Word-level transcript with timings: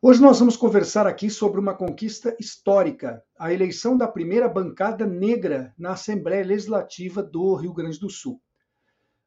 Hoje 0.00 0.22
nós 0.22 0.38
vamos 0.38 0.56
conversar 0.56 1.08
aqui 1.08 1.28
sobre 1.28 1.58
uma 1.58 1.74
conquista 1.74 2.36
histórica, 2.38 3.20
a 3.36 3.52
eleição 3.52 3.96
da 3.96 4.06
primeira 4.06 4.48
bancada 4.48 5.04
negra 5.04 5.74
na 5.76 5.94
Assembleia 5.94 6.44
Legislativa 6.44 7.20
do 7.20 7.52
Rio 7.56 7.72
Grande 7.72 7.98
do 7.98 8.08
Sul. 8.08 8.40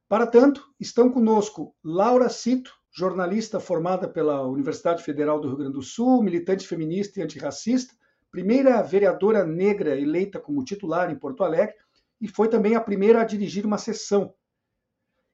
Para 0.08 0.26
tanto, 0.26 0.74
estão 0.80 1.12
conosco 1.12 1.76
Laura 1.84 2.30
Cito, 2.30 2.74
jornalista 2.90 3.60
formada 3.60 4.08
pela 4.08 4.48
Universidade 4.48 5.04
Federal 5.04 5.42
do 5.42 5.50
Rio 5.50 5.58
Grande 5.58 5.74
do 5.74 5.82
Sul, 5.82 6.24
militante 6.24 6.66
feminista 6.66 7.20
e 7.20 7.24
antirracista, 7.24 7.94
primeira 8.32 8.82
vereadora 8.82 9.46
negra 9.46 10.00
eleita 10.00 10.40
como 10.40 10.64
titular 10.64 11.12
em 11.12 11.20
Porto 11.20 11.44
Alegre 11.44 11.76
e 12.22 12.30
foi 12.30 12.48
também 12.48 12.76
a 12.76 12.82
primeira 12.82 13.20
a 13.20 13.26
dirigir 13.26 13.66
uma 13.66 13.78
sessão. 13.78 14.34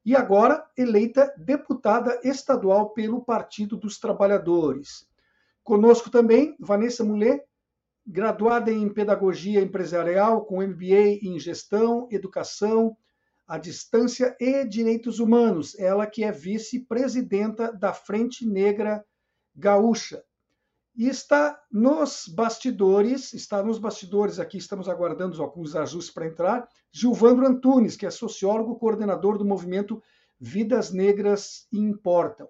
E 0.03 0.15
agora 0.15 0.65
eleita 0.75 1.31
deputada 1.37 2.19
estadual 2.23 2.89
pelo 2.89 3.23
Partido 3.23 3.77
dos 3.77 3.99
Trabalhadores. 3.99 5.05
Conosco 5.67 6.09
também 6.09 6.55
Vanessa 6.61 7.03
Mulher, 7.03 7.43
graduada 8.05 8.71
em 8.71 8.87
Pedagogia 8.87 9.59
Empresarial, 9.59 10.45
com 10.45 10.65
MBA 10.65 11.19
em 11.21 11.37
Gestão, 11.37 12.07
Educação, 12.09 12.95
à 13.45 13.57
Distância 13.57 14.33
e 14.39 14.63
Direitos 14.63 15.19
Humanos. 15.19 15.77
Ela 15.77 16.07
que 16.07 16.23
é 16.23 16.31
vice-presidenta 16.31 17.69
da 17.73 17.91
Frente 17.91 18.47
Negra 18.47 19.03
Gaúcha. 19.53 20.23
E 20.95 21.09
está 21.09 21.61
nos 21.69 22.29
bastidores, 22.33 23.33
está 23.33 23.61
nos 23.61 23.77
bastidores 23.77 24.39
aqui, 24.39 24.57
estamos 24.57 24.87
aguardando 24.87 25.43
alguns 25.43 25.75
ajustes 25.75 26.13
para 26.13 26.27
entrar, 26.27 26.65
Gilvandro 26.93 27.45
Antunes, 27.45 27.97
que 27.97 28.05
é 28.05 28.09
sociólogo, 28.09 28.79
coordenador 28.79 29.37
do 29.37 29.43
movimento 29.43 30.01
Vidas 30.39 30.93
Negras 30.93 31.67
Importam. 31.73 32.47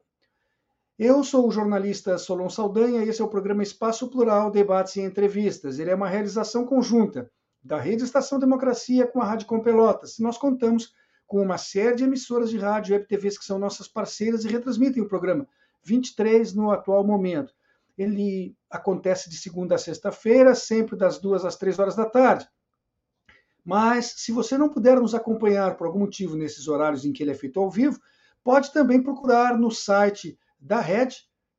Eu 0.99 1.23
sou 1.23 1.47
o 1.47 1.51
jornalista 1.51 2.17
Solon 2.17 2.49
Saldanha 2.49 3.03
e 3.03 3.09
esse 3.09 3.21
é 3.21 3.23
o 3.23 3.29
programa 3.29 3.61
Espaço 3.61 4.09
Plural, 4.09 4.49
Debates 4.49 4.95
e 4.95 5.01
Entrevistas. 5.01 5.77
Ele 5.77 5.91
é 5.91 5.95
uma 5.95 6.07
realização 6.07 6.65
conjunta 6.65 7.29
da 7.63 7.79
Rede 7.79 8.03
Estação 8.03 8.39
Democracia 8.39 9.05
com 9.05 9.21
a 9.21 9.25
Rádio 9.25 9.45
Com 9.45 9.61
Pelotas. 9.61 10.17
Nós 10.17 10.39
contamos 10.39 10.95
com 11.27 11.39
uma 11.39 11.59
série 11.59 11.97
de 11.97 12.03
emissoras 12.03 12.49
de 12.49 12.57
rádio 12.57 12.95
e 12.95 12.99
TVs 12.99 13.37
que 13.37 13.45
são 13.45 13.59
nossas 13.59 13.87
parceiras 13.87 14.43
e 14.43 14.47
retransmitem 14.47 15.03
o 15.03 15.07
programa, 15.07 15.47
23 15.83 16.55
no 16.55 16.71
atual 16.71 17.05
momento. 17.05 17.53
Ele 17.95 18.55
acontece 18.67 19.29
de 19.29 19.37
segunda 19.37 19.75
a 19.75 19.77
sexta-feira, 19.77 20.55
sempre 20.55 20.97
das 20.97 21.19
duas 21.19 21.45
às 21.45 21.55
três 21.55 21.77
horas 21.77 21.95
da 21.95 22.05
tarde. 22.05 22.49
Mas, 23.63 24.15
se 24.17 24.31
você 24.31 24.57
não 24.57 24.69
puder 24.69 24.99
nos 24.99 25.13
acompanhar 25.13 25.77
por 25.77 25.85
algum 25.85 25.99
motivo 25.99 26.35
nesses 26.35 26.67
horários 26.67 27.05
em 27.05 27.13
que 27.13 27.21
ele 27.21 27.31
é 27.31 27.35
feito 27.35 27.59
ao 27.59 27.69
vivo, 27.69 27.99
pode 28.43 28.73
também 28.73 28.99
procurar 28.99 29.55
no 29.59 29.69
site 29.69 30.39
da 30.67 30.79
Red, 30.79 31.09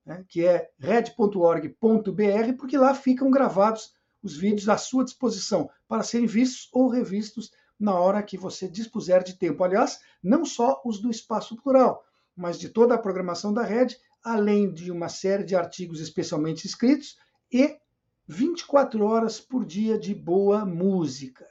né, 0.05 0.25
que 0.29 0.47
é 0.47 0.71
red.org.br, 0.79 2.53
porque 2.59 2.77
lá 2.77 2.95
ficam 2.95 3.31
gravados 3.31 3.93
os 4.23 4.37
vídeos 4.37 4.69
à 4.69 4.77
sua 4.77 5.05
disposição 5.05 5.71
para 5.89 6.03
serem 6.03 6.27
vistos 6.27 6.69
ou 6.73 6.89
revistos 6.89 7.51
na 7.79 7.95
hora 7.95 8.23
que 8.23 8.37
você 8.37 8.69
dispuser 8.69 9.23
de 9.23 9.39
tempo. 9.39 9.63
Aliás, 9.65 10.01
não 10.23 10.45
só 10.45 10.81
os 10.85 11.01
do 11.01 11.11
Espaço 11.11 11.57
Plural, 11.57 12.05
mas 12.37 12.59
de 12.59 12.69
toda 12.69 12.95
a 12.95 12.99
programação 12.99 13.53
da 13.53 13.63
Red, 13.63 13.97
além 14.23 14.73
de 14.73 14.91
uma 14.91 15.09
série 15.09 15.45
de 15.45 15.57
artigos 15.57 16.01
especialmente 16.01 16.67
escritos 16.67 17.17
e 17.53 17.79
24 18.27 19.05
horas 19.05 19.41
por 19.41 19.65
dia 19.65 19.99
de 19.99 20.15
boa 20.15 20.65
música. 20.65 21.47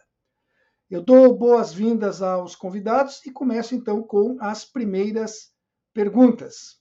Eu 0.90 1.02
dou 1.02 1.36
boas-vindas 1.36 2.22
aos 2.22 2.56
convidados 2.56 3.26
e 3.26 3.32
começo 3.32 3.76
então 3.76 4.04
com 4.04 4.38
as 4.40 4.64
primeiras 4.64 5.52
perguntas. 5.94 6.80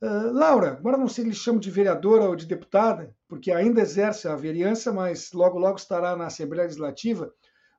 Uh, 0.00 0.30
Laura, 0.32 0.72
agora 0.74 0.96
não 0.96 1.08
sei 1.08 1.24
se 1.24 1.30
lhe 1.30 1.34
chamo 1.34 1.58
de 1.58 1.72
vereadora 1.72 2.24
ou 2.24 2.36
de 2.36 2.46
deputada, 2.46 3.12
porque 3.26 3.50
ainda 3.50 3.80
exerce 3.80 4.28
a 4.28 4.36
vereança, 4.36 4.92
mas 4.92 5.32
logo 5.32 5.58
logo 5.58 5.76
estará 5.76 6.16
na 6.16 6.26
Assembleia 6.26 6.64
Legislativa. 6.64 7.32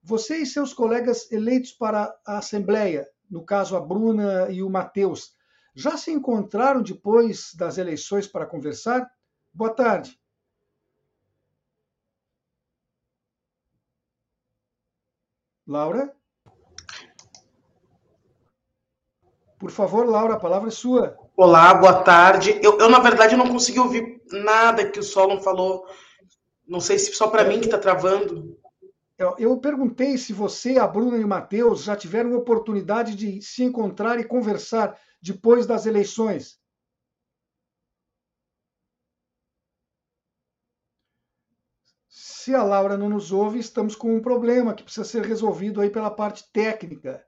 Você 0.04 0.38
e 0.38 0.46
seus 0.46 0.74
colegas 0.74 1.32
eleitos 1.32 1.72
para 1.72 2.14
a 2.26 2.40
Assembleia, 2.40 3.08
no 3.30 3.46
caso 3.46 3.78
a 3.78 3.80
Bruna 3.80 4.50
e 4.50 4.62
o 4.62 4.70
Matheus, 4.70 5.34
já 5.74 5.96
se 5.96 6.12
encontraram 6.12 6.82
depois 6.82 7.54
das 7.56 7.78
eleições 7.78 8.28
para 8.28 8.46
conversar? 8.46 9.10
Boa 9.54 9.74
tarde. 9.74 10.20
Laura? 15.66 16.14
Por 19.58 19.72
favor, 19.72 20.06
Laura, 20.08 20.34
a 20.34 20.40
palavra 20.40 20.70
é 20.70 20.72
sua. 20.72 21.18
Olá, 21.42 21.74
boa 21.74 22.04
tarde. 22.04 22.60
Eu, 22.62 22.78
eu 22.80 22.90
na 22.90 23.00
verdade, 23.00 23.38
não 23.38 23.48
consegui 23.48 23.80
ouvir 23.80 24.22
nada 24.30 24.92
que 24.92 25.00
o 25.00 25.04
Solon 25.04 25.40
falou. 25.40 25.88
Não 26.68 26.82
sei 26.82 27.00
se 27.00 27.14
só 27.14 27.30
para 27.30 27.46
mim 27.46 27.62
que 27.62 27.68
está 27.68 27.78
travando. 27.78 28.60
Eu, 29.18 29.36
eu, 29.40 29.58
perguntei 29.58 30.18
se 30.18 30.34
você, 30.34 30.78
a 30.78 30.86
Bruna 30.86 31.16
e 31.16 31.24
o 31.24 31.28
Matheus 31.30 31.84
já 31.84 31.96
tiveram 31.96 32.36
oportunidade 32.36 33.16
de 33.16 33.42
se 33.42 33.64
encontrar 33.64 34.20
e 34.20 34.26
conversar 34.26 35.00
depois 35.22 35.66
das 35.66 35.86
eleições. 35.86 36.60
Se 42.10 42.54
a 42.54 42.64
Laura 42.64 42.98
não 42.98 43.08
nos 43.08 43.32
ouve, 43.32 43.60
estamos 43.60 43.96
com 43.96 44.14
um 44.14 44.22
problema 44.22 44.74
que 44.74 44.84
precisa 44.84 45.06
ser 45.06 45.24
resolvido 45.24 45.80
aí 45.80 45.90
pela 45.90 46.12
parte 46.12 46.52
técnica. 46.52 47.26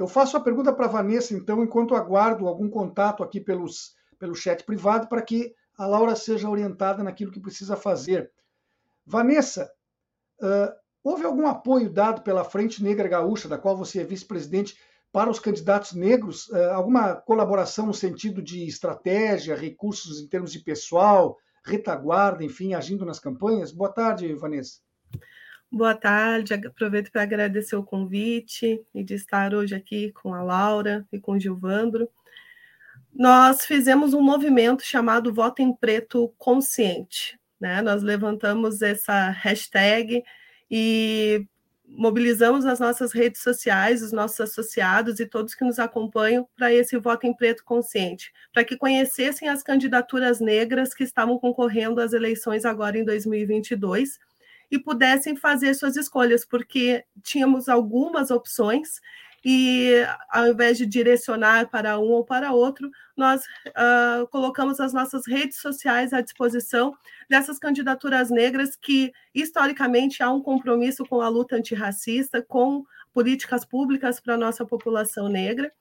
Eu 0.00 0.08
faço 0.08 0.34
a 0.34 0.40
pergunta 0.40 0.72
para 0.72 0.86
a 0.86 0.88
Vanessa, 0.88 1.34
então, 1.34 1.62
enquanto 1.62 1.94
aguardo 1.94 2.48
algum 2.48 2.70
contato 2.70 3.22
aqui 3.22 3.38
pelos, 3.38 3.94
pelo 4.18 4.34
chat 4.34 4.64
privado, 4.64 5.06
para 5.06 5.20
que 5.20 5.54
a 5.76 5.86
Laura 5.86 6.16
seja 6.16 6.48
orientada 6.48 7.04
naquilo 7.04 7.30
que 7.30 7.38
precisa 7.38 7.76
fazer. 7.76 8.32
Vanessa, 9.04 9.70
uh, 10.40 10.72
houve 11.04 11.26
algum 11.26 11.46
apoio 11.46 11.90
dado 11.90 12.22
pela 12.22 12.44
Frente 12.44 12.82
Negra 12.82 13.06
Gaúcha, 13.08 13.46
da 13.46 13.58
qual 13.58 13.76
você 13.76 14.00
é 14.00 14.04
vice-presidente, 14.04 14.74
para 15.12 15.28
os 15.28 15.38
candidatos 15.38 15.92
negros? 15.92 16.48
Uh, 16.48 16.70
alguma 16.72 17.16
colaboração 17.16 17.84
no 17.84 17.92
sentido 17.92 18.40
de 18.40 18.66
estratégia, 18.66 19.54
recursos 19.54 20.18
em 20.18 20.26
termos 20.26 20.50
de 20.50 20.60
pessoal, 20.60 21.36
retaguarda, 21.62 22.42
enfim, 22.42 22.72
agindo 22.72 23.04
nas 23.04 23.18
campanhas? 23.18 23.70
Boa 23.70 23.92
tarde, 23.92 24.32
Vanessa. 24.32 24.80
Boa 25.72 25.94
tarde, 25.94 26.52
aproveito 26.52 27.12
para 27.12 27.22
agradecer 27.22 27.76
o 27.76 27.84
convite 27.84 28.84
e 28.92 29.04
de 29.04 29.14
estar 29.14 29.54
hoje 29.54 29.72
aqui 29.72 30.10
com 30.10 30.34
a 30.34 30.42
Laura 30.42 31.06
e 31.12 31.20
com 31.20 31.32
o 31.32 31.38
Gilvandro. 31.38 32.10
Nós 33.14 33.64
fizemos 33.64 34.12
um 34.12 34.20
movimento 34.20 34.82
chamado 34.82 35.32
Voto 35.32 35.62
em 35.62 35.72
Preto 35.72 36.34
Consciente. 36.36 37.38
Né? 37.60 37.80
Nós 37.82 38.02
levantamos 38.02 38.82
essa 38.82 39.30
hashtag 39.30 40.24
e 40.68 41.46
mobilizamos 41.86 42.66
as 42.66 42.80
nossas 42.80 43.12
redes 43.12 43.40
sociais, 43.40 44.02
os 44.02 44.10
nossos 44.10 44.40
associados 44.40 45.20
e 45.20 45.26
todos 45.26 45.54
que 45.54 45.64
nos 45.64 45.78
acompanham 45.78 46.48
para 46.56 46.72
esse 46.74 46.96
voto 46.98 47.28
em 47.28 47.34
preto 47.34 47.64
consciente, 47.64 48.32
para 48.52 48.64
que 48.64 48.76
conhecessem 48.76 49.48
as 49.48 49.62
candidaturas 49.62 50.40
negras 50.40 50.92
que 50.92 51.04
estavam 51.04 51.38
concorrendo 51.38 52.00
às 52.00 52.12
eleições 52.12 52.64
agora 52.64 52.98
em 52.98 53.04
2022 53.04 54.18
e 54.70 54.78
pudessem 54.78 55.36
fazer 55.36 55.74
suas 55.74 55.96
escolhas, 55.96 56.44
porque 56.44 57.04
tínhamos 57.22 57.68
algumas 57.68 58.30
opções 58.30 59.00
e 59.44 60.04
ao 60.28 60.48
invés 60.48 60.76
de 60.76 60.84
direcionar 60.84 61.70
para 61.70 61.98
um 61.98 62.10
ou 62.10 62.24
para 62.24 62.52
outro, 62.52 62.90
nós 63.16 63.42
uh, 63.68 64.26
colocamos 64.28 64.80
as 64.80 64.92
nossas 64.92 65.26
redes 65.26 65.58
sociais 65.60 66.12
à 66.12 66.20
disposição 66.20 66.94
dessas 67.28 67.58
candidaturas 67.58 68.30
negras 68.30 68.76
que, 68.76 69.12
historicamente, 69.34 70.22
há 70.22 70.30
um 70.30 70.42
compromisso 70.42 71.06
com 71.06 71.22
a 71.22 71.28
luta 71.28 71.56
antirracista, 71.56 72.42
com 72.42 72.84
políticas 73.14 73.64
públicas 73.64 74.20
para 74.20 74.34
a 74.34 74.38
nossa 74.38 74.64
população 74.66 75.28
negra. 75.28 75.72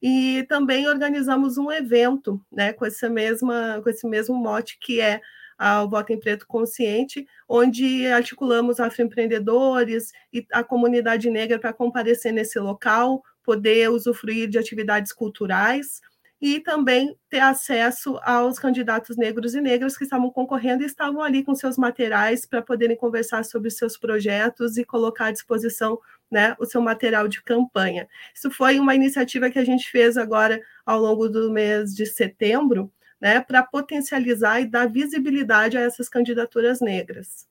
E 0.00 0.46
também 0.48 0.86
organizamos 0.86 1.58
um 1.58 1.72
evento 1.72 2.40
né, 2.52 2.72
com, 2.72 2.86
essa 2.86 3.10
mesma, 3.10 3.80
com 3.82 3.90
esse 3.90 4.06
mesmo 4.06 4.36
mote, 4.36 4.78
que 4.80 5.00
é 5.00 5.20
ao 5.58 5.90
Voto 5.90 6.12
em 6.12 6.20
Preto 6.20 6.46
Consciente, 6.46 7.26
onde 7.48 8.06
articulamos 8.06 8.78
afroempreendedores 8.78 10.12
e 10.32 10.46
a 10.52 10.62
comunidade 10.62 11.28
negra 11.28 11.58
para 11.58 11.72
comparecer 11.72 12.32
nesse 12.32 12.58
local, 12.60 13.22
poder 13.42 13.90
usufruir 13.90 14.48
de 14.48 14.58
atividades 14.58 15.12
culturais 15.12 16.00
e 16.40 16.60
também 16.60 17.16
ter 17.28 17.40
acesso 17.40 18.18
aos 18.22 18.58
candidatos 18.58 19.16
negros 19.16 19.54
e 19.54 19.60
negras 19.60 19.96
que 19.96 20.04
estavam 20.04 20.30
concorrendo 20.30 20.82
e 20.82 20.86
estavam 20.86 21.20
ali 21.20 21.42
com 21.42 21.54
seus 21.54 21.76
materiais 21.76 22.46
para 22.46 22.62
poderem 22.62 22.96
conversar 22.96 23.44
sobre 23.44 23.70
seus 23.70 23.96
projetos 23.96 24.76
e 24.76 24.84
colocar 24.84 25.26
à 25.26 25.32
disposição 25.32 25.98
né, 26.30 26.54
o 26.60 26.66
seu 26.66 26.80
material 26.80 27.26
de 27.26 27.42
campanha. 27.42 28.06
Isso 28.34 28.50
foi 28.50 28.78
uma 28.78 28.94
iniciativa 28.94 29.50
que 29.50 29.58
a 29.58 29.64
gente 29.64 29.90
fez 29.90 30.16
agora 30.16 30.60
ao 30.86 31.00
longo 31.00 31.28
do 31.28 31.50
mês 31.50 31.92
de 31.94 32.06
setembro, 32.06 32.92
né, 33.20 33.40
para 33.40 33.62
potencializar 33.62 34.60
e 34.60 34.66
dar 34.66 34.88
visibilidade 34.88 35.76
a 35.76 35.80
essas 35.80 36.08
candidaturas 36.08 36.80
negras. 36.80 37.46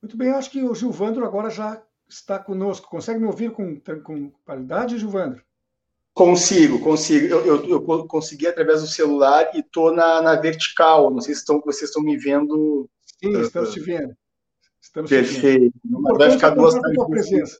Muito 0.00 0.16
bem, 0.16 0.30
acho 0.30 0.50
que 0.50 0.62
o 0.62 0.74
Gilvandro 0.74 1.24
agora 1.24 1.48
já 1.48 1.80
está 2.08 2.38
conosco. 2.38 2.88
Consegue 2.88 3.20
me 3.20 3.26
ouvir 3.26 3.52
com, 3.52 3.80
com 4.02 4.30
qualidade, 4.44 4.98
Gilvandro? 4.98 5.42
Consigo, 6.14 6.80
consigo. 6.80 7.26
Eu, 7.26 7.46
eu, 7.46 7.68
eu 7.68 8.06
consegui 8.06 8.46
através 8.46 8.82
do 8.82 8.86
celular 8.86 9.50
e 9.54 9.60
estou 9.60 9.94
na, 9.94 10.20
na 10.20 10.34
vertical. 10.34 11.10
Não 11.10 11.20
sei 11.20 11.34
se 11.34 11.40
estão, 11.40 11.60
vocês 11.64 11.88
estão 11.88 12.02
me 12.02 12.16
vendo. 12.18 12.88
Sim, 13.18 13.40
estamos 13.40 13.72
te 13.72 13.80
vendo. 13.80 14.14
Estamos 14.80 15.08
Perfeito. 15.08 15.74
Mas 15.84 16.18
vai 16.18 16.30
ficar 16.32 16.50
duas 16.50 16.74
presença. 17.08 17.56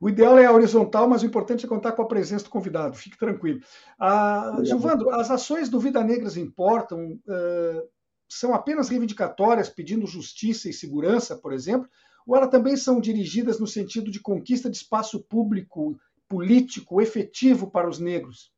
O 0.00 0.08
ideal 0.08 0.38
é 0.38 0.46
a 0.46 0.52
horizontal, 0.52 1.08
mas 1.08 1.22
o 1.22 1.26
importante 1.26 1.66
é 1.66 1.68
contar 1.68 1.92
com 1.92 2.02
a 2.02 2.08
presença 2.08 2.44
do 2.44 2.50
convidado. 2.50 2.96
Fique 2.96 3.18
tranquilo. 3.18 3.60
Ah, 3.98 4.60
Gilvandro, 4.62 5.10
as 5.10 5.30
ações 5.30 5.68
do 5.68 5.80
Vida 5.80 6.04
Negras 6.04 6.36
Importam 6.36 7.18
uh, 7.26 7.88
são 8.28 8.54
apenas 8.54 8.88
reivindicatórias, 8.88 9.68
pedindo 9.68 10.06
justiça 10.06 10.68
e 10.68 10.72
segurança, 10.72 11.36
por 11.36 11.52
exemplo, 11.52 11.88
ou 12.24 12.36
elas 12.36 12.50
também 12.50 12.76
são 12.76 13.00
dirigidas 13.00 13.58
no 13.58 13.66
sentido 13.66 14.10
de 14.10 14.20
conquista 14.20 14.70
de 14.70 14.76
espaço 14.76 15.20
público 15.24 15.98
político 16.28 17.00
efetivo 17.00 17.70
para 17.70 17.88
os 17.88 17.98
negros? 17.98 18.52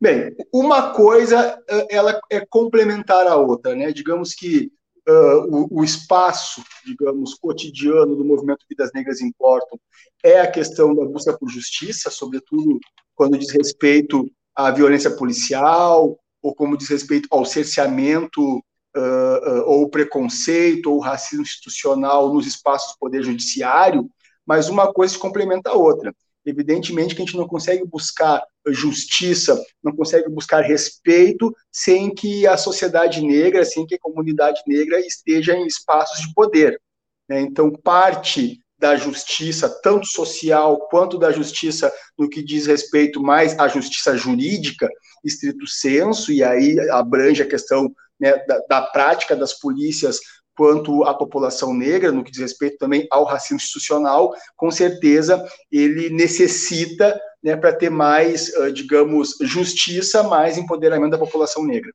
Bem, 0.00 0.34
uma 0.52 0.94
coisa 0.94 1.60
ela 1.90 2.18
é 2.30 2.46
complementar 2.46 3.26
à 3.26 3.36
outra, 3.36 3.74
né? 3.74 3.92
Digamos 3.92 4.32
que 4.32 4.72
uh, 5.08 5.56
o, 5.56 5.80
o, 5.80 5.84
espaço, 5.84 6.62
digamos, 6.84 7.34
cotidiano 7.34 8.14
do 8.14 8.24
movimento 8.24 8.64
Vidas 8.68 8.90
Negras 8.94 9.20
Importam 9.20 9.78
é 10.22 10.40
a 10.40 10.50
questão 10.50 10.94
da 10.94 11.04
busca 11.04 11.36
por 11.36 11.48
justiça, 11.48 12.10
sobretudo 12.10 12.78
quando 13.14 13.38
diz 13.38 13.50
respeito 13.50 14.30
à 14.54 14.70
violência 14.70 15.10
policial 15.10 16.18
ou 16.42 16.54
como 16.54 16.76
diz 16.76 16.88
respeito 16.88 17.28
ao 17.30 17.44
cerceamento 17.44 18.58
uh, 18.96 19.60
uh, 19.60 19.62
ou 19.66 19.88
preconceito 19.88 20.92
ou 20.92 21.00
racismo 21.00 21.42
institucional 21.42 22.32
nos 22.32 22.46
espaços 22.46 22.92
do 22.92 22.98
poder 22.98 23.22
judiciário, 23.22 24.08
mas 24.46 24.68
uma 24.68 24.92
coisa 24.92 25.18
complementa 25.18 25.70
a 25.70 25.74
outra. 25.74 26.14
Evidentemente 26.48 27.14
que 27.14 27.20
a 27.20 27.24
gente 27.24 27.36
não 27.36 27.46
consegue 27.46 27.84
buscar 27.84 28.42
justiça, 28.68 29.62
não 29.82 29.94
consegue 29.94 30.30
buscar 30.30 30.62
respeito 30.62 31.54
sem 31.70 32.14
que 32.14 32.46
a 32.46 32.56
sociedade 32.56 33.20
negra, 33.20 33.64
sem 33.66 33.86
que 33.86 33.96
a 33.96 34.00
comunidade 34.00 34.62
negra 34.66 34.98
esteja 35.00 35.54
em 35.54 35.66
espaços 35.66 36.20
de 36.20 36.32
poder. 36.32 36.80
Né? 37.28 37.42
Então, 37.42 37.70
parte 37.70 38.62
da 38.78 38.96
justiça, 38.96 39.68
tanto 39.82 40.06
social 40.06 40.88
quanto 40.88 41.18
da 41.18 41.30
justiça 41.32 41.92
no 42.16 42.30
que 42.30 42.42
diz 42.42 42.66
respeito 42.66 43.20
mais 43.22 43.58
à 43.58 43.68
justiça 43.68 44.16
jurídica, 44.16 44.88
estrito 45.22 45.66
senso, 45.66 46.32
e 46.32 46.42
aí 46.42 46.78
abrange 46.90 47.42
a 47.42 47.48
questão 47.48 47.92
né, 48.18 48.36
da, 48.46 48.58
da 48.68 48.82
prática 48.82 49.36
das 49.36 49.52
polícias 49.52 50.18
quanto 50.58 51.04
à 51.04 51.14
população 51.14 51.72
negra, 51.72 52.10
no 52.10 52.24
que 52.24 52.32
diz 52.32 52.40
respeito 52.40 52.78
também 52.78 53.06
ao 53.12 53.22
racismo 53.22 53.58
institucional, 53.58 54.34
com 54.56 54.72
certeza 54.72 55.40
ele 55.70 56.10
necessita, 56.10 57.16
né, 57.40 57.54
para 57.56 57.72
ter 57.72 57.90
mais, 57.90 58.50
digamos, 58.74 59.36
justiça, 59.40 60.24
mais 60.24 60.58
empoderamento 60.58 61.12
da 61.12 61.18
população 61.18 61.64
negra. 61.64 61.92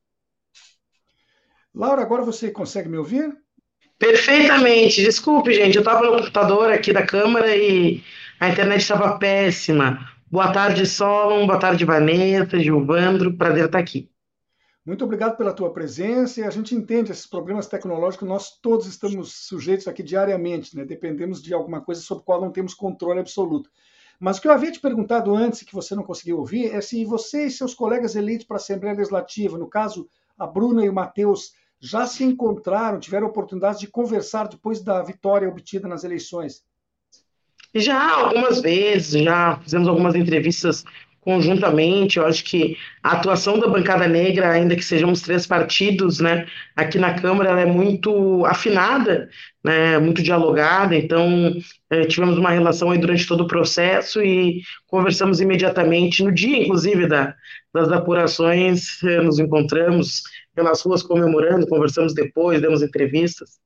Laura, 1.74 2.00
agora 2.00 2.22
você 2.22 2.50
consegue 2.50 2.88
me 2.88 2.96
ouvir? 2.96 3.30
Perfeitamente. 3.98 5.02
Desculpe, 5.02 5.52
gente, 5.52 5.76
eu 5.76 5.82
estava 5.82 6.06
no 6.06 6.16
computador 6.16 6.72
aqui 6.72 6.90
da 6.90 7.04
Câmara 7.04 7.54
e 7.54 8.02
a 8.40 8.48
internet 8.48 8.80
estava 8.80 9.18
péssima. 9.18 10.08
Boa 10.30 10.50
tarde, 10.50 10.86
Solon. 10.86 11.46
Boa 11.46 11.58
tarde, 11.58 11.84
Vanessa, 11.84 12.58
Gilvandro. 12.58 13.36
Prazer 13.36 13.66
estar 13.66 13.78
aqui. 13.78 14.08
Muito 14.84 15.02
obrigado 15.02 15.36
pela 15.38 15.54
tua 15.54 15.72
presença 15.72 16.40
e 16.40 16.44
a 16.44 16.50
gente 16.50 16.74
entende 16.74 17.10
esses 17.10 17.26
problemas 17.26 17.66
tecnológicos, 17.66 18.28
nós 18.28 18.58
todos 18.60 18.86
estamos 18.86 19.32
sujeitos 19.32 19.88
aqui 19.88 20.02
diariamente, 20.02 20.76
né? 20.76 20.84
dependemos 20.84 21.42
de 21.42 21.54
alguma 21.54 21.80
coisa 21.80 22.02
sobre 22.02 22.22
a 22.22 22.24
qual 22.26 22.40
não 22.40 22.52
temos 22.52 22.74
controle 22.74 23.18
absoluto. 23.18 23.70
Mas 24.20 24.36
o 24.36 24.42
que 24.42 24.48
eu 24.48 24.52
havia 24.52 24.70
te 24.70 24.80
perguntado 24.80 25.34
antes, 25.34 25.62
que 25.62 25.74
você 25.74 25.94
não 25.94 26.02
conseguiu 26.02 26.38
ouvir, 26.38 26.66
é 26.66 26.82
se 26.82 27.02
você 27.04 27.46
e 27.46 27.50
seus 27.50 27.72
colegas 27.72 28.14
eleitos 28.14 28.46
para 28.46 28.56
a 28.56 28.60
Assembleia 28.60 28.94
Legislativa, 28.94 29.56
no 29.56 29.68
caso 29.68 30.06
a 30.38 30.46
Bruna 30.46 30.84
e 30.84 30.88
o 30.88 30.92
Matheus, 30.92 31.54
já 31.80 32.06
se 32.06 32.22
encontraram, 32.22 33.00
tiveram 33.00 33.26
oportunidade 33.26 33.80
de 33.80 33.86
conversar 33.86 34.48
depois 34.48 34.82
da 34.82 35.02
vitória 35.02 35.48
obtida 35.48 35.88
nas 35.88 36.04
eleições. 36.04 36.62
Já 37.74 38.20
algumas 38.20 38.60
vezes, 38.60 39.22
já 39.22 39.58
fizemos 39.60 39.88
algumas 39.88 40.14
entrevistas 40.14 40.84
conjuntamente. 41.24 42.18
Eu 42.18 42.26
acho 42.26 42.44
que 42.44 42.76
a 43.02 43.12
atuação 43.12 43.58
da 43.58 43.66
bancada 43.66 44.06
negra, 44.06 44.50
ainda 44.50 44.76
que 44.76 44.84
sejamos 44.84 45.22
três 45.22 45.46
partidos, 45.46 46.20
né, 46.20 46.46
aqui 46.76 46.98
na 46.98 47.14
Câmara, 47.14 47.50
ela 47.50 47.60
é 47.62 47.66
muito 47.66 48.44
afinada, 48.44 49.28
né, 49.64 49.98
muito 49.98 50.22
dialogada. 50.22 50.94
Então, 50.94 51.52
é, 51.90 52.04
tivemos 52.04 52.38
uma 52.38 52.50
relação 52.50 52.90
aí 52.90 52.98
durante 52.98 53.26
todo 53.26 53.42
o 53.42 53.48
processo 53.48 54.22
e 54.22 54.60
conversamos 54.86 55.40
imediatamente 55.40 56.22
no 56.22 56.30
dia, 56.30 56.62
inclusive, 56.62 57.06
da, 57.06 57.34
das 57.72 57.90
apurações, 57.90 59.02
é, 59.02 59.20
nos 59.20 59.38
encontramos 59.38 60.22
pelas 60.54 60.82
ruas 60.82 61.02
comemorando, 61.02 61.66
conversamos 61.66 62.14
depois, 62.14 62.60
demos 62.60 62.82
entrevistas. 62.82 63.63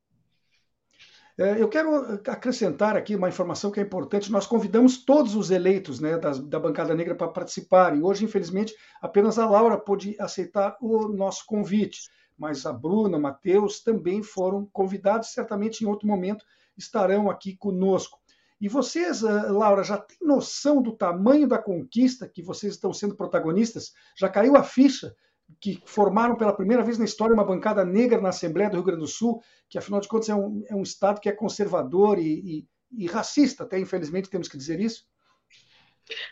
É, 1.40 1.62
eu 1.62 1.68
quero 1.68 2.20
acrescentar 2.26 2.96
aqui 2.96 3.14
uma 3.14 3.28
informação 3.28 3.70
que 3.70 3.78
é 3.78 3.82
importante. 3.84 4.32
Nós 4.32 4.44
convidamos 4.44 5.04
todos 5.04 5.36
os 5.36 5.52
eleitos 5.52 6.00
né, 6.00 6.18
da, 6.18 6.32
da 6.32 6.58
bancada 6.58 6.96
negra 6.96 7.14
para 7.14 7.28
participarem. 7.28 8.02
Hoje, 8.02 8.24
infelizmente, 8.24 8.74
apenas 9.00 9.38
a 9.38 9.48
Laura 9.48 9.78
pôde 9.78 10.16
aceitar 10.18 10.76
o 10.80 11.06
nosso 11.06 11.46
convite, 11.46 12.10
mas 12.36 12.66
a 12.66 12.72
Bruna, 12.72 13.18
o 13.18 13.20
Matheus 13.20 13.80
também 13.80 14.20
foram 14.20 14.66
convidados. 14.72 15.32
Certamente, 15.32 15.84
em 15.84 15.86
outro 15.86 16.08
momento, 16.08 16.44
estarão 16.76 17.30
aqui 17.30 17.56
conosco. 17.56 18.18
E 18.60 18.68
vocês, 18.68 19.22
eh, 19.22 19.28
Laura, 19.28 19.84
já 19.84 19.96
têm 19.96 20.18
noção 20.20 20.82
do 20.82 20.90
tamanho 20.90 21.46
da 21.46 21.58
conquista 21.58 22.28
que 22.28 22.42
vocês 22.42 22.74
estão 22.74 22.92
sendo 22.92 23.14
protagonistas? 23.14 23.92
Já 24.16 24.28
caiu 24.28 24.56
a 24.56 24.64
ficha 24.64 25.14
que 25.60 25.80
formaram 25.84 26.36
pela 26.36 26.52
primeira 26.52 26.82
vez 26.82 26.98
na 26.98 27.04
história 27.04 27.34
uma 27.34 27.44
bancada 27.44 27.84
negra 27.84 28.20
na 28.20 28.28
Assembleia 28.28 28.70
do 28.70 28.76
Rio 28.76 28.84
Grande 28.84 29.00
do 29.00 29.06
Sul, 29.06 29.42
que 29.68 29.78
afinal 29.78 30.00
de 30.00 30.08
contas 30.08 30.28
é 30.28 30.34
um, 30.34 30.62
é 30.68 30.74
um 30.74 30.82
Estado 30.82 31.20
que 31.20 31.28
é 31.28 31.32
conservador 31.32 32.18
e, 32.18 32.66
e, 32.92 33.04
e 33.04 33.06
racista, 33.06 33.64
até 33.64 33.78
infelizmente 33.78 34.30
temos 34.30 34.48
que 34.48 34.56
dizer 34.56 34.80
isso? 34.80 35.04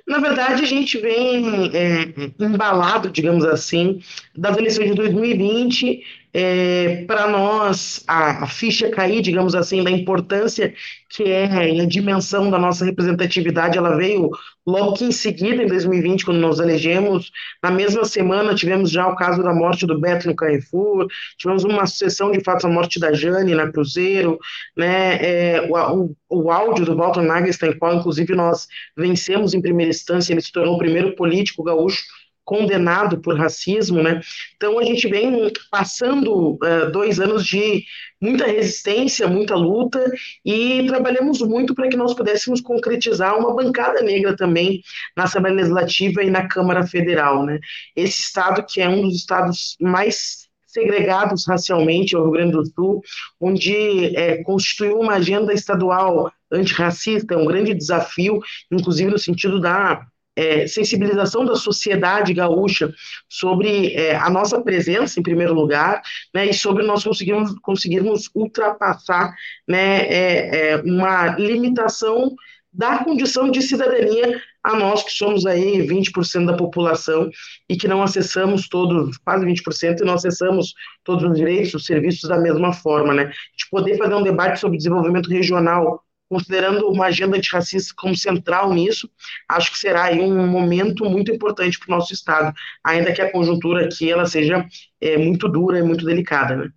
Na 0.06 0.18
verdade, 0.18 0.62
a 0.62 0.66
gente 0.66 0.99
vem 0.99 1.70
é, 1.75 2.14
embalado, 2.42 3.11
digamos 3.11 3.44
assim, 3.44 4.00
das 4.35 4.56
eleições 4.56 4.90
de 4.90 4.94
2020 4.94 6.02
é, 6.38 7.02
para 7.07 7.26
nós 7.28 8.05
a, 8.07 8.45
a, 8.45 8.47
ficha 8.47 8.90
cair, 8.90 9.23
digamos 9.23 9.55
assim, 9.55 9.83
da 9.83 9.90
importância 9.90 10.75
que 11.09 11.23
é 11.23 11.47
a 11.47 11.87
dimensão 11.87 12.50
da 12.50 12.59
nossa 12.59 12.85
representatividade, 12.85 13.78
ela 13.78 13.97
veio 13.97 14.28
logo 14.66 14.93
que 14.93 15.05
em 15.07 15.12
seguida, 15.12 15.62
em 15.62 15.66
2020, 15.66 16.26
quando 16.26 16.38
nos 16.38 16.61
elegemos, 16.61 17.33
na 17.62 17.71
mesma 17.71 18.05
semana 18.05 18.55
tivemos 18.55 18.90
já 18.90 19.09
o 19.09 19.16
caso 19.16 19.43
da 19.43 19.55
morte 19.55 19.87
do 19.87 19.99
Beto 19.99 20.28
no 20.28 20.37
Carrefour, 20.37 21.07
tivemos 21.38 21.64
uma 21.64 21.87
sucessão 21.87 22.31
de 22.31 22.45
fatos, 22.45 22.66
a 22.66 22.69
morte 22.69 23.00
da 23.00 23.14
Jane 23.14 23.55
na 23.55 23.73
Cruzeiro, 23.73 24.38
né, 24.76 25.16
é, 25.23 25.62
o, 25.71 26.05
o, 26.05 26.16
o, 26.28 26.50
áudio 26.50 26.85
do 26.85 26.95
Walter 26.95 27.23
Nagelstein, 27.23 27.78
qual 27.78 27.95
inclusive 27.95 28.35
nós 28.35 28.69
vencemos 28.95 29.55
em 29.55 29.62
primeira 29.62 29.88
instância, 29.88 30.35
ele 30.35 30.43
se 30.43 30.52
tornou 30.52 30.75
o 30.75 30.78
primeiro 30.78 31.16
político 31.16 31.62
gaúcho 31.62 32.02
condenado 32.46 33.20
por 33.20 33.36
racismo, 33.36 34.02
né? 34.02 34.20
Então 34.56 34.78
a 34.78 34.84
gente 34.84 35.08
vem 35.08 35.52
passando 35.68 36.54
uh, 36.54 36.90
dois 36.92 37.18
anos 37.18 37.44
de 37.44 37.84
muita 38.22 38.46
resistência, 38.46 39.26
muita 39.26 39.56
luta 39.56 40.02
e 40.44 40.86
trabalhamos 40.86 41.42
muito 41.42 41.74
para 41.74 41.88
que 41.88 41.96
nós 41.96 42.14
pudéssemos 42.14 42.60
concretizar 42.60 43.36
uma 43.36 43.54
bancada 43.54 44.00
negra 44.00 44.36
também 44.36 44.80
na 45.16 45.24
Assembleia 45.24 45.56
Legislativa 45.56 46.22
e 46.22 46.30
na 46.30 46.46
Câmara 46.48 46.86
Federal, 46.86 47.44
né? 47.44 47.58
Esse 47.96 48.22
estado 48.22 48.64
que 48.64 48.80
é 48.80 48.88
um 48.88 49.02
dos 49.02 49.16
estados 49.16 49.76
mais 49.80 50.46
segregados 50.66 51.46
racialmente, 51.46 52.14
é 52.14 52.18
o 52.18 52.22
Rio 52.22 52.32
Grande 52.32 52.52
do 52.52 52.66
Sul, 52.66 53.02
onde 53.40 54.14
é, 54.16 54.42
constituiu 54.44 55.00
uma 55.00 55.14
agenda 55.14 55.52
estadual 55.52 56.30
antirracista, 56.52 57.34
é 57.34 57.36
um 57.36 57.46
grande 57.46 57.74
desafio, 57.74 58.38
inclusive 58.70 59.10
no 59.10 59.18
sentido 59.18 59.58
da 59.58 60.06
é, 60.37 60.66
sensibilização 60.66 61.45
da 61.45 61.57
sociedade 61.57 62.35
gaúcha 62.35 62.93
sobre 63.28 63.95
é, 63.95 64.14
a 64.14 64.28
nossa 64.28 64.61
presença, 64.61 65.19
em 65.19 65.23
primeiro 65.23 65.55
lugar, 65.55 66.02
né, 66.35 66.47
e 66.47 66.55
sobre 66.55 66.85
nós 66.85 67.02
conseguirmos, 67.02 67.59
conseguirmos 67.61 68.31
ultrapassar 68.35 69.35
né, 69.66 70.02
é, 70.02 70.73
é 70.73 70.76
uma 70.83 71.28
limitação 71.37 72.37
dar 72.76 73.05
condição 73.05 73.50
de 73.50 73.62
cidadania 73.62 74.40
a 74.62 74.76
nós 74.76 75.02
que 75.02 75.12
somos 75.12 75.47
aí 75.47 75.87
20% 75.87 76.45
da 76.45 76.57
população 76.57 77.31
e 77.69 77.76
que 77.76 77.88
não 77.88 78.02
acessamos 78.02 78.69
todos, 78.69 79.16
quase 79.19 79.47
20%, 79.47 80.00
e 80.00 80.05
não 80.05 80.14
acessamos 80.14 80.75
todos 81.02 81.31
os 81.31 81.37
direitos, 81.38 81.73
os 81.73 81.87
serviços 81.87 82.28
da 82.28 82.37
mesma 82.37 82.73
forma, 82.73 83.14
né? 83.14 83.26
De 83.57 83.71
poder 83.71 83.97
fazer 83.97 84.14
um 84.14 84.23
debate 84.23 84.61
sobre 84.61 84.76
desenvolvimento 84.76 85.31
regional, 85.31 86.02
considerando 86.28 86.88
uma 86.88 87.06
agenda 87.06 87.37
antirracista 87.37 87.95
como 87.97 88.16
central 88.16 88.73
nisso, 88.73 89.09
acho 89.49 89.71
que 89.71 89.78
será 89.78 90.11
um 90.12 90.47
momento 90.47 91.04
muito 91.04 91.30
importante 91.30 91.78
para 91.78 91.92
o 91.95 91.99
nosso 91.99 92.12
Estado, 92.12 92.54
ainda 92.83 93.12
que 93.12 93.23
a 93.23 93.30
conjuntura 93.30 93.85
aqui 93.85 94.11
ela 94.11 94.26
seja 94.26 94.66
é, 95.00 95.16
muito 95.16 95.49
dura 95.49 95.78
e 95.78 95.83
muito 95.83 96.04
delicada, 96.04 96.56
né? 96.56 96.71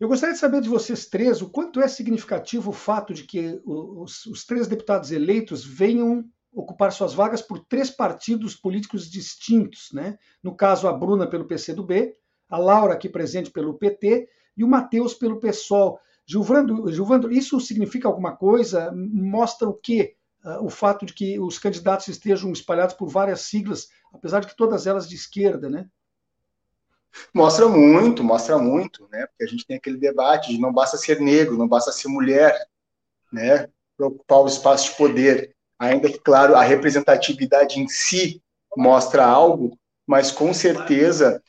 Eu 0.00 0.06
gostaria 0.06 0.32
de 0.32 0.38
saber 0.38 0.60
de 0.60 0.68
vocês 0.68 1.06
três 1.06 1.42
o 1.42 1.50
quanto 1.50 1.80
é 1.80 1.88
significativo 1.88 2.70
o 2.70 2.72
fato 2.72 3.12
de 3.12 3.24
que 3.24 3.60
os, 3.64 4.26
os 4.26 4.44
três 4.44 4.68
deputados 4.68 5.10
eleitos 5.10 5.64
venham 5.64 6.24
ocupar 6.52 6.92
suas 6.92 7.12
vagas 7.12 7.42
por 7.42 7.58
três 7.64 7.90
partidos 7.90 8.54
políticos 8.54 9.10
distintos, 9.10 9.88
né? 9.92 10.16
No 10.42 10.54
caso, 10.54 10.86
a 10.86 10.92
Bruna 10.92 11.26
pelo 11.26 11.46
PCdoB, 11.46 12.14
a 12.48 12.58
Laura 12.58 12.94
aqui 12.94 13.08
presente 13.08 13.50
pelo 13.50 13.74
PT 13.74 14.28
e 14.56 14.62
o 14.62 14.68
Matheus 14.68 15.14
pelo 15.14 15.40
PSOL. 15.40 15.98
Gilvando, 16.28 16.92
Gilvando, 16.92 17.32
isso 17.32 17.58
significa 17.58 18.06
alguma 18.06 18.36
coisa? 18.36 18.92
Mostra 18.92 19.66
o 19.66 19.72
quê? 19.72 20.14
Uh, 20.44 20.66
o 20.66 20.68
fato 20.68 21.06
de 21.06 21.14
que 21.14 21.40
os 21.40 21.58
candidatos 21.58 22.06
estejam 22.06 22.52
espalhados 22.52 22.94
por 22.94 23.08
várias 23.08 23.40
siglas, 23.40 23.88
apesar 24.12 24.40
de 24.40 24.48
que 24.48 24.56
todas 24.56 24.86
elas 24.86 25.08
de 25.08 25.14
esquerda, 25.14 25.70
né? 25.70 25.88
Mostra 27.32 27.66
muito, 27.66 28.22
mostra 28.22 28.58
muito, 28.58 29.08
né? 29.10 29.26
Porque 29.26 29.44
a 29.44 29.46
gente 29.46 29.66
tem 29.66 29.78
aquele 29.78 29.96
debate 29.96 30.52
de 30.52 30.60
não 30.60 30.70
basta 30.70 30.98
ser 30.98 31.18
negro, 31.18 31.56
não 31.56 31.66
basta 31.66 31.90
ser 31.90 32.08
mulher, 32.08 32.54
né? 33.32 33.66
Para 33.96 34.08
ocupar 34.08 34.40
o 34.40 34.46
espaço 34.46 34.90
de 34.90 34.96
poder. 34.98 35.56
Ainda 35.78 36.10
que, 36.10 36.18
claro, 36.18 36.54
a 36.54 36.62
representatividade 36.62 37.80
em 37.80 37.88
si 37.88 38.42
mostra 38.76 39.24
algo, 39.24 39.78
mas 40.06 40.30
com 40.30 40.52
certeza, 40.52 41.42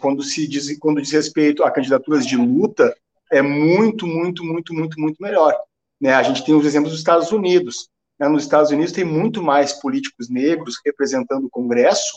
quando 0.00 0.22
se 0.22 0.46
diz, 0.46 0.78
quando 0.78 1.00
diz 1.00 1.12
respeito 1.12 1.64
a 1.64 1.70
candidaturas 1.70 2.26
de 2.26 2.36
luta, 2.36 2.94
é 3.32 3.42
muito, 3.42 4.06
muito, 4.06 4.44
muito, 4.44 4.74
muito, 4.74 5.00
muito 5.00 5.22
melhor. 5.22 5.56
Né? 6.00 6.12
A 6.12 6.22
gente 6.22 6.44
tem 6.44 6.54
os 6.54 6.66
exemplos 6.66 6.92
dos 6.92 7.00
Estados 7.00 7.32
Unidos. 7.32 7.88
Né? 8.18 8.28
Nos 8.28 8.44
Estados 8.44 8.70
Unidos 8.70 8.92
tem 8.92 9.04
muito 9.04 9.42
mais 9.42 9.72
políticos 9.72 10.28
negros 10.28 10.76
representando 10.84 11.46
o 11.46 11.50
Congresso 11.50 12.16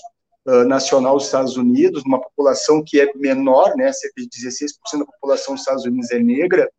nacional 0.66 1.16
dos 1.16 1.26
Estados 1.26 1.58
Unidos, 1.58 2.04
numa 2.04 2.22
população 2.22 2.84
que 2.84 3.00
é 3.00 3.12
menor, 3.16 3.76
né, 3.76 3.92
cerca 3.92 4.22
de 4.22 4.28
16% 4.30 5.00
da 5.00 5.06
população 5.06 5.54
dos 5.54 5.62
Estados 5.62 5.86
Unidos 5.86 6.12
é 6.12 6.20
negra, 6.20 6.70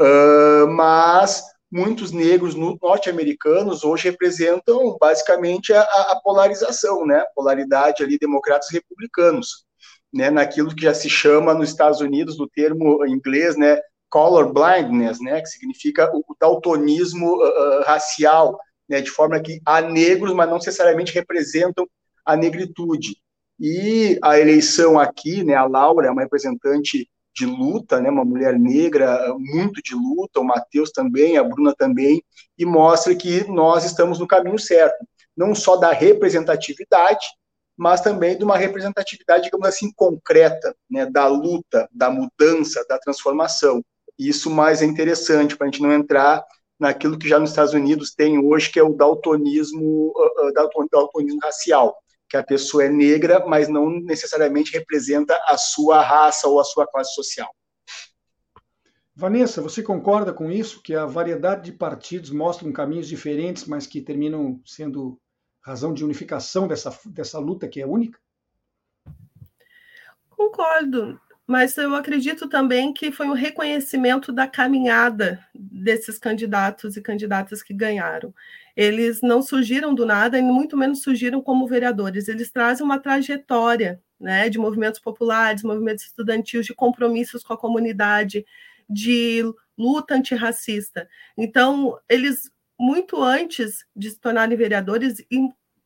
uh, 0.00 0.66
mas 0.68 1.42
muitos 1.70 2.12
negros 2.12 2.54
norte-americanos 2.54 3.82
hoje 3.82 4.04
representam 4.04 4.96
basicamente 5.00 5.72
a, 5.72 5.80
a, 5.80 6.20
polarização, 6.22 7.06
né, 7.06 7.24
polaridade 7.34 8.02
ali 8.02 8.18
democratas 8.18 8.70
e 8.70 8.74
republicanos, 8.74 9.64
né, 10.12 10.30
naquilo 10.30 10.74
que 10.74 10.82
já 10.82 10.94
se 10.94 11.08
chama 11.08 11.54
nos 11.54 11.70
Estados 11.70 12.00
Unidos 12.00 12.36
do 12.36 12.48
termo 12.48 13.04
em 13.04 13.12
inglês, 13.12 13.56
né, 13.56 13.80
color 14.10 14.52
blindness, 14.52 15.20
né, 15.20 15.40
que 15.40 15.48
significa 15.48 16.10
o, 16.14 16.18
o 16.18 16.36
daltonismo 16.38 17.36
uh, 17.36 17.82
racial, 17.84 18.58
né, 18.88 19.00
de 19.00 19.10
forma 19.10 19.40
que 19.40 19.60
há 19.64 19.80
negros, 19.80 20.34
mas 20.34 20.48
não 20.48 20.56
necessariamente 20.56 21.14
representam 21.14 21.88
a 22.24 22.36
negritude. 22.36 23.16
E 23.58 24.18
a 24.22 24.38
eleição 24.38 24.98
aqui, 24.98 25.42
né, 25.42 25.54
a 25.54 25.64
Laura 25.64 26.08
é 26.08 26.10
uma 26.10 26.22
representante 26.22 27.08
de 27.34 27.46
luta, 27.46 28.00
né, 28.00 28.10
uma 28.10 28.24
mulher 28.24 28.58
negra 28.58 29.34
muito 29.38 29.82
de 29.82 29.94
luta, 29.94 30.40
o 30.40 30.44
Matheus 30.44 30.90
também, 30.90 31.38
a 31.38 31.44
Bruna 31.44 31.74
também, 31.74 32.22
e 32.58 32.66
mostra 32.66 33.14
que 33.14 33.48
nós 33.50 33.84
estamos 33.84 34.18
no 34.18 34.26
caminho 34.26 34.58
certo, 34.58 35.06
não 35.34 35.54
só 35.54 35.76
da 35.76 35.92
representatividade, 35.92 37.26
mas 37.76 38.00
também 38.00 38.36
de 38.36 38.44
uma 38.44 38.56
representatividade, 38.56 39.44
digamos 39.44 39.66
assim, 39.66 39.92
concreta, 39.92 40.74
né, 40.90 41.06
da 41.06 41.26
luta, 41.26 41.88
da 41.92 42.10
mudança, 42.10 42.84
da 42.88 42.98
transformação. 42.98 43.82
Isso 44.18 44.50
mais 44.50 44.82
é 44.82 44.84
interessante 44.84 45.56
para 45.56 45.66
a 45.66 45.70
gente 45.70 45.82
não 45.82 45.92
entrar 45.92 46.44
naquilo 46.78 47.18
que 47.18 47.28
já 47.28 47.38
nos 47.38 47.50
Estados 47.50 47.72
Unidos 47.72 48.14
tem 48.14 48.38
hoje, 48.38 48.70
que 48.70 48.78
é 48.78 48.82
o 48.82 48.94
daltonismo, 48.94 50.12
uh, 50.14 50.48
uh, 50.48 50.88
daltonismo 50.90 51.40
racial 51.42 51.96
que 52.32 52.36
a 52.38 52.42
pessoa 52.42 52.84
é 52.84 52.88
negra, 52.88 53.44
mas 53.46 53.68
não 53.68 53.90
necessariamente 53.90 54.72
representa 54.72 55.38
a 55.46 55.58
sua 55.58 56.00
raça 56.00 56.48
ou 56.48 56.58
a 56.58 56.64
sua 56.64 56.86
classe 56.86 57.12
social. 57.14 57.54
Vanessa, 59.14 59.60
você 59.60 59.82
concorda 59.82 60.32
com 60.32 60.50
isso? 60.50 60.82
Que 60.82 60.94
a 60.94 61.04
variedade 61.04 61.70
de 61.70 61.72
partidos 61.72 62.30
mostram 62.30 62.72
caminhos 62.72 63.06
diferentes, 63.06 63.66
mas 63.66 63.86
que 63.86 64.00
terminam 64.00 64.58
sendo 64.64 65.20
razão 65.62 65.94
de 65.94 66.04
unificação 66.04 66.68
dessa, 66.68 66.96
dessa 67.06 67.38
luta 67.38 67.68
que 67.68 67.80
é 67.80 67.86
única? 67.86 68.18
Concordo 70.28 71.18
mas 71.46 71.76
eu 71.76 71.94
acredito 71.94 72.48
também 72.48 72.92
que 72.92 73.10
foi 73.10 73.26
um 73.26 73.34
reconhecimento 73.34 74.32
da 74.32 74.46
caminhada 74.46 75.44
desses 75.54 76.18
candidatos 76.18 76.96
e 76.96 77.02
candidatas 77.02 77.62
que 77.62 77.74
ganharam. 77.74 78.32
Eles 78.76 79.20
não 79.22 79.42
surgiram 79.42 79.94
do 79.94 80.06
nada 80.06 80.38
e 80.38 80.42
muito 80.42 80.76
menos 80.76 81.02
surgiram 81.02 81.42
como 81.42 81.66
vereadores, 81.66 82.28
eles 82.28 82.50
trazem 82.50 82.84
uma 82.84 82.98
trajetória 82.98 84.00
né, 84.18 84.48
de 84.48 84.58
movimentos 84.58 85.00
populares, 85.00 85.64
movimentos 85.64 86.04
estudantis, 86.04 86.64
de 86.64 86.74
compromissos 86.74 87.42
com 87.42 87.52
a 87.52 87.58
comunidade, 87.58 88.46
de 88.88 89.42
luta 89.76 90.14
antirracista. 90.14 91.08
Então, 91.36 91.98
eles, 92.08 92.51
muito 92.78 93.22
antes 93.22 93.84
de 93.94 94.10
se 94.10 94.20
tornarem 94.20 94.56
vereadores, 94.56 95.22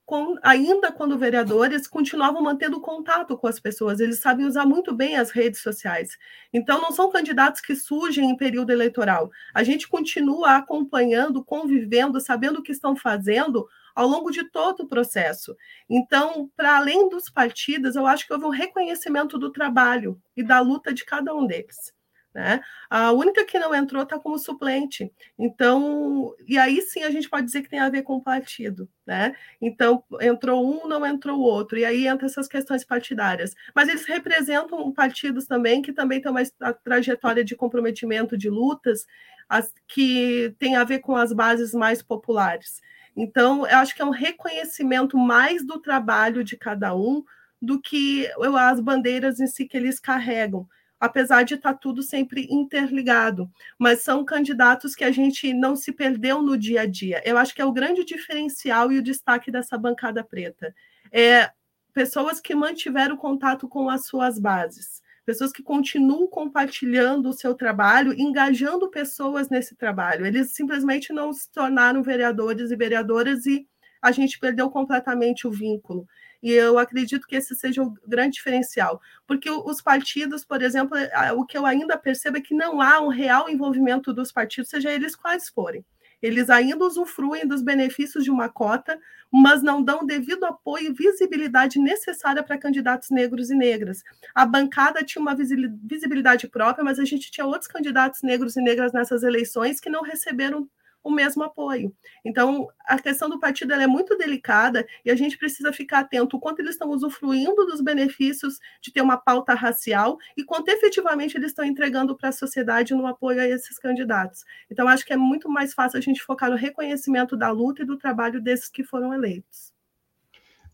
com, 0.07 0.37
ainda 0.40 0.93
quando 0.93 1.19
vereadores, 1.19 1.88
continuavam 1.88 2.40
mantendo 2.40 2.81
contato 2.81 3.37
com 3.37 3.49
as 3.49 3.59
pessoas, 3.59 3.99
eles 3.99 4.21
sabem 4.21 4.47
usar 4.47 4.64
muito 4.64 4.95
bem 4.95 5.16
as 5.16 5.33
redes 5.33 5.61
sociais. 5.61 6.16
Então, 6.52 6.81
não 6.81 6.93
são 6.93 7.11
candidatos 7.11 7.61
que 7.61 7.75
surgem 7.75 8.31
em 8.31 8.37
período 8.37 8.71
eleitoral. 8.71 9.28
A 9.52 9.64
gente 9.64 9.88
continua 9.88 10.57
acompanhando, 10.57 11.45
convivendo, 11.45 12.21
sabendo 12.21 12.61
o 12.61 12.62
que 12.62 12.71
estão 12.71 12.95
fazendo 12.95 13.66
ao 13.97 14.07
longo 14.07 14.31
de 14.31 14.45
todo 14.45 14.85
o 14.85 14.88
processo. 14.88 15.57
Então, 15.90 16.49
para 16.57 16.76
além 16.76 17.09
dos 17.09 17.28
partidos, 17.28 17.97
eu 17.97 18.07
acho 18.07 18.26
que 18.26 18.33
houve 18.33 18.45
um 18.45 18.50
reconhecimento 18.50 19.37
do 19.37 19.50
trabalho 19.50 20.21
e 20.37 20.43
da 20.43 20.61
luta 20.61 20.95
de 20.95 21.05
cada 21.05 21.35
um 21.35 21.47
deles. 21.47 21.95
Né? 22.37 22.61
A 22.90 23.12
única 23.12 23.47
que 23.47 23.59
não 23.59 23.75
entrou 23.75 24.02
está 24.02 24.19
como 24.19 24.38
suplente. 24.38 25.11
Então, 25.38 26.35
e 26.47 26.59
aí 26.59 26.83
sim 26.83 27.02
a 27.02 27.11
gente 27.11 27.31
pode 27.31 27.47
dizer 27.47 27.62
que 27.62 27.71
tem 27.71 27.78
a 27.78 27.88
ver 27.88 28.02
com 28.02 28.16
o 28.16 28.23
partido. 28.23 28.87
Né? 29.07 29.35
Então, 29.59 30.05
entrou 30.21 30.62
um, 30.62 30.87
não 30.87 31.07
entrou 31.07 31.38
o 31.38 31.43
outro. 31.43 31.78
E 31.78 31.85
aí 31.87 32.07
entra 32.07 32.26
essas 32.26 32.47
questões 32.47 32.85
partidárias. 32.85 33.55
Mas 33.75 33.88
eles 33.88 34.05
representam 34.05 34.93
partidos 34.93 35.47
também 35.47 35.81
que 35.81 35.95
também 35.95 36.21
têm 36.21 36.31
uma 36.31 36.43
trajetória 36.85 37.43
de 37.43 37.57
comprometimento 37.57 38.37
de 38.37 38.50
lutas 38.50 39.07
as, 39.49 39.73
que 39.88 40.55
tem 40.59 40.76
a 40.76 40.85
ver 40.85 40.99
com 40.99 41.16
as 41.16 41.33
bases 41.33 41.73
mais 41.73 42.02
populares. 42.02 42.83
Então, 43.16 43.66
eu 43.66 43.78
acho 43.78 43.97
que 43.97 44.02
é 44.02 44.05
um 44.05 44.11
reconhecimento 44.11 45.16
mais 45.16 45.64
do 45.64 45.81
trabalho 45.81 46.45
de 46.45 46.55
cada 46.55 46.95
um 46.95 47.25
do 47.62 47.81
que 47.81 48.31
as 48.59 48.78
bandeiras 48.78 49.40
em 49.40 49.47
si 49.47 49.64
que 49.64 49.78
eles 49.78 49.99
carregam 49.99 50.69
apesar 50.98 51.42
de 51.42 51.54
estar 51.54 51.74
tá 51.74 51.78
tudo 51.78 52.02
sempre 52.02 52.46
interligado, 52.50 53.50
mas 53.78 54.02
são 54.02 54.24
candidatos 54.24 54.94
que 54.94 55.04
a 55.04 55.10
gente 55.10 55.52
não 55.52 55.76
se 55.76 55.92
perdeu 55.92 56.42
no 56.42 56.56
dia 56.56 56.82
a 56.82 56.86
dia. 56.86 57.22
Eu 57.24 57.36
acho 57.38 57.54
que 57.54 57.62
é 57.62 57.64
o 57.64 57.72
grande 57.72 58.04
diferencial 58.04 58.90
e 58.90 58.98
o 58.98 59.02
destaque 59.02 59.50
dessa 59.50 59.76
bancada 59.76 60.24
preta. 60.24 60.74
É 61.12 61.50
pessoas 61.92 62.40
que 62.40 62.54
mantiveram 62.54 63.16
contato 63.16 63.66
com 63.68 63.88
as 63.88 64.06
suas 64.06 64.38
bases, 64.38 65.02
pessoas 65.24 65.50
que 65.50 65.62
continuam 65.62 66.26
compartilhando 66.26 67.28
o 67.28 67.32
seu 67.32 67.54
trabalho, 67.54 68.12
engajando 68.12 68.90
pessoas 68.90 69.48
nesse 69.48 69.74
trabalho. 69.74 70.26
Eles 70.26 70.52
simplesmente 70.52 71.12
não 71.12 71.32
se 71.32 71.50
tornaram 71.50 72.02
vereadores 72.02 72.70
e 72.70 72.76
vereadoras 72.76 73.46
e 73.46 73.66
a 74.00 74.12
gente 74.12 74.38
perdeu 74.38 74.70
completamente 74.70 75.46
o 75.46 75.50
vínculo. 75.50 76.06
E 76.43 76.52
eu 76.52 76.78
acredito 76.78 77.26
que 77.26 77.37
esse 77.37 77.55
seja 77.55 77.83
o 77.83 77.95
grande 78.07 78.35
diferencial, 78.35 79.00
porque 79.26 79.50
os 79.50 79.81
partidos, 79.81 80.45
por 80.45 80.62
exemplo, 80.62 80.97
o 81.37 81.45
que 81.45 81.57
eu 81.57 81.66
ainda 81.66 81.97
percebo 81.97 82.38
é 82.38 82.40
que 82.40 82.55
não 82.55 82.81
há 82.81 83.00
um 83.00 83.09
real 83.09 83.49
envolvimento 83.49 84.12
dos 84.12 84.31
partidos, 84.31 84.71
seja 84.71 84.93
eles 84.93 85.16
quais 85.16 85.49
forem. 85.49 85.85
Eles 86.23 86.49
ainda 86.49 86.83
usufruem 86.83 87.47
dos 87.47 87.61
benefícios 87.62 88.25
de 88.25 88.31
uma 88.31 88.49
cota, 88.49 88.99
mas 89.31 89.62
não 89.62 89.83
dão 89.83 90.05
devido 90.05 90.45
apoio 90.45 90.88
e 90.88 90.93
visibilidade 90.93 91.78
necessária 91.78 92.43
para 92.43 92.57
candidatos 92.57 93.11
negros 93.11 93.50
e 93.50 93.55
negras. 93.55 94.02
A 94.35 94.47
bancada 94.47 95.05
tinha 95.05 95.21
uma 95.21 95.37
visibilidade 95.37 96.49
própria, 96.49 96.83
mas 96.83 96.99
a 96.99 97.05
gente 97.05 97.31
tinha 97.31 97.47
outros 97.47 97.71
candidatos 97.71 98.23
negros 98.23 98.57
e 98.57 98.62
negras 98.62 98.93
nessas 98.93 99.23
eleições 99.23 99.78
que 99.78 99.90
não 99.90 100.02
receberam 100.02 100.69
o 101.06 101.10
mesmo 101.10 101.44
apoio. 101.44 101.94
Então, 102.25 102.66
a 102.84 102.98
questão 102.98 103.30
do 103.30 103.38
partido 103.38 103.72
é 103.72 103.86
muito 103.86 104.16
delicada 104.16 104.84
e 105.04 105.10
a 105.10 105.14
gente 105.14 105.38
precisa 105.38 105.72
ficar 105.72 106.00
atento 106.00 106.40
quanto 106.40 106.58
eles 106.58 106.72
estão 106.72 106.90
usufruindo 106.90 107.64
dos 107.64 107.80
benefícios 107.80 108.58
de 108.82 108.92
ter 108.92 109.02
uma 109.02 109.16
pauta 109.16 109.54
racial 109.54 110.18
e 110.36 110.42
quanto 110.42 110.68
efetivamente 110.68 111.36
eles 111.36 111.52
estão 111.52 111.64
entregando 111.64 112.16
para 112.16 112.30
a 112.30 112.32
sociedade 112.32 112.92
no 112.92 113.06
apoio 113.06 113.40
a 113.40 113.46
esses 113.46 113.78
candidatos. 113.78 114.44
Então, 114.68 114.88
acho 114.88 115.06
que 115.06 115.12
é 115.12 115.16
muito 115.16 115.48
mais 115.48 115.72
fácil 115.72 115.96
a 115.98 116.02
gente 116.02 116.20
focar 116.20 116.50
no 116.50 116.56
reconhecimento 116.56 117.36
da 117.36 117.50
luta 117.52 117.82
e 117.82 117.86
do 117.86 117.96
trabalho 117.96 118.42
desses 118.42 118.68
que 118.68 118.82
foram 118.82 119.14
eleitos. 119.14 119.72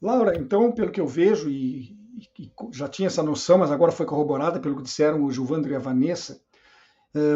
Laura, 0.01 0.35
então, 0.35 0.73
pelo 0.73 0.91
que 0.91 1.01
eu 1.01 1.07
vejo, 1.07 1.51
e, 1.51 1.95
e 2.39 2.51
já 2.73 2.89
tinha 2.89 3.09
essa 3.09 3.23
noção, 3.23 3.59
mas 3.59 3.71
agora 3.71 3.93
foi 3.93 4.07
corroborada 4.07 4.59
pelo 4.59 4.77
que 4.77 4.83
disseram 4.83 5.23
o 5.23 5.31
Gilvandro 5.31 5.71
e 5.71 5.77
a 5.77 5.79
Vanessa, 5.79 6.41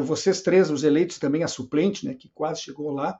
vocês 0.04 0.40
três, 0.40 0.70
os 0.70 0.84
eleitos 0.84 1.18
também 1.18 1.42
a 1.42 1.48
suplente, 1.48 2.06
né, 2.06 2.14
que 2.14 2.30
quase 2.34 2.62
chegou 2.62 2.90
lá, 2.90 3.18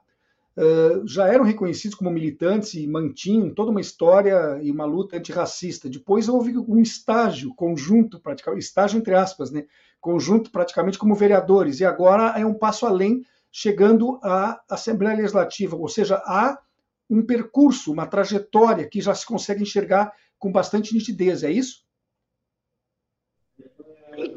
uh, 0.57 1.07
já 1.07 1.27
eram 1.27 1.43
reconhecidos 1.43 1.95
como 1.95 2.09
militantes 2.09 2.73
e 2.73 2.87
mantinham 2.87 3.53
toda 3.53 3.71
uma 3.71 3.81
história 3.81 4.59
e 4.61 4.71
uma 4.71 4.85
luta 4.85 5.17
antirracista. 5.17 5.89
Depois 5.89 6.27
houve 6.27 6.57
um 6.57 6.81
estágio 6.81 7.53
conjunto, 7.55 8.19
praticamente, 8.19 8.65
estágio 8.65 8.97
entre 8.97 9.13
aspas, 9.13 9.51
né, 9.51 9.65
conjunto 10.01 10.51
praticamente 10.51 10.97
como 10.97 11.15
vereadores, 11.15 11.79
e 11.79 11.85
agora 11.85 12.39
é 12.39 12.45
um 12.45 12.53
passo 12.53 12.85
além, 12.85 13.23
chegando 13.51 14.19
à 14.23 14.59
Assembleia 14.69 15.15
Legislativa, 15.15 15.75
ou 15.75 15.87
seja, 15.87 16.21
há 16.25 16.59
um 17.09 17.25
percurso, 17.25 17.91
uma 17.91 18.05
trajetória 18.05 18.87
que 18.87 18.99
já 18.99 19.15
se 19.15 19.25
consegue 19.25 19.63
enxergar 19.63 20.11
com 20.37 20.51
bastante 20.51 20.93
nitidez, 20.93 21.43
é 21.43 21.51
isso? 21.51 21.86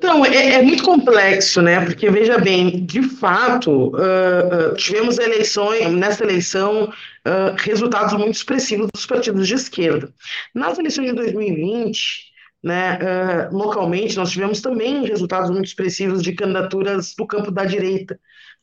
Então, 0.01 0.25
é, 0.25 0.55
é, 0.55 0.63
muito 0.63 0.83
complexo, 0.83 1.61
né? 1.61 1.85
Porque, 1.85 2.11
veja 2.11 2.39
bem, 2.39 2.87
de 2.87 3.03
fato, 3.03 3.89
uh, 3.89 4.71
uh, 4.71 4.75
tivemos 4.75 5.19
eleições, 5.19 5.93
nessa 5.93 6.25
eleição, 6.25 6.85
uh, 6.85 7.55
resultados 7.59 8.15
muito 8.15 8.35
expressivos 8.35 8.89
dos 8.95 9.05
partidos 9.05 9.47
de 9.47 9.53
esquerda. 9.53 10.11
Nas 10.55 10.79
eleições 10.79 11.11
de 11.11 11.17
2020, 11.17 12.31
né, 12.63 12.99
localmente, 13.53 14.17
nós 14.17 14.31
tivemos 14.31 14.63
também 14.63 15.05
resultados 15.05 15.51
muito 15.51 15.67
expressivos 15.67 16.23
de 16.23 16.33
candidaturas 16.33 17.15
do 17.15 17.27
campo 17.27 17.51
da 17.51 17.67
direita 17.67 18.19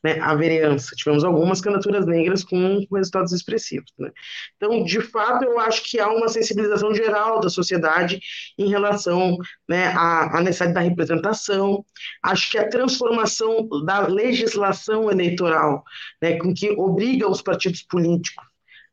né, 0.08 0.20
a 0.22 0.34
vereança. 0.34 0.96
Tivemos 0.96 1.26
algumas 1.26 1.60
candidaturas 1.60 2.06
negras 2.06 2.42
com 2.42 2.86
resultados 2.94 3.34
expressivos. 3.34 3.92
Né? 4.00 4.10
Então, 4.56 4.84
de 4.86 5.02
fato, 5.02 5.44
eu 5.44 5.60
acho 5.60 5.84
que 5.84 6.00
há 6.00 6.08
uma 6.08 6.30
sensibilização 6.30 6.96
geral 6.96 7.42
da 7.42 7.50
sociedade 7.50 8.20
em 8.58 8.70
relação 8.70 9.38
né, 9.68 9.88
à, 9.88 10.38
à 10.38 10.42
necessidade 10.42 10.74
da 10.74 10.80
representação. 10.80 11.84
Acho 12.24 12.52
que 12.52 12.58
a 12.58 12.70
transformação 12.70 13.68
da 13.86 14.08
legislação 14.08 15.12
eleitoral, 15.12 15.84
né, 16.22 16.38
com 16.38 16.54
que 16.54 16.70
obriga 16.72 17.30
os 17.30 17.42
partidos 17.42 17.84
políticos 17.84 18.46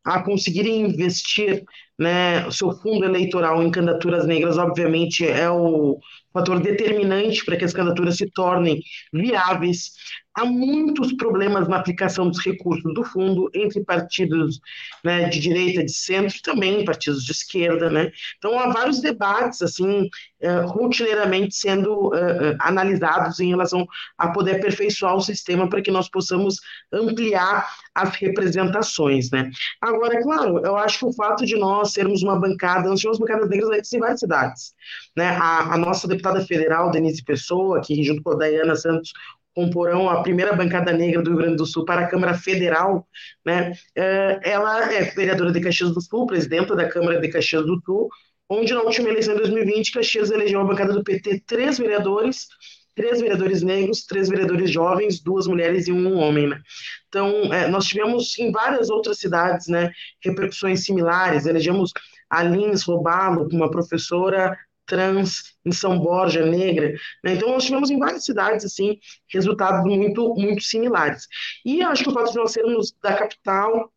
a 0.04 0.21
conseguirem 0.21 0.83
investir 0.83 1.64
né, 1.99 2.44
o 2.47 2.52
seu 2.52 2.73
fundo 2.73 3.04
eleitoral 3.04 3.62
em 3.62 3.71
candidaturas 3.71 4.26
negras, 4.26 4.59
obviamente, 4.59 5.26
é 5.26 5.49
o 5.49 5.99
fator 6.34 6.60
determinante 6.60 7.44
para 7.44 7.56
que 7.56 7.64
as 7.64 7.72
candidaturas 7.72 8.16
se 8.16 8.28
tornem 8.30 8.82
viáveis. 9.12 9.92
Há 10.36 10.44
muitos 10.44 11.12
problemas 11.12 11.68
na 11.68 11.76
aplicação 11.76 12.28
dos 12.28 12.44
recursos 12.44 12.92
do 12.92 13.04
fundo 13.04 13.48
entre 13.54 13.84
partidos 13.84 14.60
né, 15.04 15.28
de 15.28 15.38
direita, 15.38 15.84
de 15.84 15.92
centro, 15.92 16.36
e 16.36 16.42
também 16.42 16.84
partidos 16.84 17.24
de 17.24 17.30
esquerda, 17.30 17.88
né? 17.88 18.10
Então 18.36 18.58
há 18.58 18.66
vários 18.66 19.00
debates 19.00 19.62
assim 19.62 20.10
uh, 20.42 20.66
rotineiramente 20.66 21.54
sendo 21.54 22.08
uh, 22.08 22.56
analisados 22.58 23.38
em 23.38 23.50
relação 23.50 23.86
a 24.18 24.28
poder 24.32 24.56
aperfeiçoar 24.56 25.14
o 25.14 25.20
sistema 25.20 25.68
para 25.68 25.80
que 25.80 25.92
nós 25.92 26.10
possamos 26.10 26.56
ampliar 26.92 27.68
as 27.94 28.16
representações, 28.16 29.30
né? 29.30 29.52
Agora, 29.80 30.16
é 30.16 30.22
claro, 30.22 30.60
eu 30.64 30.76
acho 30.76 30.98
que 30.98 31.06
o 31.06 31.12
fato 31.12 31.46
de 31.46 31.56
nós 31.56 31.92
sermos 31.92 32.24
uma 32.24 32.38
bancada, 32.38 32.88
nós 32.88 32.98
tivemos 32.98 33.20
bancadas 33.20 33.48
negras 33.48 33.92
em 33.92 34.00
várias 34.00 34.18
cidades, 34.18 34.74
né? 35.16 35.28
A, 35.28 35.74
a 35.74 35.78
nossa 35.78 36.08
deputada 36.08 36.23
federal, 36.46 36.90
Denise 36.90 37.24
Pessoa, 37.24 37.80
que 37.80 38.02
junto 38.02 38.22
com 38.22 38.32
a 38.32 38.36
Dayana 38.36 38.76
Santos 38.76 39.12
comporão 39.54 40.10
a 40.10 40.22
primeira 40.22 40.52
bancada 40.52 40.92
negra 40.92 41.22
do 41.22 41.30
Rio 41.30 41.38
Grande 41.38 41.56
do 41.56 41.66
Sul 41.66 41.84
para 41.84 42.02
a 42.02 42.08
Câmara 42.08 42.34
Federal, 42.34 43.06
né? 43.46 43.72
Eh, 43.94 44.40
ela 44.42 44.92
é 44.92 45.04
vereadora 45.04 45.52
de 45.52 45.60
Caxias 45.60 45.92
do 45.92 46.00
Sul, 46.00 46.26
presidenta 46.26 46.74
da 46.74 46.88
Câmara 46.88 47.20
de 47.20 47.28
Caxias 47.28 47.64
do 47.64 47.80
Sul, 47.84 48.08
onde 48.48 48.74
na 48.74 48.82
última 48.82 49.08
eleição 49.08 49.34
de 49.34 49.42
2020, 49.42 49.92
Caxias 49.92 50.30
elegeu 50.30 50.60
a 50.60 50.64
bancada 50.64 50.92
do 50.92 51.04
PT 51.04 51.44
três 51.46 51.78
vereadores, 51.78 52.48
três 52.96 53.20
vereadores 53.20 53.62
negros, 53.62 54.04
três 54.04 54.28
vereadores 54.28 54.70
jovens, 54.70 55.20
duas 55.20 55.46
mulheres 55.46 55.87
e 55.87 55.92
um 55.92 56.18
homem, 56.18 56.48
né? 56.48 56.60
Então, 57.08 57.52
é, 57.52 57.68
nós 57.68 57.87
tivemos 57.87 58.37
em 58.38 58.50
várias 58.50 58.90
outras 58.90 59.18
cidades, 59.18 59.68
né, 59.68 59.90
repercussões 60.22 60.84
similares, 60.84 61.46
elegemos 61.46 61.92
a 62.28 62.42
Lins 62.42 62.82
Robalo, 62.82 63.48
uma 63.52 63.70
professora 63.70 64.56
trans 64.87 65.55
em 65.64 65.73
São 65.73 65.99
Borja, 65.99 66.44
negra. 66.44 66.94
Né? 67.23 67.35
Então, 67.35 67.51
nós 67.51 67.64
tivemos 67.64 67.90
em 67.90 67.99
várias 67.99 68.25
cidades, 68.25 68.64
assim, 68.64 68.99
resultados 69.33 69.85
muito, 69.85 70.35
muito 70.35 70.62
similares. 70.62 71.27
E 71.64 71.83
acho 71.83 72.05
que 72.05 72.11
o 72.11 72.12
fato 72.12 72.35
nós 72.35 72.53
sermos 72.53 72.92
da 73.03 73.14
capital 73.14 73.92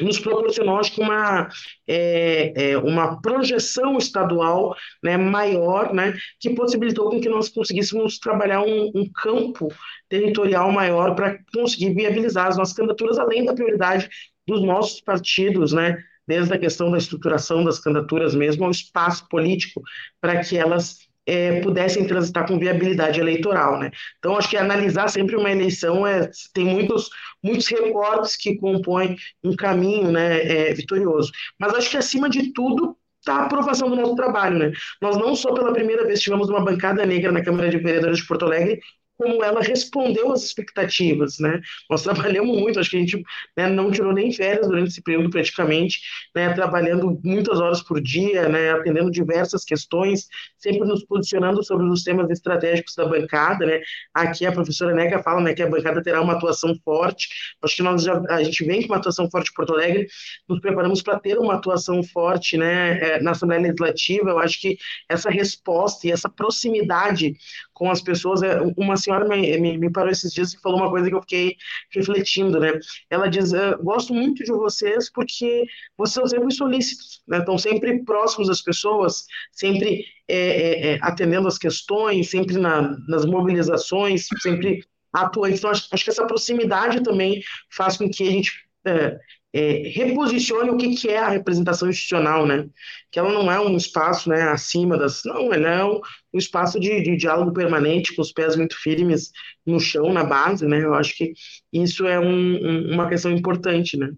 nos 0.00 0.18
proporcionou, 0.18 0.78
acho 0.78 0.92
que, 0.92 1.00
uma, 1.00 1.48
é, 1.86 2.70
é, 2.70 2.78
uma 2.78 3.20
projeção 3.20 3.98
estadual 3.98 4.74
né, 5.02 5.16
maior, 5.16 5.92
né, 5.92 6.14
que 6.40 6.50
possibilitou 6.54 7.10
com 7.10 7.20
que 7.20 7.28
nós 7.28 7.48
conseguíssemos 7.48 8.18
trabalhar 8.18 8.62
um, 8.62 8.90
um 8.94 9.10
campo 9.12 9.68
territorial 10.08 10.70
maior 10.72 11.14
para 11.14 11.38
conseguir 11.52 11.94
viabilizar 11.94 12.46
as 12.46 12.56
nossas 12.56 12.74
candidaturas, 12.74 13.18
além 13.18 13.44
da 13.44 13.54
prioridade 13.54 14.08
dos 14.46 14.62
nossos 14.64 15.00
partidos, 15.00 15.72
né, 15.72 16.02
desde 16.26 16.52
a 16.54 16.58
questão 16.58 16.90
da 16.90 16.98
estruturação 16.98 17.64
das 17.64 17.78
candidaturas 17.78 18.34
mesmo, 18.34 18.64
ao 18.64 18.70
espaço 18.70 19.28
político 19.28 19.82
para 20.20 20.40
que 20.40 20.56
elas 20.56 20.98
é, 21.26 21.60
pudessem 21.60 22.06
transitar 22.06 22.46
com 22.46 22.58
viabilidade 22.58 23.20
eleitoral, 23.20 23.78
né? 23.78 23.90
Então, 24.18 24.36
acho 24.36 24.50
que 24.50 24.56
analisar 24.56 25.08
sempre 25.08 25.36
uma 25.36 25.50
eleição 25.50 26.06
é, 26.06 26.30
tem 26.52 26.64
muitos, 26.64 27.10
muitos 27.42 27.68
recortes 27.68 28.36
que 28.36 28.56
compõem 28.56 29.16
um 29.42 29.54
caminho 29.54 30.10
né, 30.10 30.42
é, 30.42 30.74
vitorioso. 30.74 31.30
Mas 31.58 31.74
acho 31.74 31.90
que, 31.90 31.96
acima 31.96 32.28
de 32.28 32.52
tudo, 32.52 32.96
está 33.20 33.36
a 33.36 33.44
aprovação 33.44 33.88
do 33.88 33.96
nosso 33.96 34.16
trabalho, 34.16 34.58
né? 34.58 34.72
Nós 35.00 35.16
não 35.16 35.36
só 35.36 35.52
pela 35.52 35.72
primeira 35.72 36.04
vez 36.04 36.20
tivemos 36.20 36.48
uma 36.48 36.64
bancada 36.64 37.06
negra 37.06 37.30
na 37.30 37.42
Câmara 37.42 37.70
de 37.70 37.78
Vereadores 37.78 38.18
de 38.18 38.26
Porto 38.26 38.44
Alegre, 38.44 38.80
como 39.22 39.42
ela 39.42 39.60
respondeu 39.60 40.32
às 40.32 40.42
expectativas, 40.42 41.38
né? 41.38 41.60
Nós 41.88 42.02
trabalhamos 42.02 42.58
muito, 42.58 42.80
acho 42.80 42.90
que 42.90 42.96
a 42.96 43.00
gente 43.00 43.22
né, 43.56 43.68
não 43.68 43.90
tirou 43.90 44.12
nem 44.12 44.32
férias 44.32 44.66
durante 44.66 44.88
esse 44.88 45.02
período 45.02 45.30
praticamente, 45.30 46.00
né, 46.34 46.52
trabalhando 46.52 47.20
muitas 47.24 47.60
horas 47.60 47.82
por 47.82 48.00
dia, 48.00 48.48
né, 48.48 48.72
atendendo 48.72 49.10
diversas 49.10 49.64
questões, 49.64 50.26
sempre 50.58 50.86
nos 50.86 51.04
posicionando 51.04 51.62
sobre 51.62 51.86
os 51.86 52.02
temas 52.02 52.28
estratégicos 52.30 52.94
da 52.94 53.06
bancada, 53.06 53.64
né? 53.64 53.80
Aqui 54.12 54.44
a 54.44 54.52
professora 54.52 54.94
Neca 54.94 55.22
fala, 55.22 55.40
né, 55.40 55.54
que 55.54 55.62
a 55.62 55.68
bancada 55.68 56.02
terá 56.02 56.20
uma 56.20 56.34
atuação 56.34 56.74
forte. 56.84 57.28
Acho 57.62 57.76
que 57.76 57.82
nós 57.82 58.02
já 58.02 58.20
a 58.28 58.42
gente 58.42 58.64
vem 58.64 58.82
com 58.82 58.88
uma 58.88 58.96
atuação 58.96 59.30
forte 59.30 59.50
em 59.50 59.54
Porto 59.54 59.74
Alegre, 59.74 60.06
nos 60.48 60.60
preparamos 60.60 61.02
para 61.02 61.18
ter 61.18 61.38
uma 61.38 61.54
atuação 61.54 62.02
forte, 62.02 62.56
né, 62.56 62.98
é, 62.98 63.22
na 63.22 63.30
Assembleia 63.32 63.62
Legislativa. 63.62 64.30
Eu 64.30 64.38
acho 64.38 64.60
que 64.60 64.76
essa 65.08 65.30
resposta 65.30 66.06
e 66.06 66.10
essa 66.10 66.28
proximidade 66.28 67.34
com 67.72 67.90
as 67.90 68.00
pessoas 68.00 68.42
é 68.42 68.60
uma 68.76 68.96
senhora 69.12 69.28
me, 69.28 69.58
me, 69.58 69.78
me, 69.78 69.90
parou 69.90 70.10
esses 70.10 70.32
dias 70.32 70.52
e 70.52 70.60
falou 70.60 70.78
uma 70.78 70.90
coisa 70.90 71.08
que 71.08 71.14
eu 71.14 71.20
fiquei 71.20 71.56
refletindo, 71.90 72.58
né? 72.58 72.72
Ela 73.10 73.28
diz: 73.28 73.52
gosto 73.82 74.14
muito 74.14 74.42
de 74.44 74.52
vocês 74.52 75.10
porque 75.10 75.64
vocês 75.96 76.14
são 76.14 76.26
sempre 76.26 76.54
solícitos, 76.54 77.22
né? 77.26 77.38
Estão 77.38 77.58
sempre 77.58 78.02
próximos 78.04 78.48
das 78.48 78.62
pessoas, 78.62 79.26
sempre 79.50 80.04
é, 80.28 80.36
é, 80.36 80.92
é, 80.92 80.98
atendendo 81.02 81.48
as 81.48 81.58
questões, 81.58 82.30
sempre 82.30 82.56
na, 82.56 82.96
nas 83.08 83.24
mobilizações, 83.24 84.26
sempre 84.40 84.84
atuando. 85.12 85.54
Então, 85.54 85.70
acho, 85.70 85.88
acho, 85.92 86.04
que 86.04 86.10
essa 86.10 86.26
proximidade 86.26 87.02
também 87.02 87.42
faz 87.70 87.96
com 87.96 88.08
que 88.08 88.26
a 88.26 88.30
gente 88.30 88.52
é, 88.86 89.18
é, 89.52 89.88
reposicione 89.88 90.70
o 90.70 90.76
que, 90.76 90.94
que 90.94 91.08
é 91.08 91.18
a 91.18 91.28
representação 91.28 91.88
institucional, 91.88 92.46
né? 92.46 92.68
Que 93.10 93.18
ela 93.18 93.32
não 93.32 93.52
é 93.52 93.60
um 93.60 93.76
espaço 93.76 94.30
né, 94.30 94.42
acima 94.42 94.96
das. 94.96 95.22
Não, 95.24 95.52
ela 95.52 95.68
é 95.68 95.84
um, 95.84 96.00
um 96.32 96.38
espaço 96.38 96.80
de, 96.80 97.02
de, 97.02 97.16
diálogo 97.16 97.52
permanente, 97.52 98.16
com 98.16 98.22
os 98.22 98.32
pés 98.32 98.56
muito 98.56 98.74
firmes 98.80 99.30
no 99.66 99.78
chão, 99.78 100.12
na 100.12 100.24
base, 100.24 100.66
né? 100.66 100.82
Eu 100.82 100.94
acho 100.94 101.14
que 101.14 101.34
isso 101.72 102.06
é 102.06 102.18
um, 102.18 102.26
um, 102.26 102.94
uma 102.94 103.08
questão 103.08 103.30
importante, 103.30 103.98
né? 103.98 104.12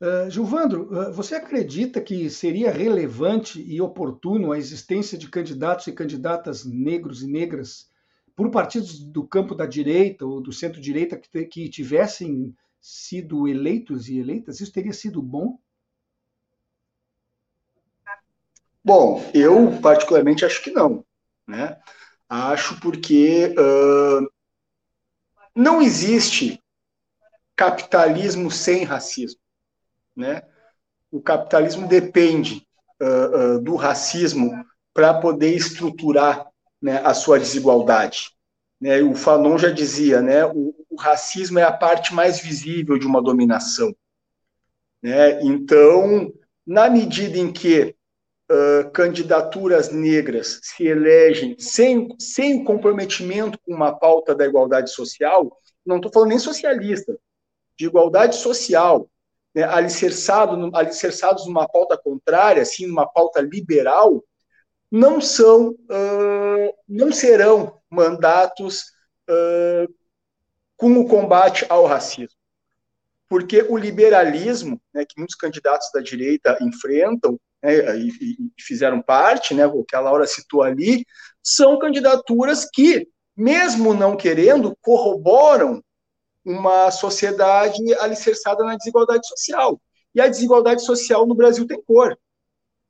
Uh, 0.00 0.28
Gilvandro, 0.28 0.92
uh, 0.92 1.12
você 1.12 1.36
acredita 1.36 2.00
que 2.00 2.28
seria 2.28 2.72
relevante 2.72 3.62
e 3.62 3.80
oportuno 3.80 4.50
a 4.50 4.58
existência 4.58 5.16
de 5.16 5.28
candidatos 5.28 5.86
e 5.86 5.92
candidatas 5.92 6.64
negros 6.64 7.22
e 7.22 7.28
negras 7.28 7.88
por 8.34 8.50
partidos 8.50 8.98
do 8.98 9.24
campo 9.24 9.54
da 9.54 9.64
direita 9.64 10.26
ou 10.26 10.40
do 10.40 10.52
centro-direita 10.52 11.16
que, 11.16 11.44
que 11.44 11.68
tivessem 11.68 12.52
sido 12.86 13.48
eleitos 13.48 14.10
e 14.10 14.18
eleitas, 14.18 14.60
isso 14.60 14.70
teria 14.70 14.92
sido 14.92 15.22
bom? 15.22 15.58
Bom, 18.84 19.24
eu 19.32 19.80
particularmente 19.80 20.44
acho 20.44 20.62
que 20.62 20.70
não. 20.70 21.02
Né? 21.46 21.80
Acho 22.28 22.78
porque 22.80 23.54
uh, 23.58 24.30
não 25.56 25.80
existe 25.80 26.62
capitalismo 27.56 28.50
sem 28.50 28.84
racismo. 28.84 29.40
Né? 30.14 30.42
O 31.10 31.22
capitalismo 31.22 31.88
depende 31.88 32.68
uh, 33.00 33.54
uh, 33.56 33.60
do 33.62 33.76
racismo 33.76 34.62
para 34.92 35.14
poder 35.14 35.56
estruturar 35.56 36.46
né, 36.82 36.98
a 36.98 37.14
sua 37.14 37.38
desigualdade. 37.38 38.36
Né? 38.80 39.02
O 39.02 39.14
Fanon 39.14 39.56
já 39.58 39.70
dizia, 39.70 40.20
né, 40.20 40.44
o, 40.44 40.74
o, 40.90 40.96
racismo 40.96 41.58
é 41.58 41.62
a 41.62 41.72
parte 41.72 42.14
mais 42.14 42.40
visível 42.40 42.98
de 42.98 43.06
uma 43.06 43.22
dominação. 43.22 43.94
Né? 45.02 45.42
Então, 45.42 46.32
na 46.66 46.88
medida 46.88 47.38
em 47.38 47.52
que 47.52 47.94
uh, 48.50 48.90
candidaturas 48.90 49.90
negras 49.90 50.60
se 50.62 50.86
elegem 50.86 51.56
sem, 51.58 52.08
sem 52.18 52.64
comprometimento 52.64 53.58
com 53.64 53.74
uma 53.74 53.92
pauta 53.92 54.34
da 54.34 54.46
igualdade 54.46 54.90
social, 54.90 55.58
não 55.84 55.96
estou 55.96 56.12
falando 56.12 56.30
nem 56.30 56.38
socialista, 56.38 57.18
de 57.78 57.86
igualdade 57.86 58.36
social, 58.36 59.08
né, 59.54 59.64
alicerçado, 59.64 60.70
alicerçados 60.74 61.46
numa 61.46 61.68
pauta 61.68 61.96
contrária, 61.96 62.62
assim, 62.62 62.86
numa 62.86 63.06
pauta 63.06 63.40
liberal, 63.40 64.24
não 64.90 65.20
são, 65.20 65.70
uh, 65.70 66.74
não 66.88 67.12
serão 67.12 67.80
mandatos 67.94 68.84
uh, 69.28 69.92
com 70.76 70.98
o 70.98 71.08
combate 71.08 71.64
ao 71.68 71.86
racismo. 71.86 72.38
Porque 73.28 73.62
o 73.62 73.76
liberalismo, 73.76 74.80
né, 74.92 75.04
que 75.04 75.18
muitos 75.18 75.36
candidatos 75.36 75.88
da 75.92 76.00
direita 76.00 76.58
enfrentam, 76.60 77.38
né, 77.62 77.96
e, 77.96 78.08
e, 78.08 78.62
fizeram 78.62 79.00
parte, 79.00 79.54
né, 79.54 79.66
o 79.66 79.84
que 79.84 79.96
a 79.96 80.00
Laura 80.00 80.26
citou 80.26 80.62
ali, 80.62 81.04
são 81.42 81.78
candidaturas 81.78 82.68
que, 82.70 83.08
mesmo 83.36 83.94
não 83.94 84.16
querendo, 84.16 84.76
corroboram 84.82 85.82
uma 86.44 86.90
sociedade 86.90 87.82
alicerçada 87.94 88.62
na 88.64 88.76
desigualdade 88.76 89.26
social. 89.26 89.80
E 90.14 90.20
a 90.20 90.28
desigualdade 90.28 90.84
social 90.84 91.26
no 91.26 91.34
Brasil 91.34 91.66
tem 91.66 91.82
cor. 91.82 92.16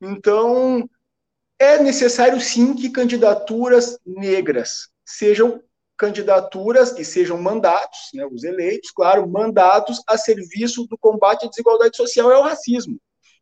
Então, 0.00 0.88
é 1.58 1.78
necessário 1.80 2.40
sim 2.40 2.74
que 2.74 2.90
candidaturas 2.90 3.98
negras 4.04 4.88
sejam 5.04 5.62
candidaturas 5.96 6.98
e 6.98 7.04
sejam 7.04 7.40
mandatos, 7.40 8.10
né, 8.12 8.26
os 8.26 8.42
eleitos, 8.42 8.90
claro, 8.90 9.28
mandatos 9.28 10.02
a 10.08 10.18
serviço 10.18 10.86
do 10.86 10.98
combate 10.98 11.46
à 11.46 11.48
desigualdade 11.48 11.96
social 11.96 12.30
e 12.30 12.34
ao 12.34 12.42
racismo. 12.42 12.98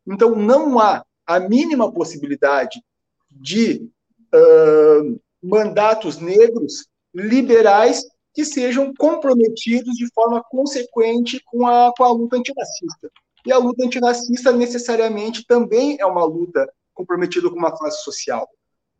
Então, 0.07 0.35
não 0.35 0.79
há 0.79 1.05
a 1.27 1.41
mínima 1.41 1.93
possibilidade 1.93 2.83
de 3.31 3.89
uh, 4.35 5.21
mandatos 5.43 6.19
negros 6.19 6.87
liberais 7.15 8.05
que 8.35 8.45
sejam 8.45 8.93
comprometidos 8.95 9.95
de 9.95 10.09
forma 10.13 10.43
consequente 10.51 11.41
com 11.45 11.67
a, 11.67 11.93
com 11.97 12.05
a 12.05 12.13
luta 12.13 12.37
antirracista. 12.37 13.11
E 13.45 13.53
a 13.53 13.59
luta 13.59 13.85
antirracista 13.85 14.53
necessariamente 14.53 15.45
também 15.47 15.97
é 16.01 16.07
uma 16.07 16.25
luta 16.25 16.67
comprometida 16.95 17.51
com 17.51 17.57
uma 17.57 17.77
classe 17.77 18.03
social, 18.03 18.49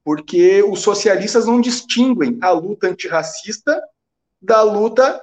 porque 0.05 0.63
os 0.63 0.81
socialistas 0.81 1.47
não 1.47 1.61
distinguem 1.61 2.39
a 2.43 2.51
luta 2.51 2.89
antirracista 2.89 3.83
da 4.41 4.63
luta 4.63 5.23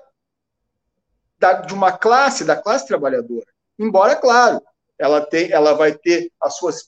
da, 1.38 1.54
de 1.54 1.74
uma 1.74 1.92
classe, 1.92 2.46
da 2.46 2.56
classe 2.56 2.88
trabalhadora. 2.88 3.46
Embora, 3.78 4.16
claro, 4.16 4.62
ela, 4.98 5.22
tem, 5.22 5.52
ela 5.52 5.74
vai 5.74 5.94
ter 5.94 6.32
as 6.42 6.58
suas, 6.58 6.86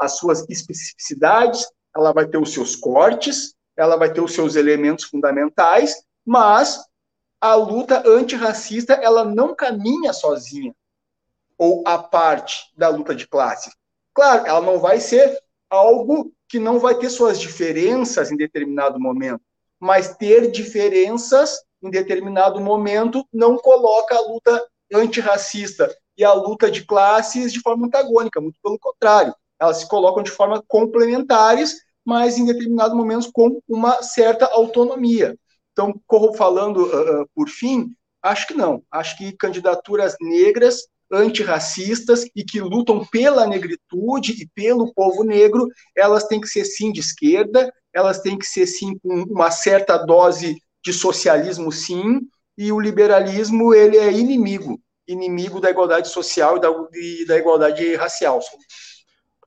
as 0.00 0.16
suas 0.16 0.48
especificidades, 0.48 1.66
ela 1.94 2.12
vai 2.12 2.26
ter 2.26 2.38
os 2.38 2.52
seus 2.52 2.74
cortes, 2.74 3.54
ela 3.76 3.96
vai 3.96 4.12
ter 4.12 4.20
os 4.20 4.34
seus 4.34 4.56
elementos 4.56 5.04
fundamentais, 5.04 6.02
mas 6.26 6.80
a 7.40 7.54
luta 7.54 8.02
antirracista 8.06 8.94
ela 8.94 9.24
não 9.24 9.54
caminha 9.54 10.12
sozinha 10.12 10.74
ou 11.56 11.82
a 11.86 11.98
parte 11.98 12.72
da 12.76 12.88
luta 12.88 13.14
de 13.14 13.26
classe. 13.26 13.70
Claro, 14.12 14.46
ela 14.46 14.60
não 14.60 14.78
vai 14.78 15.00
ser 15.00 15.40
algo 15.70 16.32
que 16.48 16.58
não 16.58 16.78
vai 16.78 16.94
ter 16.94 17.10
suas 17.10 17.38
diferenças 17.38 18.32
em 18.32 18.36
determinado 18.36 18.98
momento, 18.98 19.42
mas 19.78 20.16
ter 20.16 20.50
diferenças 20.50 21.60
em 21.82 21.90
determinado 21.90 22.60
momento 22.60 23.24
não 23.32 23.56
coloca 23.56 24.16
a 24.16 24.20
luta 24.20 24.66
antirracista 24.92 25.94
e 26.16 26.24
a 26.24 26.32
luta 26.32 26.70
de 26.70 26.84
classes 26.84 27.52
de 27.52 27.60
forma 27.60 27.86
antagônica, 27.86 28.40
muito 28.40 28.58
pelo 28.62 28.78
contrário. 28.78 29.34
Elas 29.60 29.78
se 29.78 29.88
colocam 29.88 30.22
de 30.22 30.30
forma 30.30 30.62
complementares, 30.66 31.76
mas 32.04 32.38
em 32.38 32.46
determinado 32.46 32.96
momento 32.96 33.30
com 33.32 33.60
uma 33.68 34.02
certa 34.02 34.46
autonomia. 34.46 35.38
Então, 35.72 35.94
falando 36.36 36.86
uh, 36.86 37.28
por 37.34 37.48
fim, 37.48 37.94
acho 38.22 38.48
que 38.48 38.54
não. 38.54 38.82
Acho 38.90 39.16
que 39.16 39.32
candidaturas 39.32 40.16
negras, 40.20 40.88
antirracistas 41.10 42.24
e 42.34 42.44
que 42.44 42.60
lutam 42.60 43.04
pela 43.06 43.46
negritude 43.46 44.42
e 44.42 44.48
pelo 44.54 44.92
povo 44.92 45.24
negro, 45.24 45.66
elas 45.96 46.24
têm 46.24 46.40
que 46.40 46.48
ser 46.48 46.64
sim 46.64 46.92
de 46.92 47.00
esquerda, 47.00 47.72
elas 47.92 48.20
têm 48.20 48.38
que 48.38 48.46
ser 48.46 48.66
sim 48.66 48.98
com 48.98 49.22
uma 49.24 49.50
certa 49.50 49.96
dose 49.96 50.56
de 50.84 50.92
socialismo, 50.92 51.72
sim, 51.72 52.20
e 52.56 52.72
o 52.72 52.80
liberalismo 52.80 53.74
ele 53.74 53.96
é 53.96 54.12
inimigo, 54.12 54.80
inimigo 55.06 55.60
da 55.60 55.70
igualdade 55.70 56.08
social 56.08 56.56
e 56.56 56.60
da, 56.60 56.68
e 56.92 57.24
da 57.26 57.36
igualdade 57.36 57.94
racial. 57.96 58.40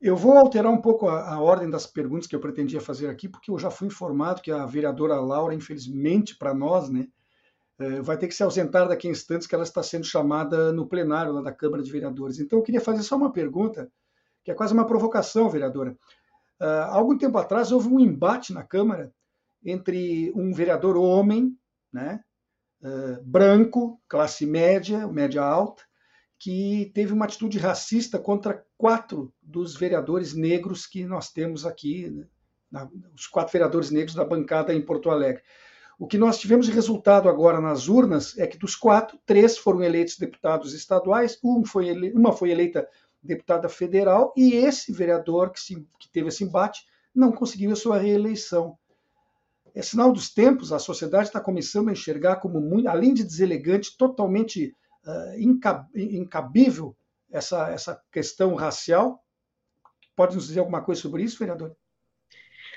Eu 0.00 0.16
vou 0.16 0.36
alterar 0.36 0.72
um 0.72 0.80
pouco 0.80 1.08
a, 1.08 1.34
a, 1.34 1.40
ordem 1.40 1.70
das 1.70 1.86
perguntas 1.86 2.26
que 2.26 2.34
eu 2.34 2.40
pretendia 2.40 2.80
fazer 2.80 3.08
aqui, 3.08 3.28
porque 3.28 3.50
eu 3.50 3.58
já 3.58 3.70
fui 3.70 3.86
informado 3.86 4.42
que 4.42 4.50
a 4.50 4.66
vereadora 4.66 5.20
Laura, 5.20 5.54
infelizmente 5.54 6.36
para 6.36 6.52
nós, 6.52 6.88
né, 6.90 7.06
vai 8.02 8.16
ter 8.16 8.28
que 8.28 8.34
se 8.34 8.42
ausentar 8.42 8.86
daqui 8.86 9.08
a 9.08 9.10
instantes, 9.10 9.46
que 9.46 9.54
ela 9.54 9.64
está 9.64 9.82
sendo 9.82 10.04
chamada 10.04 10.72
no 10.72 10.86
plenário 10.86 11.32
lá 11.32 11.42
da 11.42 11.52
Câmara 11.52 11.82
de 11.82 11.90
Vereadores. 11.90 12.38
Então 12.38 12.58
eu 12.58 12.62
queria 12.62 12.80
fazer 12.80 13.02
só 13.02 13.16
uma 13.16 13.32
pergunta, 13.32 13.90
que 14.44 14.50
é 14.50 14.54
quase 14.54 14.72
uma 14.72 14.86
provocação, 14.86 15.50
vereadora. 15.50 15.96
Há 16.60 16.94
algum 16.94 17.18
tempo 17.18 17.36
atrás 17.38 17.72
houve 17.72 17.88
um 17.88 17.98
embate 17.98 18.52
na 18.52 18.62
Câmara 18.62 19.12
entre 19.64 20.32
um 20.34 20.52
vereador 20.52 20.96
homem, 20.96 21.56
né, 21.92 22.20
uh, 22.82 23.22
branco, 23.24 24.00
classe 24.08 24.46
média, 24.46 25.06
média 25.06 25.42
alta, 25.42 25.82
que 26.38 26.90
teve 26.94 27.12
uma 27.12 27.24
atitude 27.24 27.58
racista 27.58 28.18
contra 28.18 28.64
quatro 28.76 29.32
dos 29.40 29.76
vereadores 29.76 30.34
negros 30.34 30.86
que 30.86 31.04
nós 31.04 31.30
temos 31.30 31.64
aqui, 31.64 32.10
né, 32.10 32.88
os 33.14 33.26
quatro 33.26 33.52
vereadores 33.52 33.90
negros 33.90 34.14
da 34.14 34.24
bancada 34.24 34.74
em 34.74 34.84
Porto 34.84 35.10
Alegre. 35.10 35.42
O 36.02 36.06
que 36.08 36.18
nós 36.18 36.40
tivemos 36.40 36.66
de 36.66 36.72
resultado 36.72 37.28
agora 37.28 37.60
nas 37.60 37.86
urnas 37.86 38.36
é 38.36 38.44
que 38.44 38.58
dos 38.58 38.74
quatro, 38.74 39.16
três 39.24 39.56
foram 39.56 39.84
eleitos 39.84 40.18
deputados 40.18 40.74
estaduais, 40.74 41.38
um 41.44 41.64
foi 41.64 41.86
ele... 41.86 42.10
uma 42.10 42.32
foi 42.32 42.50
eleita 42.50 42.88
deputada 43.22 43.68
federal 43.68 44.34
e 44.36 44.52
esse 44.52 44.92
vereador 44.92 45.52
que, 45.52 45.60
se... 45.60 45.76
que 46.00 46.10
teve 46.10 46.26
esse 46.26 46.42
embate 46.42 46.84
não 47.14 47.30
conseguiu 47.30 47.70
a 47.70 47.76
sua 47.76 47.98
reeleição. 47.98 48.76
É 49.72 49.80
sinal 49.80 50.12
dos 50.12 50.28
tempos, 50.28 50.72
a 50.72 50.80
sociedade 50.80 51.28
está 51.28 51.40
começando 51.40 51.88
a 51.88 51.92
enxergar 51.92 52.40
como, 52.40 52.60
muito, 52.60 52.88
além 52.88 53.14
de 53.14 53.22
deselegante, 53.22 53.96
totalmente 53.96 54.74
uh, 55.06 55.86
incabível 55.94 56.96
essa, 57.30 57.70
essa 57.70 58.02
questão 58.10 58.56
racial? 58.56 59.24
Pode 60.16 60.34
nos 60.34 60.48
dizer 60.48 60.58
alguma 60.58 60.82
coisa 60.82 61.00
sobre 61.00 61.22
isso, 61.22 61.38
vereador? 61.38 61.76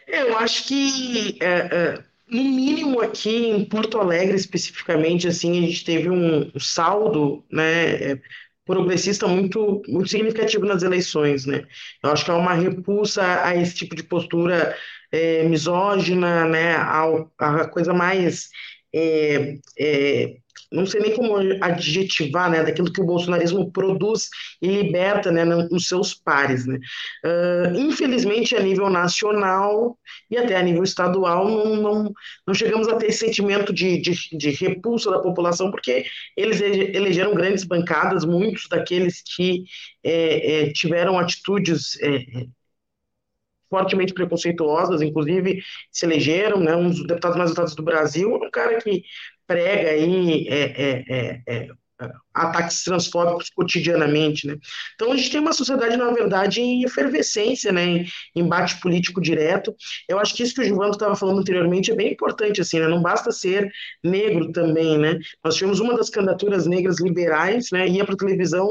Eu 0.07 0.37
acho 0.37 0.67
que, 0.67 1.39
é, 1.41 1.75
é, 1.75 2.05
no 2.29 2.43
mínimo 2.43 3.01
aqui 3.01 3.47
em 3.47 3.65
Porto 3.65 3.99
Alegre 3.99 4.35
especificamente, 4.35 5.27
assim, 5.27 5.57
a 5.57 5.67
gente 5.67 5.85
teve 5.85 6.09
um 6.09 6.51
saldo, 6.59 7.45
né, 7.51 8.13
é, 8.13 8.21
progressista 8.65 9.27
muito, 9.27 9.81
muito 9.87 10.09
significativo 10.09 10.65
nas 10.65 10.81
eleições, 10.83 11.45
né? 11.45 11.67
Eu 12.03 12.11
acho 12.11 12.25
que 12.25 12.31
há 12.31 12.35
uma 12.35 12.53
repulsa 12.53 13.43
a 13.43 13.55
esse 13.55 13.75
tipo 13.75 13.95
de 13.95 14.03
postura 14.03 14.75
é, 15.11 15.43
misógina, 15.43 16.45
né, 16.45 16.75
a, 16.75 17.03
a 17.39 17.67
coisa 17.69 17.93
mais 17.93 18.49
é, 18.93 19.57
é, 19.77 20.37
não 20.71 20.85
sei 20.85 21.01
nem 21.01 21.15
como 21.15 21.35
adjetivar, 21.61 22.49
né, 22.49 22.63
daquilo 22.63 22.91
que 22.91 23.01
o 23.01 23.05
bolsonarismo 23.05 23.71
produz 23.71 24.29
e 24.61 24.67
liberta, 24.67 25.31
né, 25.31 25.45
nos 25.45 25.87
seus 25.87 26.13
pares, 26.13 26.65
né. 26.65 26.79
Uh, 27.23 27.79
infelizmente, 27.79 28.55
a 28.55 28.59
nível 28.61 28.89
nacional 28.89 29.97
e 30.29 30.37
até 30.37 30.55
a 30.55 30.63
nível 30.63 30.83
estadual, 30.83 31.47
não, 31.47 31.75
não, 31.75 32.13
não 32.47 32.53
chegamos 32.53 32.87
a 32.87 32.95
ter 32.95 33.07
esse 33.07 33.19
sentimento 33.19 33.73
de, 33.73 33.99
de, 33.99 34.37
de 34.37 34.49
repulsa 34.51 35.11
da 35.11 35.19
população, 35.19 35.71
porque 35.71 36.05
eles 36.35 36.61
elegeram 36.61 37.33
grandes 37.33 37.63
bancadas, 37.63 38.25
muitos 38.25 38.67
daqueles 38.69 39.21
que 39.35 39.63
é, 40.03 40.63
é, 40.63 40.73
tiveram 40.73 41.17
atitudes 41.17 41.99
é, 42.01 42.45
fortemente 43.69 44.13
preconceituosas, 44.13 45.01
inclusive 45.01 45.61
se 45.91 46.05
elegeram, 46.05 46.59
né, 46.59 46.75
um 46.75 46.89
dos 46.89 47.05
deputados 47.05 47.37
mais 47.37 47.49
votados 47.49 47.75
do 47.75 47.83
Brasil, 47.83 48.33
um 48.33 48.49
cara 48.49 48.79
que 48.81 49.03
prega 49.47 49.89
aí 49.91 50.47
é, 50.47 50.63
é, 50.63 51.03
é, 51.09 51.41
é 51.47 51.67
ataques 52.33 52.83
transfóbicos 52.83 53.49
cotidianamente, 53.49 54.45
né? 54.45 54.57
Então 54.95 55.11
a 55.11 55.15
gente 55.15 55.31
tem 55.31 55.39
uma 55.39 55.53
sociedade, 55.53 55.95
na 55.95 56.11
verdade, 56.11 56.59
em 56.61 56.83
efervescência, 56.83 57.71
né? 57.71 57.85
Em 57.85 58.07
embate 58.35 58.79
político 58.81 59.21
direto. 59.21 59.73
Eu 60.07 60.19
acho 60.19 60.35
que 60.35 60.43
isso 60.43 60.53
que 60.53 60.61
o 60.61 60.63
Gilvando 60.63 60.91
estava 60.91 61.15
falando 61.15 61.39
anteriormente 61.39 61.91
é 61.91 61.95
bem 61.95 62.11
importante, 62.11 62.59
assim, 62.59 62.79
né? 62.79 62.87
Não 62.87 63.01
basta 63.01 63.31
ser 63.31 63.71
negro 64.03 64.51
também, 64.51 64.97
né? 64.97 65.17
Nós 65.43 65.55
tivemos 65.55 65.79
uma 65.79 65.95
das 65.95 66.09
candidaturas 66.09 66.67
negras 66.67 66.99
liberais, 66.99 67.69
né? 67.71 67.87
Ia 67.87 68.05
para 68.05 68.17
televisão 68.17 68.67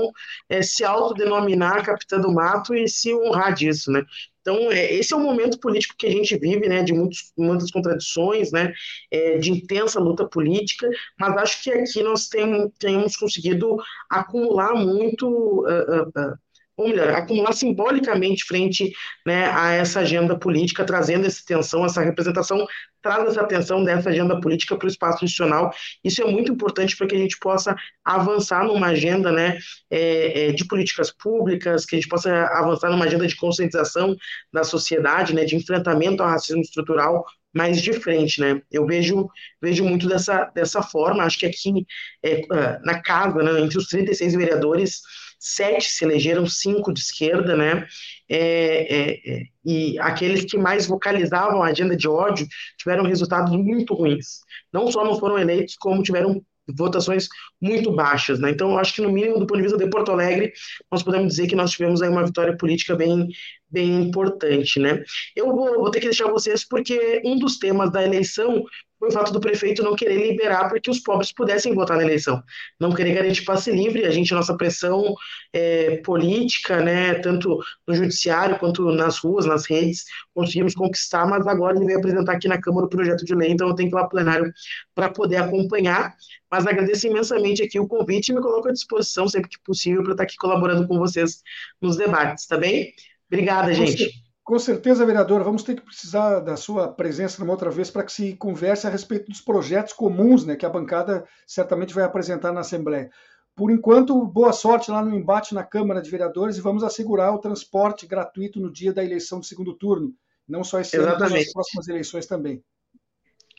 é, 0.49 0.63
se 0.63 0.85
autodenominar 0.85 1.85
capitã 1.85 2.21
do 2.21 2.33
mato 2.33 2.75
e 2.75 2.87
se 2.87 3.15
honrar 3.15 3.55
disso, 3.55 3.91
né? 3.91 4.03
Então, 4.45 4.71
é, 4.71 4.93
esse 4.93 5.15
é 5.15 5.17
o 5.17 5.21
momento 5.21 5.59
político 5.59 5.95
que 5.97 6.07
a 6.07 6.11
gente 6.11 6.37
vive, 6.37 6.69
né, 6.69 6.83
de 6.83 6.93
muitos, 6.93 7.33
muitas 7.37 7.71
contradições, 7.71 8.53
né, 8.53 8.75
é, 9.11 9.39
de 9.39 9.51
intensa 9.51 9.99
luta 9.99 10.29
política, 10.29 10.87
mas 11.19 11.35
acho 11.39 11.63
que 11.63 11.71
aqui 11.71 12.03
nós 12.03 12.29
temos, 12.29 12.71
temos 12.79 13.17
conseguido 13.17 13.79
acumular 14.11 14.75
muito 14.75 15.27
uh, 15.27 16.03
uh, 16.03 16.09
uh, 16.09 16.39
ou 16.77 16.89
melhor, 16.89 17.09
acumular 17.11 17.53
simbolicamente 17.53 18.45
frente 18.45 18.93
né, 19.27 19.47
a 19.47 19.73
essa 19.73 20.01
agenda 20.01 20.39
política, 20.39 20.85
trazendo 20.85 21.27
essa 21.27 21.43
tensão, 21.47 21.85
essa 21.85 22.03
representação 22.03 22.67
traz 23.05 23.29
essa 23.29 23.43
atenção 23.43 23.85
dessa 23.85 24.09
agenda 24.09 24.41
política 24.41 24.75
para 24.77 24.87
o 24.87 24.91
espaço 24.91 25.23
institucional. 25.23 25.71
Isso 26.03 26.23
é 26.23 26.25
muito 26.25 26.51
importante 26.51 26.97
para 26.97 27.07
que 27.07 27.15
a 27.15 27.19
gente 27.19 27.39
possa 27.39 27.77
avançar 28.03 28.65
numa 28.65 28.87
agenda 28.87 29.31
né, 29.31 29.59
é, 29.91 30.47
é, 30.49 30.53
de 30.53 30.65
políticas 30.65 31.11
públicas, 31.13 31.85
que 31.85 31.97
a 31.97 31.99
gente 31.99 32.09
possa 32.09 32.33
avançar 32.47 32.91
numa 32.91 33.05
agenda 33.05 33.27
de 33.27 33.37
conscientização 33.37 34.17
da 34.51 34.65
sociedade, 34.65 35.35
né, 35.35 35.45
de 35.45 35.55
enfrentamento 35.55 36.23
ao 36.23 36.31
racismo 36.31 36.63
estrutural, 36.63 37.27
mais 37.55 37.83
de 37.83 37.93
frente, 37.93 38.41
né? 38.41 38.61
Eu 38.73 38.85
vejo, 38.85 39.29
vejo 39.63 39.85
muito 39.85 40.09
dessa, 40.09 40.51
dessa 40.55 40.83
forma. 40.83 41.23
Acho 41.23 41.39
que 41.39 41.47
aqui 41.47 41.87
é, 42.25 42.41
na 42.83 43.01
casa, 43.01 43.43
né, 43.43 43.61
entre 43.61 43.79
os 43.79 43.87
36 43.87 44.35
vereadores, 44.35 45.03
sete 45.45 45.91
se 45.91 46.05
elegeram, 46.05 46.47
cinco 46.47 46.93
de 46.93 47.01
esquerda, 47.01 47.55
né? 47.55 47.87
É, 48.29 48.39
é, 48.39 49.11
é, 49.13 49.43
e 49.63 49.99
aqueles 49.99 50.45
que 50.47 50.57
mais 50.57 50.87
vocalizavam 50.87 51.63
a 51.63 51.67
agenda 51.67 51.95
de 51.95 52.09
ódio 52.09 52.47
tiveram 52.79 53.05
resultados 53.05 53.53
muito 53.53 53.93
ruins. 53.95 54.41
Não 54.73 54.91
só 54.91 55.05
não 55.05 55.19
foram 55.19 55.39
eleitos, 55.39 55.77
como 55.77 56.03
tiveram 56.03 56.43
votações 56.77 57.29
muito 57.61 57.93
baixas, 57.93 58.39
né? 58.41 58.51
Então, 58.51 58.79
acho 58.79 58.95
que 58.95 59.03
no 59.03 59.13
mínimo 59.13 59.39
do 59.39 59.47
ponto 59.47 59.59
de 59.59 59.65
vista 59.65 59.77
de 59.77 59.91
Porto 59.91 60.13
Alegre, 60.13 60.51
nós 60.91 61.03
podemos 61.03 61.29
dizer 61.29 61.47
que 61.47 61.55
nós 61.55 61.73
tivemos 61.73 62.01
aí 62.01 62.09
uma 62.09 62.25
vitória 62.25 62.57
política 62.57 62.97
bem, 62.97 63.29
bem 63.69 64.01
importante, 64.01 64.81
né? 64.81 65.03
Eu 65.37 65.55
vou, 65.55 65.75
vou 65.75 65.91
ter 65.91 66.01
que 66.01 66.07
deixar 66.07 66.31
vocês 66.31 66.67
porque 66.67 67.21
um 67.23 67.39
dos 67.39 67.59
temas 67.59 67.93
da 67.93 68.03
eleição 68.03 68.65
foi 69.05 69.09
o 69.09 69.13
fato 69.13 69.33
do 69.33 69.41
prefeito 69.41 69.83
não 69.83 69.95
querer 69.95 70.17
liberar 70.17 70.69
para 70.69 70.81
que 70.81 70.91
os 70.91 71.01
pobres 71.01 71.33
pudessem 71.33 71.75
votar 71.75 71.97
na 71.97 72.03
eleição, 72.03 72.43
não 72.81 72.93
querer 72.95 73.15
garantir 73.15 73.45
passe 73.45 73.71
livre. 73.71 74.07
A 74.07 74.11
gente, 74.11 74.33
nossa 74.33 74.57
pressão 74.57 75.15
é, 75.53 75.99
política, 75.99 76.81
né, 76.83 77.15
tanto 77.15 77.59
no 77.87 77.95
judiciário 77.95 78.59
quanto 78.59 78.91
nas 78.93 79.19
ruas, 79.19 79.45
nas 79.45 79.67
redes, 79.67 80.05
conseguimos 80.33 80.75
conquistar, 80.75 81.27
mas 81.27 81.47
agora 81.47 81.77
ele 81.77 81.87
veio 81.87 81.99
apresentar 81.99 82.33
aqui 82.33 82.49
na 82.49 82.61
Câmara 82.61 82.87
o 82.87 82.89
projeto 82.91 83.25
de 83.25 83.35
lei, 83.35 83.51
então 83.51 83.69
eu 83.69 83.75
tenho 83.75 83.91
que 83.91 83.95
ir 83.95 84.01
lá 84.01 84.09
plenário 84.09 84.53
para 84.95 85.11
poder 85.11 85.37
acompanhar. 85.37 86.15
Mas 86.51 86.67
agradeço 86.67 87.07
imensamente 87.07 87.63
aqui 87.63 87.79
o 87.81 87.89
convite 87.89 88.29
e 88.29 88.35
me 88.35 88.41
coloco 88.41 88.69
à 88.69 88.73
disposição 88.73 89.29
sempre 89.29 89.51
que 89.51 89.59
possível 89.65 90.03
para 90.03 90.13
estar 90.13 90.23
aqui 90.23 90.37
colaborando 90.37 90.87
com 90.87 90.99
vocês 90.99 91.43
nos 91.81 91.97
debates, 91.97 92.47
tá 92.47 92.57
bem? 92.57 92.93
Obrigada, 93.29 93.75
gente. 93.75 94.24
Com 94.45 94.59
certeza, 94.59 95.07
vereador, 95.07 95.43
vamos 95.43 95.63
ter 95.63 95.75
que 95.75 95.81
precisar 95.81 96.41
da 96.41 96.55
sua 96.55 96.93
presença 96.93 97.41
numa 97.41 97.53
outra 97.53 97.71
vez 97.71 97.91
para 97.91 98.05
que 98.05 98.13
se 98.13 98.37
converse 98.37 98.87
a 98.87 98.91
respeito 98.91 99.31
dos 99.31 99.41
projetos 99.41 99.95
comuns 99.95 100.45
né, 100.45 100.55
que 100.55 100.67
a 100.67 100.71
bancada 100.71 101.27
certamente 101.47 101.95
vai 101.95 102.05
apresentar 102.05 102.53
na 102.53 102.61
Assembleia. 102.61 103.11
Por 103.57 103.71
enquanto, 103.71 104.27
boa 104.27 104.53
sorte 104.53 104.91
lá 104.91 105.03
no 105.03 105.17
embate 105.17 105.55
na 105.55 105.65
Câmara 105.65 106.03
de 106.03 106.11
Vereadores 106.11 106.59
e 106.59 106.61
vamos 106.61 106.85
assegurar 106.85 107.33
o 107.33 107.39
transporte 107.39 108.07
gratuito 108.07 108.61
no 108.61 108.71
dia 108.71 108.93
da 108.93 109.03
eleição 109.03 109.41
do 109.41 109.47
segundo 109.47 109.73
turno. 109.73 110.13
Não 110.47 110.63
só 110.63 110.79
esse 110.79 110.95
Exatamente. 110.95 111.23
ano, 111.23 111.31
mas 111.31 111.45
nas 111.45 111.53
próximas 111.53 111.89
eleições 111.89 112.27
também. 112.27 112.63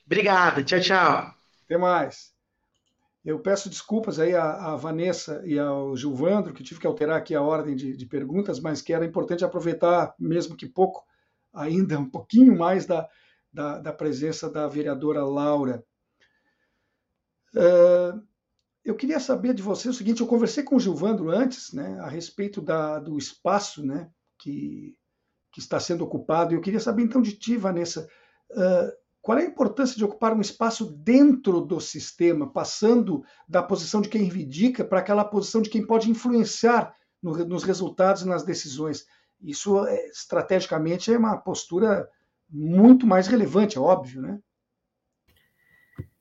Obrigado, 0.06 0.64
tchau, 0.64 0.80
tchau. 0.80 1.34
Até 1.64 1.78
mais. 1.80 2.35
Eu 3.26 3.40
peço 3.40 3.72
desculpas 3.72 4.20
aí 4.20 4.36
à, 4.36 4.76
Vanessa 4.76 5.42
e 5.46 5.58
ao 5.58 5.98
Gilvandro, 5.98 6.54
que 6.54 6.64
tive 6.64 6.80
que 6.80 6.86
alterar 6.86 7.18
aqui 7.18 7.34
a 7.34 7.42
ordem 7.42 7.76
de, 7.76 7.98
de, 7.98 8.06
perguntas, 8.06 8.60
mas 8.60 8.84
que 8.84 8.94
era 8.94 9.04
importante 9.04 9.44
aproveitar, 9.44 10.14
mesmo 10.20 10.56
que 10.56 10.68
pouco, 10.68 11.04
ainda 11.52 11.98
um 11.98 12.08
pouquinho 12.08 12.56
mais 12.56 12.86
da, 12.86 13.10
da, 13.52 13.80
da 13.80 13.92
presença 13.92 14.48
da 14.48 14.68
vereadora 14.68 15.26
Laura. 15.26 15.84
Uh, 17.56 18.22
eu 18.84 18.96
queria 18.96 19.20
saber 19.20 19.56
de 19.56 19.64
você 19.64 19.90
o 19.90 19.94
seguinte: 19.94 20.22
eu 20.22 20.28
conversei 20.28 20.64
com 20.64 20.76
o 20.76 20.80
Gilvandro 20.80 21.32
antes, 21.32 21.74
né, 21.74 21.98
a 22.02 22.08
respeito 22.08 22.62
da, 22.62 23.00
do 23.00 23.18
espaço, 23.18 23.84
né, 23.84 24.08
que, 24.38 24.96
que 25.52 25.60
está 25.60 25.80
sendo 25.80 26.04
ocupado. 26.04 26.54
E 26.54 26.58
eu 26.58 26.62
queria 26.62 26.80
saber 26.80 27.02
então 27.02 27.24
de 27.24 27.34
ti, 27.34 27.58
Vanessa. 27.58 28.08
Uh, 28.52 29.05
qual 29.26 29.40
é 29.40 29.42
a 29.42 29.48
importância 29.48 29.98
de 29.98 30.06
ocupar 30.06 30.36
um 30.36 30.40
espaço 30.40 30.86
dentro 30.98 31.60
do 31.60 31.80
sistema, 31.80 32.48
passando 32.48 33.24
da 33.50 33.64
posição 33.64 34.00
de 34.00 34.08
quem 34.08 34.22
reivindica 34.22 34.86
para 34.86 35.00
aquela 35.00 35.26
posição 35.26 35.64
de 35.64 35.70
quem 35.72 35.84
pode 35.84 36.12
influenciar 36.12 36.96
no, 37.24 37.34
nos 37.44 37.64
resultados 37.64 38.22
e 38.22 38.28
nas 38.28 38.44
decisões? 38.44 39.04
Isso, 39.42 39.84
é, 39.88 40.10
estrategicamente, 40.10 41.12
é 41.12 41.18
uma 41.18 41.38
postura 41.38 42.08
muito 42.48 43.08
mais 43.08 43.26
relevante, 43.26 43.80
é 43.80 43.82
óbvio, 43.82 44.22
né? 44.22 44.40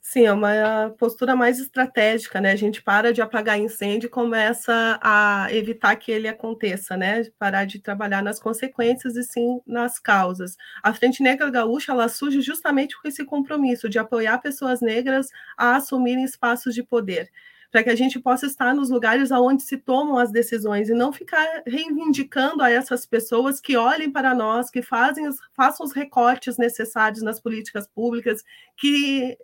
Sim, 0.07 0.27
é 0.27 0.33
uma 0.33 0.91
postura 0.99 1.35
mais 1.35 1.59
estratégica, 1.59 2.39
né? 2.39 2.53
A 2.53 2.57
gente 2.57 2.83
para 2.83 3.11
de 3.11 3.23
apagar 3.23 3.59
incêndio 3.59 4.07
e 4.07 4.11
começa 4.11 5.01
a 5.03 5.47
evitar 5.51 5.97
que 5.97 6.13
ele 6.13 6.29
aconteça, 6.29 6.95
né? 6.95 7.25
Parar 7.39 7.65
de 7.65 7.79
trabalhar 7.81 8.23
nas 8.23 8.39
consequências 8.39 9.17
e 9.17 9.23
sim 9.25 9.61
nas 9.67 9.99
causas. 9.99 10.57
A 10.83 10.93
Frente 10.93 11.23
Negra 11.23 11.49
Gaúcha, 11.51 11.91
ela 11.93 12.07
surge 12.11 12.43
justamente 12.43 13.01
com 13.01 13.09
esse 13.09 13.25
compromisso 13.25 13.89
de 13.89 13.99
apoiar 13.99 14.39
pessoas 14.41 14.83
negras 14.83 15.29
a 15.57 15.77
assumirem 15.77 16.23
espaços 16.25 16.75
de 16.75 16.83
poder 16.83 17.31
para 17.73 17.83
que 17.83 17.91
a 17.91 17.97
gente 17.97 18.21
possa 18.21 18.47
estar 18.47 18.73
nos 18.73 18.89
lugares 18.89 19.33
aonde 19.33 19.65
se 19.65 19.77
tomam 19.77 20.17
as 20.17 20.31
decisões 20.31 20.89
e 20.89 20.95
não 20.95 21.13
ficar 21.13 21.45
reivindicando 21.67 22.63
a 22.63 22.71
essas 22.71 23.05
pessoas 23.05 23.59
que 23.61 23.77
olhem 23.77 24.13
para 24.13 24.33
nós, 24.33 24.71
que 24.71 24.81
fazem, 24.81 25.29
façam 25.53 25.85
os 25.85 25.93
recortes 25.93 26.57
necessários 26.57 27.21
nas 27.21 27.41
políticas 27.41 27.89
públicas, 27.89 28.45
que 28.77 29.37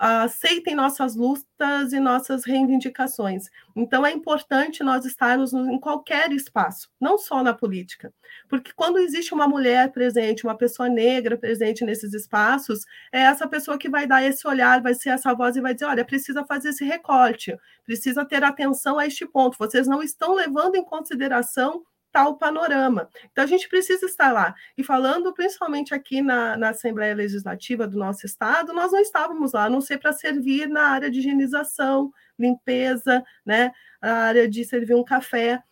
aceitem 0.00 0.74
nossas 0.74 1.14
lutas 1.14 1.92
e 1.92 2.00
nossas 2.00 2.44
reivindicações. 2.46 3.50
Então, 3.76 4.04
é 4.06 4.10
importante 4.10 4.82
nós 4.82 5.04
estarmos 5.04 5.52
em 5.52 5.78
qualquer 5.78 6.32
espaço, 6.32 6.88
não 6.98 7.18
só 7.18 7.42
na 7.42 7.52
política, 7.52 8.10
porque 8.48 8.72
quando 8.74 8.98
existe 8.98 9.34
uma 9.34 9.46
mulher 9.46 9.92
presente, 9.92 10.44
uma 10.44 10.56
pessoa 10.56 10.88
negra 10.88 11.36
presente 11.36 11.84
nesses 11.84 12.14
espaços, 12.14 12.86
é 13.12 13.20
essa 13.20 13.46
pessoa 13.46 13.76
que 13.76 13.90
vai 13.90 14.06
dar 14.06 14.24
esse 14.24 14.48
olhar, 14.48 14.80
vai 14.80 14.94
ser 14.94 15.10
essa 15.10 15.34
voz 15.34 15.54
e 15.56 15.60
vai 15.60 15.74
dizer: 15.74 15.84
olha, 15.84 16.04
precisa 16.04 16.46
fazer 16.46 16.70
esse 16.70 16.84
recorte, 16.84 17.54
precisa 17.84 18.24
ter 18.24 18.42
atenção 18.42 18.98
a 18.98 19.06
este 19.06 19.26
ponto, 19.26 19.58
vocês 19.58 19.86
não 19.86 20.02
estão 20.02 20.34
levando 20.34 20.76
em 20.76 20.84
consideração 20.84 21.84
tal 22.12 22.36
panorama. 22.36 23.08
Então, 23.30 23.44
a 23.44 23.46
gente 23.46 23.68
precisa 23.68 24.06
estar 24.06 24.32
lá. 24.32 24.54
E 24.76 24.84
falando 24.84 25.32
principalmente 25.32 25.94
aqui 25.94 26.20
na, 26.22 26.56
na 26.56 26.70
Assembleia 26.70 27.14
Legislativa 27.14 27.86
do 27.86 27.98
nosso 27.98 28.26
Estado, 28.26 28.72
nós 28.72 28.92
não 28.92 29.00
estávamos 29.00 29.52
lá, 29.52 29.64
a 29.64 29.70
não 29.70 29.80
ser 29.80 29.98
para 29.98 30.12
servir 30.12 30.68
na 30.68 30.88
área 30.88 31.10
de 31.10 31.20
higienização, 31.20 32.12
limpeza, 32.38 33.24
né, 33.44 33.72
a 34.00 34.12
área 34.12 34.48
de 34.48 34.64
servir 34.64 34.94
um 34.94 35.04
café, 35.04 35.62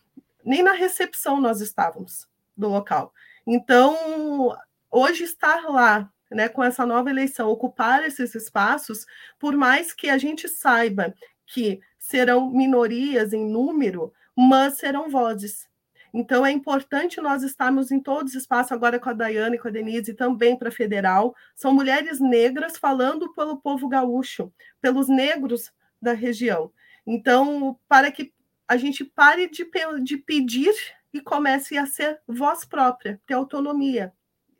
nem 0.44 0.62
na 0.62 0.72
recepção 0.72 1.40
nós 1.40 1.60
estávamos 1.60 2.28
do 2.56 2.68
local. 2.68 3.12
Então, 3.46 4.56
hoje 4.90 5.24
estar 5.24 5.64
lá, 5.68 6.10
né, 6.30 6.48
com 6.48 6.62
essa 6.62 6.84
nova 6.84 7.10
eleição, 7.10 7.48
ocupar 7.48 8.04
esses 8.04 8.34
espaços, 8.34 9.06
por 9.38 9.56
mais 9.56 9.92
que 9.92 10.08
a 10.08 10.18
gente 10.18 10.48
saiba 10.48 11.14
que 11.46 11.80
serão 11.98 12.50
minorias 12.50 13.32
em 13.32 13.46
número, 13.46 14.12
mas 14.36 14.78
serão 14.78 15.08
vozes. 15.08 15.68
Então, 16.12 16.44
é 16.44 16.50
importante 16.50 17.20
nós 17.20 17.42
estarmos 17.42 17.90
em 17.90 18.00
todos 18.00 18.32
os 18.32 18.40
espaços, 18.40 18.72
agora 18.72 18.98
com 18.98 19.10
a 19.10 19.12
Daiane 19.12 19.58
com 19.58 19.68
a 19.68 19.70
Denise, 19.70 20.10
e 20.10 20.14
também 20.14 20.56
para 20.56 20.68
a 20.68 20.72
federal. 20.72 21.34
São 21.54 21.72
mulheres 21.72 22.20
negras 22.20 22.78
falando 22.78 23.32
pelo 23.34 23.58
povo 23.58 23.88
gaúcho, 23.88 24.52
pelos 24.80 25.08
negros 25.08 25.72
da 26.00 26.12
região. 26.12 26.72
Então, 27.06 27.78
para 27.88 28.10
que 28.10 28.32
a 28.66 28.76
gente 28.76 29.04
pare 29.04 29.48
de, 29.48 29.66
de 30.02 30.16
pedir 30.16 30.74
e 31.12 31.20
comece 31.20 31.78
a 31.78 31.86
ser 31.86 32.20
voz 32.26 32.64
própria, 32.64 33.20
ter 33.26 33.34
autonomia, 33.34 34.12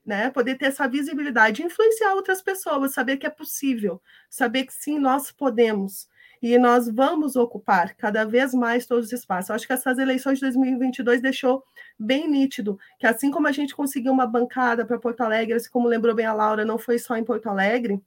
né? 0.05 0.31
Poder 0.31 0.57
ter 0.57 0.67
essa 0.67 0.89
visibilidade, 0.89 1.63
influenciar 1.63 2.15
outras 2.15 2.41
pessoas, 2.41 2.95
saber 2.95 3.19
que 3.19 3.27
é 3.27 3.31
possível, 3.31 4.01
saber 4.31 4.65
que 4.65 4.73
sim, 4.73 4.99
nós 4.99 5.31
podemos 5.31 6.09
e 6.43 6.57
nós 6.59 6.89
vamos 6.89 7.37
ocupar 7.37 7.95
cada 7.95 8.25
vez 8.25 8.55
mais 8.55 8.87
todos 8.87 9.07
os 9.07 9.13
espaços. 9.13 9.51
acho 9.51 9.67
que 9.67 9.73
essas 9.73 9.99
eleições 9.99 10.39
de 10.39 10.43
2022 10.43 11.21
deixou 11.21 11.65
bem 11.99 12.29
nítido 12.29 12.79
que 12.99 13.07
assim 13.07 13.31
como 13.31 13.49
a 13.49 13.53
gente 13.53 13.75
conseguiu 13.75 14.13
uma 14.13 14.27
bancada 14.27 14.85
para 14.85 14.99
Porto 14.99 15.21
Alegre, 15.23 15.55
assim 15.55 15.71
como 15.71 15.89
lembrou 15.89 16.15
bem 16.15 16.27
a 16.27 16.33
Laura, 16.33 16.65
não 16.65 16.79
foi 16.79 16.99
só 16.99 17.17
em 17.17 17.25
Porto 17.25 17.49
Alegre, 17.49 18.01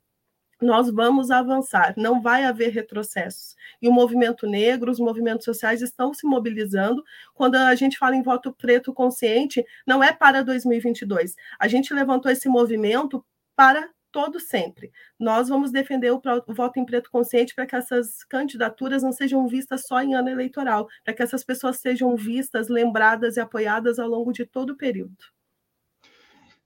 nós 0.62 0.92
vamos 0.92 1.32
avançar, 1.32 1.94
não 1.98 2.22
vai 2.22 2.46
haver 2.46 2.70
retrocessos. 2.70 3.56
E 3.82 3.90
o 3.90 3.92
movimento 3.92 4.46
negro, 4.46 4.92
os 4.92 5.00
movimentos 5.00 5.44
sociais 5.44 5.82
estão 5.82 6.14
se 6.14 6.26
mobilizando. 6.26 7.04
Quando 7.34 7.56
a 7.56 7.74
gente 7.74 7.98
fala 7.98 8.16
em 8.16 8.22
voto 8.22 8.54
preto 8.54 8.94
consciente, 8.94 9.66
não 9.88 10.04
é 10.04 10.14
para 10.14 10.44
2022. 10.44 11.36
A 11.60 11.68
gente 11.68 11.94
levantou 11.94 12.32
esse 12.32 12.48
movimento 12.48 13.26
para 13.56 13.90
todo 14.12 14.40
sempre. 14.40 14.92
Nós 15.20 15.50
vamos 15.50 15.72
defender 15.72 16.12
o, 16.12 16.22
o 16.48 16.54
voto 16.54 16.80
em 16.80 16.86
preto 16.86 17.10
consciente 17.10 17.56
para 17.56 17.66
que 17.66 17.76
essas 17.76 18.24
candidaturas 18.26 19.04
não 19.04 19.12
sejam 19.12 19.48
vistas 19.48 19.86
só 19.88 20.02
em 20.02 20.14
ano 20.14 20.30
eleitoral, 20.30 20.88
para 21.04 21.14
que 21.14 21.24
essas 21.24 21.44
pessoas 21.44 21.78
sejam 21.78 22.16
vistas, 22.16 22.68
lembradas 22.68 23.38
e 23.38 23.40
apoiadas 23.40 24.00
ao 24.00 24.08
longo 24.08 24.32
de 24.32 24.46
todo 24.46 24.72
o 24.72 24.78
período. 24.78 25.18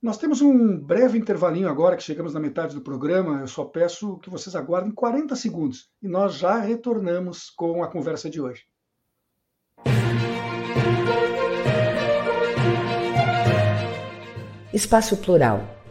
Nós 0.01 0.19
temos 0.19 0.39
um 0.39 0.77
breve 0.77 1.17
intervalinho 1.17 1.67
agora, 1.67 1.95
que 1.95 2.03
chegamos 2.03 2.33
na 2.33 2.39
metade 2.39 2.75
do 2.75 2.81
programa. 2.81 3.39
Eu 3.39 3.47
só 3.47 3.65
peço 3.65 4.19
que 4.19 4.29
vocês 4.29 4.55
aguardem 4.55 4.91
40 4.91 5.35
segundos 5.35 5.89
e 6.01 6.07
nós 6.07 6.35
já 6.35 6.59
retornamos 6.59 7.49
com 7.49 7.83
a 7.83 7.87
conversa 7.91 8.29
de 8.29 8.39
hoje. 8.39 8.65
Espaço 14.71 15.15
Plural, 15.17 15.61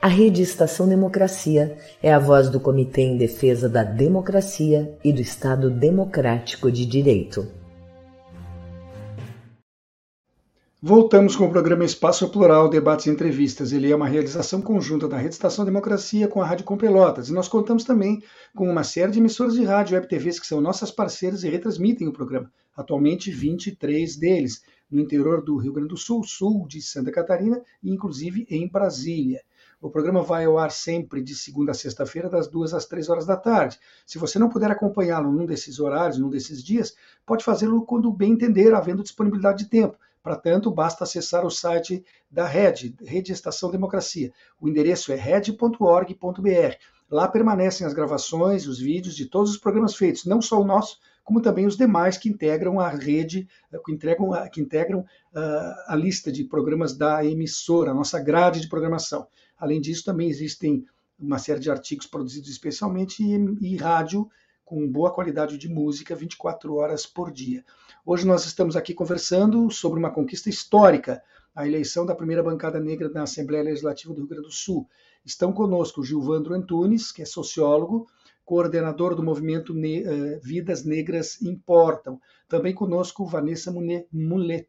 A 0.00 0.06
Rede 0.06 0.42
Estação 0.42 0.88
Democracia 0.88 1.76
é 2.00 2.12
a 2.12 2.20
voz 2.20 2.48
do 2.48 2.60
Comitê 2.60 3.00
em 3.00 3.16
Defesa 3.16 3.68
da 3.68 3.82
Democracia 3.82 4.96
e 5.02 5.12
do 5.12 5.20
Estado 5.20 5.68
Democrático 5.68 6.70
de 6.70 6.86
Direito. 6.86 7.48
Voltamos 10.80 11.34
com 11.34 11.46
o 11.46 11.50
programa 11.50 11.84
Espaço 11.84 12.28
Plural, 12.28 12.68
debates 12.68 13.06
e 13.06 13.10
entrevistas. 13.10 13.72
Ele 13.72 13.90
é 13.90 13.96
uma 13.96 14.06
realização 14.06 14.62
conjunta 14.62 15.08
da 15.08 15.18
Rede 15.18 15.34
Estação 15.34 15.64
Democracia 15.64 16.28
com 16.28 16.40
a 16.40 16.46
Rádio 16.46 16.64
Com 16.64 16.76
Pelotas. 16.76 17.28
E 17.28 17.32
nós 17.32 17.48
contamos 17.48 17.82
também 17.82 18.22
com 18.54 18.70
uma 18.70 18.84
série 18.84 19.10
de 19.10 19.18
emissoras 19.18 19.54
de 19.54 19.64
rádio 19.64 19.94
e 19.94 19.96
web 19.96 20.08
TVs 20.08 20.38
que 20.38 20.46
são 20.46 20.60
nossas 20.60 20.92
parceiras 20.92 21.42
e 21.42 21.48
retransmitem 21.48 22.06
o 22.06 22.12
programa. 22.12 22.48
Atualmente, 22.76 23.32
23 23.32 24.14
deles, 24.14 24.62
no 24.88 25.00
interior 25.00 25.42
do 25.42 25.56
Rio 25.56 25.72
Grande 25.72 25.88
do 25.88 25.96
Sul, 25.96 26.22
sul 26.22 26.68
de 26.68 26.80
Santa 26.80 27.10
Catarina 27.10 27.60
e 27.82 27.90
inclusive 27.90 28.46
em 28.48 28.68
Brasília. 28.68 29.40
O 29.80 29.88
programa 29.88 30.22
vai 30.22 30.44
ao 30.44 30.58
ar 30.58 30.72
sempre 30.72 31.22
de 31.22 31.36
segunda 31.36 31.70
a 31.70 31.74
sexta-feira, 31.74 32.28
das 32.28 32.48
duas 32.48 32.74
às 32.74 32.84
três 32.84 33.08
horas 33.08 33.24
da 33.24 33.36
tarde. 33.36 33.78
Se 34.04 34.18
você 34.18 34.36
não 34.36 34.48
puder 34.48 34.70
acompanhá-lo 34.70 35.30
num 35.30 35.46
desses 35.46 35.78
horários, 35.78 36.18
num 36.18 36.28
desses 36.28 36.64
dias, 36.64 36.96
pode 37.24 37.44
fazê-lo 37.44 37.86
quando 37.86 38.12
bem 38.12 38.32
entender, 38.32 38.74
havendo 38.74 39.04
disponibilidade 39.04 39.64
de 39.64 39.70
tempo. 39.70 39.96
Para 40.20 40.34
tanto, 40.34 40.70
basta 40.70 41.04
acessar 41.04 41.46
o 41.46 41.50
site 41.50 42.04
da 42.28 42.44
Rede, 42.44 42.96
Rede 43.00 43.30
Estação 43.30 43.70
Democracia. 43.70 44.32
O 44.60 44.68
endereço 44.68 45.12
é 45.12 45.14
red.org.br. 45.14 46.74
Lá 47.08 47.28
permanecem 47.28 47.86
as 47.86 47.94
gravações, 47.94 48.66
os 48.66 48.80
vídeos 48.80 49.14
de 49.14 49.26
todos 49.26 49.52
os 49.52 49.58
programas 49.58 49.94
feitos, 49.94 50.26
não 50.26 50.42
só 50.42 50.60
o 50.60 50.66
nosso, 50.66 50.98
como 51.24 51.40
também 51.40 51.66
os 51.66 51.76
demais 51.76 52.18
que 52.18 52.28
integram 52.28 52.80
a 52.80 52.88
rede, 52.88 53.46
que, 53.84 53.92
entregam, 53.92 54.30
que 54.50 54.60
integram 54.60 55.00
uh, 55.00 55.74
a 55.86 55.94
lista 55.94 56.32
de 56.32 56.42
programas 56.42 56.96
da 56.96 57.24
emissora, 57.24 57.92
a 57.92 57.94
nossa 57.94 58.18
grade 58.18 58.60
de 58.60 58.68
programação. 58.68 59.26
Além 59.58 59.80
disso, 59.80 60.04
também 60.04 60.28
existem 60.28 60.84
uma 61.18 61.38
série 61.38 61.60
de 61.60 61.70
artigos 61.70 62.06
produzidos 62.06 62.48
especialmente 62.48 63.22
e, 63.60 63.76
rádio 63.76 64.28
com 64.64 64.86
boa 64.86 65.12
qualidade 65.12 65.58
de 65.58 65.68
música 65.68 66.14
24 66.14 66.74
horas 66.76 67.06
por 67.06 67.32
dia. 67.32 67.64
Hoje 68.04 68.26
nós 68.26 68.44
estamos 68.44 68.76
aqui 68.76 68.94
conversando 68.94 69.70
sobre 69.70 69.98
uma 69.98 70.10
conquista 70.10 70.48
histórica, 70.48 71.22
a 71.54 71.66
eleição 71.66 72.06
da 72.06 72.14
primeira 72.14 72.42
bancada 72.42 72.78
negra 72.78 73.08
na 73.08 73.22
Assembleia 73.22 73.64
Legislativa 73.64 74.12
do 74.12 74.20
Rio 74.20 74.28
Grande 74.28 74.46
do 74.46 74.52
Sul. 74.52 74.86
Estão 75.24 75.52
conosco 75.52 76.04
Gilvandro 76.04 76.54
Antunes, 76.54 77.10
que 77.10 77.22
é 77.22 77.24
sociólogo, 77.24 78.06
coordenador 78.44 79.14
do 79.14 79.22
movimento 79.22 79.74
ne 79.74 80.02
uh, 80.02 80.40
Vidas 80.42 80.84
Negras 80.84 81.40
Importam. 81.42 82.20
Também 82.46 82.74
conosco 82.74 83.26
Vanessa 83.26 83.72
Mulet, 84.12 84.68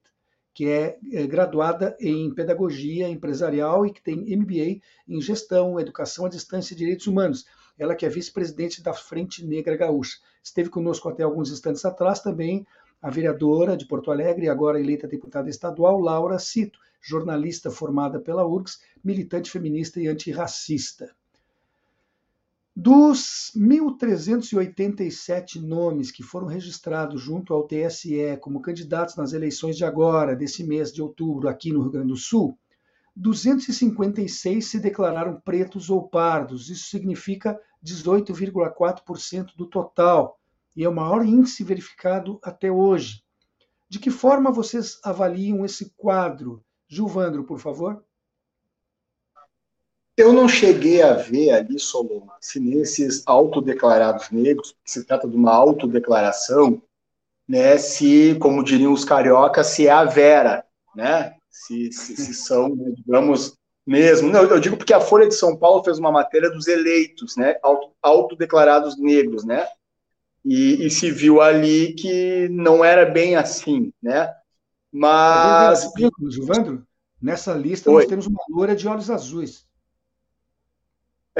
que 0.59 0.67
é, 0.67 0.99
é 1.13 1.25
graduada 1.25 1.95
em 2.01 2.29
Pedagogia 2.33 3.07
Empresarial 3.07 3.85
e 3.85 3.93
que 3.93 4.03
tem 4.03 4.35
MBA 4.35 4.81
em 5.07 5.21
Gestão, 5.21 5.79
Educação 5.79 6.25
à 6.25 6.29
Distância 6.29 6.73
e 6.73 6.77
Direitos 6.77 7.07
Humanos 7.07 7.45
ela 7.77 7.95
que 7.95 8.05
é 8.05 8.09
vice-presidente 8.09 8.83
da 8.83 8.93
Frente 8.93 9.45
Negra 9.45 9.77
Gaúcha. 9.77 10.17
Esteve 10.43 10.69
conosco 10.69 11.07
até 11.07 11.23
alguns 11.23 11.49
instantes 11.49 11.85
atrás 11.85 12.19
também 12.19 12.67
a 13.01 13.09
vereadora 13.09 13.77
de 13.77 13.85
Porto 13.85 14.11
Alegre 14.11 14.47
e 14.47 14.49
agora 14.49 14.77
eleita 14.77 15.07
deputada 15.07 15.49
estadual, 15.49 15.97
Laura 15.97 16.37
Cito, 16.37 16.77
jornalista 16.99 17.71
formada 17.71 18.19
pela 18.19 18.45
URGS, 18.45 18.81
militante 19.01 19.49
feminista 19.49 20.01
e 20.01 20.09
antirracista. 20.09 21.15
Dos 22.81 23.51
1.387 23.57 25.61
nomes 25.61 26.11
que 26.11 26.23
foram 26.23 26.47
registrados 26.47 27.21
junto 27.21 27.53
ao 27.53 27.67
TSE 27.67 28.37
como 28.39 28.61
candidatos 28.61 29.17
nas 29.17 29.33
eleições 29.33 29.75
de 29.75 29.83
agora, 29.83 30.33
desse 30.33 30.63
mês 30.63 30.93
de 30.93 31.01
outubro, 31.01 31.49
aqui 31.49 31.73
no 31.73 31.81
Rio 31.81 31.91
Grande 31.91 32.07
do 32.07 32.15
Sul, 32.15 32.57
256 33.17 34.65
se 34.65 34.79
declararam 34.79 35.41
pretos 35.41 35.89
ou 35.89 36.07
pardos. 36.07 36.69
Isso 36.69 36.89
significa 36.89 37.59
18,4% 37.83 39.57
do 39.57 39.65
total, 39.65 40.39
e 40.73 40.85
é 40.85 40.87
o 40.87 40.95
maior 40.95 41.25
índice 41.25 41.65
verificado 41.65 42.39
até 42.41 42.71
hoje. 42.71 43.21
De 43.89 43.99
que 43.99 44.09
forma 44.09 44.53
vocês 44.53 45.01
avaliam 45.03 45.65
esse 45.65 45.93
quadro? 45.97 46.63
Gilvandro, 46.87 47.43
por 47.43 47.59
favor. 47.59 48.01
Eu 50.19 50.33
não 50.33 50.49
cheguei 50.49 51.01
a 51.01 51.13
ver 51.13 51.51
ali, 51.51 51.79
Solon, 51.79 52.27
se 52.41 52.59
nesses 52.59 53.23
autodeclarados 53.25 54.29
negros, 54.31 54.75
que 54.83 54.91
se 54.91 55.05
trata 55.05 55.25
de 55.25 55.33
uma 55.33 55.53
autodeclaração, 55.53 56.81
né, 57.47 57.77
se, 57.77 58.35
como 58.35 58.61
diriam 58.61 58.91
os 58.91 59.05
cariocas, 59.05 59.67
se 59.67 59.87
é 59.87 59.91
a 59.91 60.03
Vera, 60.03 60.65
né? 60.93 61.37
Se, 61.49 61.89
se, 61.93 62.17
se 62.17 62.33
são, 62.33 62.75
né, 62.75 62.91
digamos, 62.97 63.57
mesmo. 63.87 64.29
Não, 64.29 64.43
eu 64.43 64.59
digo 64.59 64.75
porque 64.75 64.93
a 64.93 64.99
Folha 64.99 65.25
de 65.25 65.35
São 65.35 65.55
Paulo 65.55 65.85
fez 65.85 65.97
uma 65.97 66.11
matéria 66.11 66.49
dos 66.49 66.67
eleitos, 66.67 67.37
né? 67.37 67.55
Auto, 67.63 67.93
autodeclarados 68.01 68.99
negros, 68.99 69.45
né? 69.45 69.65
E, 70.43 70.85
e, 70.85 70.91
se 70.91 71.09
viu 71.11 71.39
ali 71.39 71.93
que 71.93 72.49
não 72.49 72.83
era 72.83 73.05
bem 73.05 73.37
assim, 73.37 73.93
né? 74.03 74.35
Mas. 74.91 75.89
Gilvandro, 76.27 76.85
nessa 77.21 77.53
lista 77.53 77.89
Oi. 77.89 78.01
nós 78.01 78.09
temos 78.09 78.27
uma 78.27 78.43
loura 78.49 78.75
de 78.75 78.85
olhos 78.85 79.09
azuis. 79.09 79.68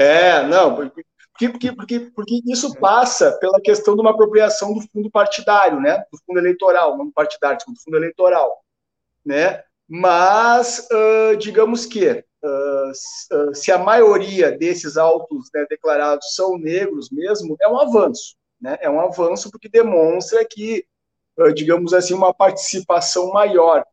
É, 0.00 0.42
não, 0.46 0.74
porque, 0.76 1.04
porque, 1.50 1.72
porque, 1.72 2.00
porque 2.00 2.40
isso 2.46 2.74
passa 2.76 3.32
pela 3.38 3.60
questão 3.60 3.94
de 3.94 4.00
uma 4.00 4.12
apropriação 4.12 4.72
do 4.72 4.80
fundo 4.80 5.10
partidário, 5.10 5.78
né? 5.78 6.02
Do 6.10 6.18
fundo 6.24 6.38
eleitoral, 6.38 6.96
não 6.96 7.10
partidário, 7.10 7.58
do 7.68 7.78
fundo 7.84 7.98
eleitoral, 7.98 8.64
né? 9.22 9.62
Mas, 9.86 10.88
uh, 10.90 11.36
digamos 11.36 11.84
que 11.84 12.08
uh, 12.08 13.54
se 13.54 13.70
a 13.70 13.76
maioria 13.76 14.50
desses 14.50 14.96
autos 14.96 15.50
né, 15.52 15.66
declarados 15.68 16.34
são 16.34 16.56
negros 16.56 17.10
mesmo, 17.10 17.54
é 17.60 17.68
um 17.68 17.78
avanço. 17.78 18.36
Né? 18.58 18.78
É 18.80 18.88
um 18.88 19.00
avanço 19.02 19.50
porque 19.50 19.68
demonstra 19.68 20.42
que, 20.50 20.86
uh, 21.38 21.52
digamos 21.52 21.92
assim, 21.92 22.14
uma 22.14 22.32
participação 22.32 23.32
maior 23.32 23.84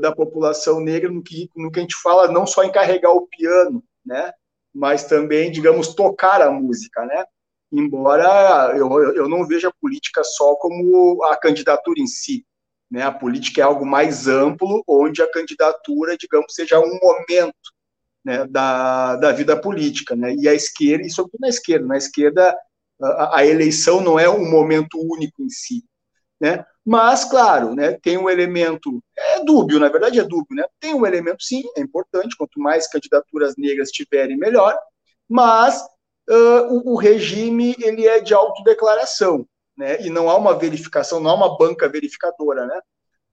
da 0.00 0.12
população 0.12 0.80
negra 0.80 1.08
no 1.08 1.22
que, 1.22 1.48
no 1.54 1.70
que 1.70 1.78
a 1.78 1.82
gente 1.82 1.94
fala, 1.94 2.26
não 2.26 2.44
só 2.44 2.64
em 2.64 2.72
carregar 2.72 3.12
o 3.12 3.28
piano, 3.28 3.80
né? 4.04 4.32
Mas 4.74 5.04
também, 5.04 5.50
digamos, 5.50 5.94
tocar 5.94 6.40
a 6.42 6.50
música. 6.50 7.04
Né? 7.04 7.24
Embora 7.72 8.76
eu, 8.76 8.88
eu 9.14 9.28
não 9.28 9.46
veja 9.46 9.68
a 9.68 9.74
política 9.80 10.22
só 10.24 10.54
como 10.56 11.22
a 11.24 11.36
candidatura 11.36 12.00
em 12.00 12.06
si, 12.06 12.44
né? 12.90 13.02
A 13.02 13.12
política 13.12 13.60
é 13.60 13.64
algo 13.64 13.86
mais 13.86 14.26
amplo, 14.26 14.82
onde 14.86 15.22
a 15.22 15.30
candidatura, 15.30 16.16
digamos, 16.16 16.52
seja 16.52 16.80
um 16.80 16.98
momento 17.00 17.54
né, 18.24 18.44
da, 18.46 19.16
da 19.16 19.32
vida 19.32 19.58
política. 19.58 20.16
Né? 20.16 20.34
E 20.34 20.48
a 20.48 20.54
esquerda, 20.54 21.06
e 21.06 21.10
sobretudo 21.10 21.40
na 21.40 21.48
esquerda, 21.48 21.86
na 21.86 21.96
esquerda 21.96 22.56
a, 23.00 23.38
a 23.38 23.46
eleição 23.46 24.00
não 24.00 24.18
é 24.18 24.28
um 24.28 24.50
momento 24.50 24.98
único 24.98 25.42
em 25.42 25.48
si. 25.48 25.84
Né? 26.40 26.64
Mas, 26.92 27.24
claro, 27.24 27.72
né, 27.72 27.92
tem 28.02 28.18
um 28.18 28.28
elemento, 28.28 29.00
é 29.16 29.44
dúbio, 29.44 29.78
na 29.78 29.88
verdade 29.88 30.18
é 30.18 30.24
dúbio, 30.24 30.56
né? 30.56 30.64
tem 30.80 30.92
um 30.92 31.06
elemento, 31.06 31.40
sim, 31.40 31.62
é 31.76 31.80
importante, 31.80 32.36
quanto 32.36 32.58
mais 32.58 32.88
candidaturas 32.88 33.54
negras 33.56 33.92
tiverem, 33.92 34.36
melhor, 34.36 34.76
mas 35.28 35.80
uh, 36.28 36.62
o, 36.68 36.94
o, 36.94 36.96
regime 36.96 37.76
ele 37.78 38.08
é 38.08 38.18
de 38.18 38.34
autodeclaração, 38.34 39.46
né? 39.78 40.04
E 40.04 40.10
não 40.10 40.28
há 40.28 40.36
uma 40.36 40.58
verificação, 40.58 41.20
não 41.20 41.30
há 41.30 41.34
uma 41.34 41.56
banca 41.56 41.88
verificadora, 41.88 42.66
né? 42.66 42.80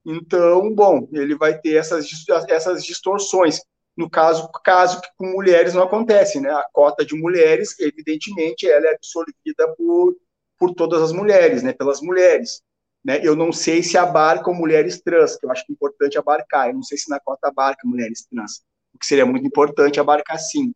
Então, 0.06 0.72
bom, 0.76 1.08
ele 1.12 1.36
vai 1.36 1.60
ter 1.60 1.78
essas, 1.78 2.08
essas 2.48 2.86
distorções. 2.86 3.60
No 3.98 4.08
caso, 4.08 4.48
caso 4.64 5.02
que 5.02 5.10
com 5.18 5.26
mulheres 5.32 5.74
não 5.74 5.82
acontece, 5.82 6.40
né? 6.40 6.52
A 6.52 6.68
cota 6.72 7.04
de 7.04 7.16
mulheres, 7.16 7.76
evidentemente, 7.80 8.70
ela 8.70 8.86
é 8.86 8.94
absorvida 8.94 9.68
por, 9.76 10.16
por 10.60 10.76
todas 10.76 11.02
as 11.02 11.12
mulheres, 11.12 11.64
né? 11.64 11.74
Pelas 11.74 12.02
mulheres. 12.02 12.62
Né? 13.08 13.22
Eu 13.24 13.38
não 13.38 13.54
sei 13.54 13.82
se 13.82 13.98
abarcam 13.98 14.54
mulheres 14.54 15.02
trans, 15.02 15.38
que 15.38 15.46
eu 15.46 15.52
acho 15.52 15.66
que 15.66 15.72
é 15.72 15.74
importante 15.74 16.18
abarcar. 16.18 16.68
Eu 16.68 16.74
não 16.74 16.84
sei 16.84 16.98
se 16.98 17.10
na 17.10 17.22
cota 17.22 17.48
abarca 17.48 17.88
mulheres 17.88 18.28
trans, 18.30 18.62
o 18.94 19.00
que 19.00 19.06
seria 19.06 19.26
muito 19.26 19.48
importante 19.48 19.98
abarcar 19.98 20.38
sim 20.38 20.74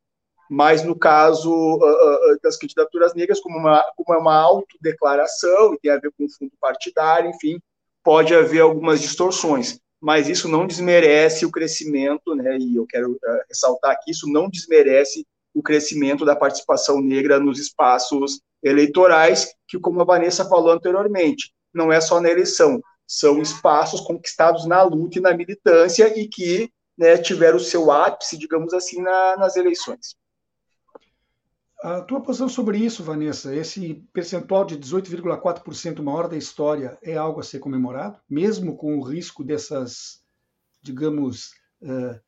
mas 0.53 0.83
no 0.83 0.99
caso 0.99 1.49
uh, 1.49 1.77
uh, 1.77 2.39
das 2.43 2.57
candidaturas 2.57 3.13
negras, 3.13 3.39
como 3.39 3.57
uma, 3.57 3.81
como 3.95 4.13
é 4.13 4.19
uma 4.19 4.35
autodeclaração 4.35 5.73
e 5.73 5.79
tem 5.79 5.89
a 5.89 5.97
ver 5.97 6.11
com 6.11 6.25
o 6.25 6.29
fundo 6.29 6.51
partidário, 6.59 7.29
enfim, 7.29 7.57
pode 8.03 8.35
haver 8.35 8.59
algumas 8.59 8.99
distorções, 8.99 9.79
mas 10.01 10.27
isso 10.27 10.49
não 10.49 10.67
desmerece 10.67 11.45
o 11.45 11.51
crescimento, 11.51 12.35
né, 12.35 12.57
e 12.57 12.75
eu 12.75 12.85
quero 12.85 13.13
uh, 13.13 13.17
ressaltar 13.47 13.97
que 14.03 14.11
isso 14.11 14.27
não 14.27 14.49
desmerece 14.49 15.25
o 15.53 15.63
crescimento 15.63 16.25
da 16.25 16.35
participação 16.35 16.99
negra 16.99 17.39
nos 17.39 17.57
espaços 17.57 18.41
eleitorais, 18.61 19.55
que, 19.69 19.79
como 19.79 20.01
a 20.01 20.03
Vanessa 20.03 20.43
falou 20.49 20.73
anteriormente, 20.73 21.53
não 21.73 21.91
é 21.91 21.99
só 22.01 22.19
na 22.19 22.29
eleição, 22.29 22.81
são 23.07 23.41
espaços 23.41 24.01
conquistados 24.01 24.65
na 24.65 24.81
luta 24.83 25.19
e 25.19 25.21
na 25.21 25.33
militância 25.33 26.17
e 26.17 26.27
que 26.27 26.71
né, 26.97 27.17
tiveram 27.17 27.57
o 27.57 27.59
seu 27.59 27.91
ápice, 27.91 28.37
digamos 28.37 28.73
assim, 28.73 29.01
na, 29.01 29.37
nas 29.37 29.55
eleições. 29.55 30.15
A 31.81 32.01
tua 32.01 32.21
posição 32.21 32.47
sobre 32.47 32.77
isso, 32.77 33.03
Vanessa, 33.03 33.55
esse 33.55 33.95
percentual 34.13 34.63
de 34.63 34.77
18,4% 34.77 36.01
maior 36.03 36.29
da 36.29 36.37
história 36.37 36.97
é 37.01 37.17
algo 37.17 37.39
a 37.39 37.43
ser 37.43 37.57
comemorado, 37.57 38.19
mesmo 38.29 38.77
com 38.77 38.99
o 38.99 39.01
risco 39.01 39.43
dessas, 39.43 40.23
digamos, 40.81 41.53
uh, 41.81 42.21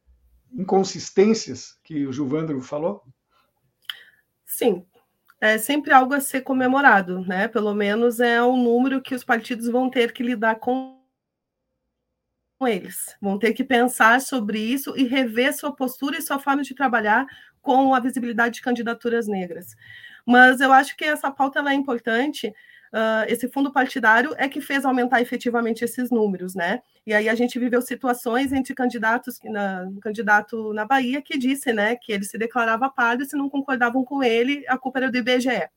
inconsistências 0.51 1.77
que 1.83 2.07
o 2.07 2.11
Juvandro 2.11 2.59
falou? 2.61 3.03
Sim, 4.45 4.85
é 5.43 5.57
sempre 5.57 5.91
algo 5.91 6.13
a 6.13 6.21
ser 6.21 6.39
comemorado, 6.39 7.19
né? 7.25 7.49
Pelo 7.49 7.73
menos 7.73 8.21
é 8.21 8.41
um 8.41 8.55
número 8.55 9.01
que 9.01 9.13
os 9.13 9.25
partidos 9.25 9.67
vão 9.67 9.89
ter 9.89 10.13
que 10.13 10.23
lidar 10.23 10.55
com 10.55 10.97
eles. 12.65 13.13
Vão 13.21 13.37
ter 13.37 13.51
que 13.51 13.61
pensar 13.61 14.21
sobre 14.21 14.57
isso 14.57 14.95
e 14.95 15.03
rever 15.03 15.53
sua 15.53 15.75
postura 15.75 16.17
e 16.17 16.21
sua 16.21 16.39
forma 16.39 16.63
de 16.63 16.73
trabalhar 16.73 17.25
com 17.61 17.93
a 17.93 17.99
visibilidade 17.99 18.55
de 18.55 18.61
candidaturas 18.61 19.27
negras. 19.27 19.75
Mas 20.25 20.61
eu 20.61 20.71
acho 20.71 20.95
que 20.95 21.03
essa 21.03 21.29
pauta 21.29 21.59
é 21.59 21.73
importante. 21.73 22.53
Uh, 22.93 23.25
esse 23.27 23.49
fundo 23.49 23.71
partidário 23.73 24.35
é 24.37 24.47
que 24.47 24.61
fez 24.61 24.85
aumentar 24.85 25.19
efetivamente 25.19 25.83
esses 25.83 26.11
números, 26.11 26.53
né? 26.53 26.79
E 27.07 27.11
aí 27.11 27.27
a 27.27 27.33
gente 27.33 27.57
viveu 27.57 27.81
situações 27.81 28.53
entre 28.53 28.75
candidatos, 28.75 29.39
na, 29.45 29.89
candidato 29.99 30.71
na 30.73 30.85
Bahia 30.85 31.19
que 31.19 31.35
disse, 31.35 31.73
né, 31.73 31.95
que 31.95 32.11
ele 32.11 32.23
se 32.23 32.37
declarava 32.37 32.87
pardo 32.91 33.23
e 33.23 33.25
se 33.25 33.35
não 33.35 33.49
concordavam 33.49 34.05
com 34.05 34.21
ele, 34.21 34.63
a 34.67 34.77
culpa 34.77 34.99
era 34.99 35.11
do 35.11 35.17
IBGE. 35.17 35.67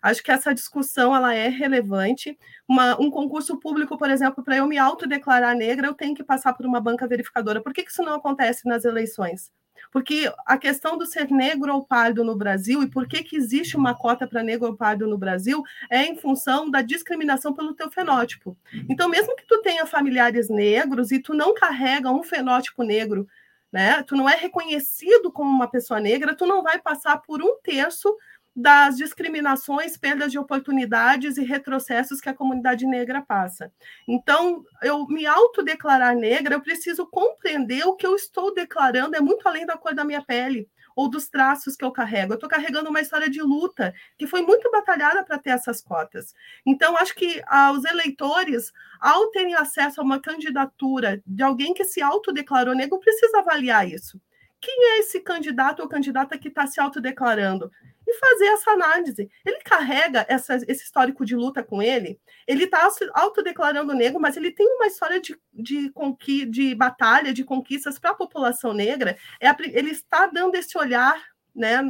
Acho 0.00 0.22
que 0.22 0.30
essa 0.30 0.54
discussão 0.54 1.14
ela 1.14 1.34
é 1.34 1.48
relevante. 1.48 2.38
Uma, 2.68 2.98
um 3.00 3.10
concurso 3.10 3.58
público, 3.58 3.98
por 3.98 4.08
exemplo, 4.08 4.44
para 4.44 4.56
eu 4.56 4.66
me 4.68 4.78
autodeclarar 4.78 5.56
negra, 5.56 5.88
eu 5.88 5.94
tenho 5.94 6.14
que 6.14 6.22
passar 6.22 6.52
por 6.54 6.64
uma 6.64 6.80
banca 6.80 7.06
verificadora. 7.06 7.60
Por 7.60 7.72
que, 7.72 7.82
que 7.82 7.90
isso 7.90 8.02
não 8.02 8.14
acontece 8.14 8.66
nas 8.68 8.84
eleições? 8.84 9.50
Porque 9.90 10.32
a 10.46 10.56
questão 10.56 10.96
do 10.96 11.06
ser 11.06 11.30
negro 11.30 11.74
ou 11.74 11.84
pardo 11.84 12.24
no 12.24 12.36
Brasil 12.36 12.82
e 12.82 12.88
por 12.88 13.06
que, 13.06 13.22
que 13.22 13.36
existe 13.36 13.76
uma 13.76 13.94
cota 13.94 14.26
para 14.26 14.42
negro 14.42 14.68
ou 14.68 14.76
pardo 14.76 15.06
no 15.06 15.18
Brasil 15.18 15.62
é 15.90 16.04
em 16.04 16.16
função 16.16 16.70
da 16.70 16.82
discriminação 16.82 17.52
pelo 17.52 17.74
teu 17.74 17.90
fenótipo. 17.90 18.56
Então, 18.88 19.08
mesmo 19.08 19.34
que 19.36 19.46
tu 19.46 19.60
tenha 19.62 19.86
familiares 19.86 20.48
negros 20.48 21.10
e 21.10 21.18
tu 21.18 21.34
não 21.34 21.54
carrega 21.54 22.10
um 22.10 22.22
fenótipo 22.22 22.82
negro, 22.82 23.26
né, 23.72 24.02
tu 24.02 24.16
não 24.16 24.28
é 24.28 24.34
reconhecido 24.34 25.30
como 25.30 25.48
uma 25.48 25.68
pessoa 25.68 26.00
negra, 26.00 26.34
tu 26.34 26.44
não 26.44 26.62
vai 26.62 26.80
passar 26.80 27.18
por 27.18 27.40
um 27.40 27.56
terço 27.62 28.16
das 28.54 28.96
discriminações, 28.96 29.96
perdas 29.96 30.32
de 30.32 30.38
oportunidades 30.38 31.36
e 31.36 31.44
retrocessos 31.44 32.20
que 32.20 32.28
a 32.28 32.34
comunidade 32.34 32.86
negra 32.86 33.22
passa. 33.22 33.72
Então, 34.08 34.64
eu 34.82 35.06
me 35.06 35.26
autodeclarar 35.26 36.16
negra, 36.16 36.54
eu 36.54 36.60
preciso 36.60 37.06
compreender 37.06 37.86
o 37.86 37.94
que 37.94 38.06
eu 38.06 38.14
estou 38.14 38.52
declarando 38.52 39.16
é 39.16 39.20
muito 39.20 39.46
além 39.46 39.64
da 39.64 39.76
cor 39.76 39.94
da 39.94 40.04
minha 40.04 40.22
pele 40.22 40.68
ou 40.96 41.08
dos 41.08 41.28
traços 41.28 41.76
que 41.76 41.84
eu 41.84 41.92
carrego. 41.92 42.32
Eu 42.32 42.34
estou 42.34 42.48
carregando 42.48 42.90
uma 42.90 43.00
história 43.00 43.30
de 43.30 43.40
luta 43.40 43.94
que 44.18 44.26
foi 44.26 44.42
muito 44.42 44.70
batalhada 44.70 45.24
para 45.24 45.38
ter 45.38 45.50
essas 45.50 45.80
cotas. 45.80 46.34
Então, 46.66 46.96
acho 46.96 47.14
que 47.14 47.40
ah, 47.46 47.72
os 47.72 47.84
eleitores, 47.84 48.72
ao 49.00 49.28
terem 49.28 49.54
acesso 49.54 50.00
a 50.00 50.04
uma 50.04 50.20
candidatura 50.20 51.22
de 51.26 51.42
alguém 51.42 51.72
que 51.72 51.84
se 51.84 52.02
autodeclarou 52.02 52.74
negro, 52.74 52.98
precisa 52.98 53.38
avaliar 53.38 53.88
isso. 53.88 54.20
Quem 54.60 54.90
é 54.90 54.98
esse 54.98 55.20
candidato 55.20 55.80
ou 55.80 55.88
candidata 55.88 56.36
que 56.36 56.48
está 56.48 56.66
se 56.66 56.78
autodeclarando? 56.78 57.70
E 58.10 58.18
fazer 58.18 58.46
essa 58.46 58.70
análise. 58.72 59.30
Ele 59.44 59.60
carrega 59.64 60.26
essa, 60.28 60.56
esse 60.56 60.84
histórico 60.84 61.24
de 61.24 61.36
luta 61.36 61.62
com 61.62 61.80
ele, 61.82 62.20
ele 62.46 62.64
está 62.64 62.88
autodeclarando 63.14 63.94
negro, 63.94 64.20
mas 64.20 64.36
ele 64.36 64.50
tem 64.50 64.66
uma 64.66 64.86
história 64.86 65.20
de, 65.20 65.38
de, 65.52 65.90
conqui, 65.90 66.44
de 66.44 66.74
batalha, 66.74 67.32
de 67.32 67.44
conquistas 67.44 67.98
para 67.98 68.10
a 68.10 68.14
população 68.14 68.72
negra. 68.72 69.16
É 69.40 69.50
ele 69.72 69.90
está 69.90 70.26
dando 70.26 70.54
esse 70.54 70.76
olhar 70.78 71.22
né, 71.54 71.82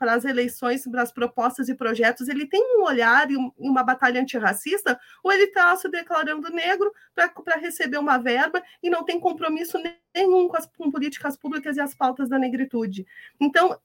para 0.00 0.14
as 0.14 0.24
eleições, 0.24 0.88
para 0.88 1.02
as 1.02 1.12
propostas 1.12 1.68
e 1.68 1.74
projetos, 1.74 2.26
ele 2.26 2.46
tem 2.46 2.78
um 2.78 2.84
olhar 2.84 3.30
e 3.30 3.36
uma 3.58 3.84
batalha 3.84 4.18
antirracista, 4.18 4.98
ou 5.22 5.30
ele 5.30 5.44
está 5.44 5.76
se 5.76 5.90
declarando 5.90 6.50
negro 6.50 6.90
para 7.14 7.60
receber 7.60 7.98
uma 7.98 8.16
verba 8.16 8.62
e 8.82 8.88
não 8.88 9.04
tem 9.04 9.20
compromisso 9.20 9.76
nenhum 10.14 10.48
com 10.48 10.56
as 10.56 10.64
com 10.64 10.90
políticas 10.90 11.36
públicas 11.36 11.76
e 11.76 11.80
as 11.80 11.94
pautas 11.94 12.30
da 12.30 12.38
negritude. 12.38 13.06
Então, 13.38 13.78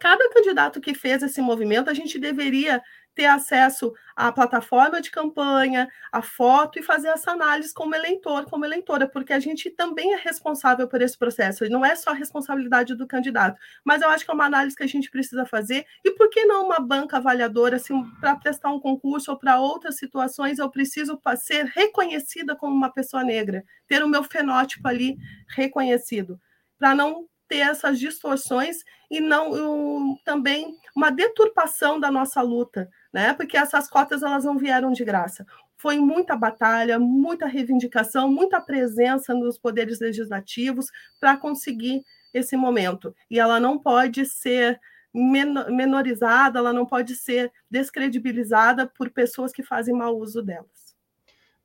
cada 0.00 0.28
candidato 0.30 0.80
que 0.80 0.94
fez 0.94 1.22
esse 1.22 1.40
movimento, 1.40 1.90
a 1.90 1.94
gente 1.94 2.18
deveria 2.18 2.82
ter 3.14 3.26
acesso 3.26 3.92
à 4.16 4.32
plataforma 4.32 5.00
de 5.00 5.10
campanha, 5.10 5.88
à 6.12 6.22
foto 6.22 6.78
e 6.78 6.82
fazer 6.82 7.08
essa 7.08 7.32
análise 7.32 7.74
como 7.74 7.94
eleitor, 7.94 8.44
como 8.46 8.64
eleitora, 8.64 9.08
porque 9.08 9.32
a 9.32 9.38
gente 9.38 9.68
também 9.70 10.14
é 10.14 10.16
responsável 10.16 10.88
por 10.88 11.02
esse 11.02 11.18
processo, 11.18 11.68
não 11.68 11.84
é 11.84 11.94
só 11.96 12.10
a 12.10 12.14
responsabilidade 12.14 12.94
do 12.94 13.06
candidato, 13.06 13.58
mas 13.84 14.00
eu 14.00 14.08
acho 14.08 14.24
que 14.24 14.30
é 14.30 14.34
uma 14.34 14.46
análise 14.46 14.76
que 14.76 14.84
a 14.84 14.88
gente 14.88 15.10
precisa 15.10 15.44
fazer, 15.44 15.84
e 16.04 16.12
por 16.12 16.30
que 16.30 16.44
não 16.44 16.64
uma 16.66 16.80
banca 16.80 17.16
avaliadora, 17.16 17.76
assim, 17.76 18.02
para 18.20 18.36
prestar 18.36 18.70
um 18.70 18.80
concurso 18.80 19.32
ou 19.32 19.38
para 19.38 19.60
outras 19.60 19.96
situações, 19.96 20.58
eu 20.58 20.70
preciso 20.70 21.20
ser 21.36 21.66
reconhecida 21.66 22.56
como 22.56 22.74
uma 22.74 22.92
pessoa 22.92 23.24
negra, 23.24 23.64
ter 23.86 24.02
o 24.02 24.08
meu 24.08 24.22
fenótipo 24.22 24.86
ali 24.86 25.16
reconhecido, 25.48 26.40
para 26.78 26.94
não 26.94 27.26
ter 27.50 27.58
essas 27.58 27.98
distorções 27.98 28.84
e 29.10 29.20
não 29.20 30.16
também 30.24 30.76
uma 30.94 31.10
deturpação 31.10 31.98
da 31.98 32.08
nossa 32.08 32.40
luta, 32.40 32.88
né? 33.12 33.34
Porque 33.34 33.56
essas 33.56 33.90
cotas 33.90 34.22
elas 34.22 34.44
não 34.44 34.56
vieram 34.56 34.92
de 34.92 35.04
graça. 35.04 35.44
Foi 35.76 35.98
muita 35.98 36.36
batalha, 36.36 36.96
muita 37.00 37.46
reivindicação, 37.46 38.30
muita 38.30 38.60
presença 38.60 39.34
nos 39.34 39.58
poderes 39.58 39.98
legislativos 39.98 40.86
para 41.18 41.36
conseguir 41.36 42.04
esse 42.32 42.56
momento. 42.56 43.12
E 43.28 43.40
ela 43.40 43.58
não 43.58 43.76
pode 43.76 44.24
ser 44.26 44.80
menorizada, 45.12 46.60
ela 46.60 46.72
não 46.72 46.86
pode 46.86 47.16
ser 47.16 47.50
descredibilizada 47.68 48.86
por 48.86 49.10
pessoas 49.10 49.52
que 49.52 49.64
fazem 49.64 49.92
mau 49.92 50.16
uso 50.16 50.40
delas. 50.40 50.79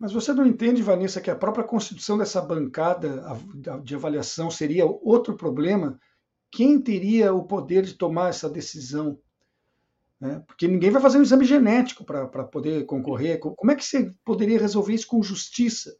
Mas 0.05 0.13
você 0.13 0.31
não 0.35 0.45
entende, 0.45 0.83
Vanessa, 0.83 1.19
que 1.19 1.31
a 1.31 1.35
própria 1.35 1.63
constituição 1.63 2.15
dessa 2.15 2.39
bancada 2.39 3.23
de 3.83 3.95
avaliação 3.95 4.51
seria 4.51 4.85
outro 4.85 5.35
problema? 5.35 5.99
Quem 6.51 6.79
teria 6.79 7.33
o 7.33 7.43
poder 7.43 7.81
de 7.81 7.95
tomar 7.95 8.29
essa 8.29 8.47
decisão? 8.47 9.19
Né? 10.21 10.43
Porque 10.45 10.67
ninguém 10.67 10.91
vai 10.91 11.01
fazer 11.01 11.17
um 11.17 11.23
exame 11.23 11.43
genético 11.43 12.05
para 12.05 12.43
poder 12.43 12.85
concorrer. 12.85 13.39
Como 13.39 13.71
é 13.71 13.75
que 13.75 13.83
você 13.83 14.11
poderia 14.23 14.59
resolver 14.59 14.93
isso 14.93 15.07
com 15.07 15.23
justiça? 15.23 15.97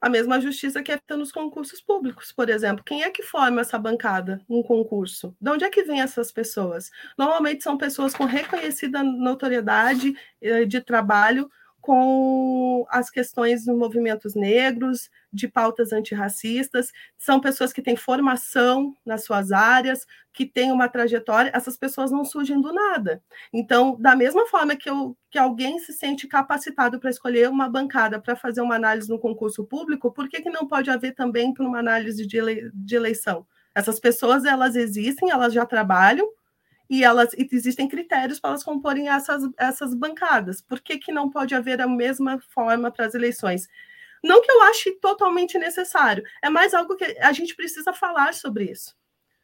A 0.00 0.08
mesma 0.08 0.40
justiça 0.40 0.82
que 0.82 0.90
é 0.90 0.96
feita 0.96 1.18
nos 1.18 1.30
concursos 1.30 1.82
públicos, 1.82 2.32
por 2.32 2.48
exemplo. 2.48 2.82
Quem 2.82 3.02
é 3.02 3.10
que 3.10 3.22
forma 3.22 3.60
essa 3.60 3.78
bancada, 3.78 4.40
um 4.48 4.62
concurso? 4.62 5.36
De 5.38 5.50
onde 5.50 5.66
é 5.66 5.70
que 5.70 5.82
vêm 5.82 6.00
essas 6.00 6.32
pessoas? 6.32 6.90
Normalmente 7.18 7.62
são 7.62 7.76
pessoas 7.76 8.14
com 8.14 8.24
reconhecida 8.24 9.02
notoriedade 9.02 10.16
eh, 10.40 10.64
de 10.64 10.80
trabalho, 10.80 11.50
com 11.84 12.86
as 12.88 13.10
questões 13.10 13.66
dos 13.66 13.76
movimentos 13.76 14.34
negros, 14.34 15.10
de 15.30 15.46
pautas 15.46 15.92
antirracistas, 15.92 16.90
são 17.18 17.38
pessoas 17.38 17.74
que 17.74 17.82
têm 17.82 17.94
formação 17.94 18.96
nas 19.04 19.22
suas 19.22 19.52
áreas, 19.52 20.06
que 20.32 20.46
têm 20.46 20.72
uma 20.72 20.88
trajetória, 20.88 21.50
essas 21.54 21.76
pessoas 21.76 22.10
não 22.10 22.24
surgem 22.24 22.58
do 22.58 22.72
nada. 22.72 23.22
Então, 23.52 24.00
da 24.00 24.16
mesma 24.16 24.46
forma 24.46 24.74
que, 24.74 24.88
eu, 24.88 25.14
que 25.30 25.36
alguém 25.38 25.78
se 25.78 25.92
sente 25.92 26.26
capacitado 26.26 26.98
para 26.98 27.10
escolher 27.10 27.50
uma 27.50 27.68
bancada 27.68 28.18
para 28.18 28.34
fazer 28.34 28.62
uma 28.62 28.76
análise 28.76 29.10
no 29.10 29.18
concurso 29.18 29.62
público, 29.62 30.10
por 30.10 30.26
que, 30.26 30.40
que 30.40 30.48
não 30.48 30.66
pode 30.66 30.88
haver 30.88 31.14
também 31.14 31.52
para 31.52 31.66
uma 31.66 31.80
análise 31.80 32.26
de, 32.26 32.38
ele, 32.38 32.70
de 32.72 32.96
eleição? 32.96 33.46
Essas 33.74 34.00
pessoas, 34.00 34.46
elas 34.46 34.74
existem, 34.74 35.30
elas 35.30 35.52
já 35.52 35.66
trabalham, 35.66 36.26
e 36.94 37.02
elas 37.02 37.32
e 37.34 37.48
existem 37.50 37.88
critérios 37.88 38.38
para 38.38 38.50
elas 38.50 38.62
comporem 38.62 39.08
essas, 39.08 39.42
essas 39.58 39.94
bancadas. 39.94 40.62
Por 40.62 40.80
que, 40.80 40.96
que 40.98 41.10
não 41.10 41.28
pode 41.28 41.52
haver 41.52 41.80
a 41.80 41.88
mesma 41.88 42.40
forma 42.50 42.90
para 42.90 43.06
as 43.06 43.14
eleições? 43.14 43.68
Não 44.22 44.40
que 44.40 44.50
eu 44.50 44.62
ache 44.62 44.92
totalmente 45.00 45.58
necessário, 45.58 46.22
é 46.40 46.48
mais 46.48 46.72
algo 46.72 46.96
que 46.96 47.04
a 47.20 47.32
gente 47.32 47.56
precisa 47.56 47.92
falar 47.92 48.32
sobre 48.32 48.70
isso. 48.70 48.96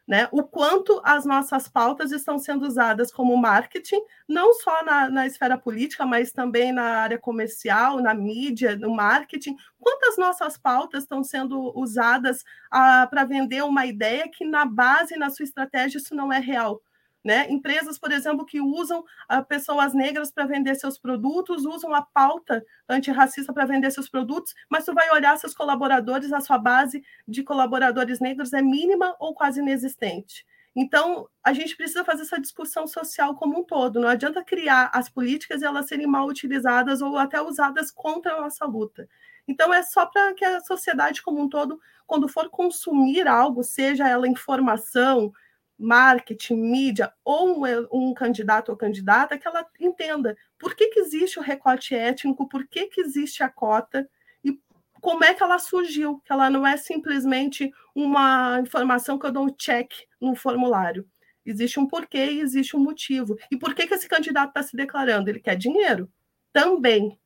Né? 0.07 0.29
O 0.33 0.43
quanto 0.43 1.01
as 1.05 1.25
nossas 1.25 1.69
pautas 1.69 2.13
estão 2.13 2.39
sendo 2.39 2.67
usadas 2.67 3.13
como 3.13 3.37
marketing, 3.37 4.01
não 4.29 4.55
só 4.55 4.85
na, 4.85 5.11
na 5.11 5.27
esfera 5.27 5.59
política, 5.59 6.07
mas 6.07 6.33
também 6.33 6.73
na 6.73 6.83
área 6.83 7.19
comercial, 7.19 8.01
na 8.01 8.15
mídia, 8.15 8.77
no 8.77 8.95
marketing. 8.95 9.57
Quantas 9.79 10.17
nossas 10.17 10.57
pautas 10.57 11.03
estão 11.03 11.23
sendo 11.23 11.77
usadas 11.79 12.45
ah, 12.71 13.07
para 13.09 13.25
vender 13.25 13.63
uma 13.63 13.87
ideia 13.87 14.29
que, 14.29 14.45
na 14.45 14.65
base, 14.65 15.17
na 15.17 15.31
sua 15.31 15.45
estratégia, 15.45 15.99
isso 15.99 16.15
não 16.15 16.33
é 16.33 16.39
real? 16.41 16.81
Né? 17.23 17.51
Empresas, 17.51 17.99
por 17.99 18.11
exemplo, 18.11 18.47
que 18.47 18.63
usam 18.63 19.01
uh, 19.01 19.45
pessoas 19.47 19.93
negras 19.93 20.31
para 20.31 20.47
vender 20.47 20.75
seus 20.77 20.99
produtos, 20.99 21.67
usam 21.67 21.95
a 21.95 22.01
pauta 22.01 22.65
antirracista 22.89 23.53
para 23.53 23.67
vender 23.67 23.91
seus 23.91 24.09
produtos, 24.09 24.55
mas 24.71 24.87
tu 24.87 24.95
vai 24.95 25.11
olhar 25.11 25.37
seus 25.39 25.55
colaboradores, 25.55 26.33
a 26.33 26.41
sua 26.41 26.57
base 26.57 27.05
de 27.29 27.43
colaboradores 27.43 28.21
negros 28.21 28.55
é 28.55 28.63
mínima 28.63 29.15
ou 29.21 29.35
quase 29.35 29.61
inexistente. 29.61 30.47
Então, 30.75 31.29
a 31.43 31.53
gente 31.53 31.77
precisa 31.77 32.05
fazer 32.05 32.23
essa 32.23 32.41
discussão 32.41 32.87
social 32.87 33.35
como 33.35 33.59
um 33.59 33.65
todo. 33.65 34.01
Não 34.01 34.09
adianta 34.09 34.45
criar 34.45 34.91
as 34.95 35.09
políticas 35.09 35.63
e 35.63 35.65
elas 35.65 35.89
serem 35.89 36.07
mal 36.07 36.27
utilizadas 36.27 37.03
ou 37.03 37.19
até 37.19 37.43
usadas 37.43 37.91
contra 37.91 38.35
a 38.35 38.41
nossa 38.41 38.65
luta. 38.65 39.09
Então, 39.49 39.75
é 39.75 39.83
só 39.83 40.07
para 40.07 40.33
que 40.33 40.45
a 40.45 40.61
sociedade 40.61 41.23
como 41.23 41.41
um 41.41 41.49
todo, 41.49 41.81
quando 42.07 42.29
for 42.29 42.49
consumir 42.49 43.27
algo, 43.27 43.65
seja 43.65 44.09
ela 44.09 44.29
informação, 44.29 45.33
marketing, 45.81 46.57
mídia, 46.57 47.13
ou 47.25 47.65
um, 47.65 47.87
um, 47.91 48.15
candidato 48.15 48.69
ou 48.69 48.77
candidata, 48.77 49.39
que 49.39 49.49
ela 49.49 49.67
entenda 49.81 50.37
por 50.59 50.75
que, 50.75 50.89
que 50.89 51.01
existe 51.01 51.39
o 51.39 51.43
recorte 51.43 51.95
étnico, 51.95 52.47
por 52.47 52.67
que, 52.67 52.87
que 52.89 53.01
existe 53.01 53.43
a 53.43 53.49
cota 53.49 54.09
e 54.45 54.61
como 55.01 55.25
é 55.25 55.33
que 55.33 55.43
ela 55.43 55.59
surgiu, 55.59 56.21
que 56.25 56.31
ela 56.31 56.51
não 56.51 56.67
é 56.67 56.77
simplesmente 56.77 57.73
uma 57.95 58.61
informação 58.61 59.19
que 59.19 59.25
eu 59.25 59.33
dou 59.33 59.47
um 59.47 59.55
check 59.57 59.91
no 60.21 60.35
formulário. 60.35 61.09
Existe 61.47 61.81
um 61.81 61.87
porquê 61.87 62.27
e 62.27 62.41
existe 62.41 62.77
um 62.77 62.81
motivo. 62.81 63.37
E 63.51 63.57
por 63.57 63.75
que, 63.75 63.87
que 63.87 63.95
esse 63.95 64.07
candidato 64.07 64.51
está 64.51 64.63
se 64.63 64.77
declarando? 64.77 65.31
Ele 65.31 65.41
quer 65.41 65.57
dinheiro? 65.57 66.13
Também. 66.53 67.19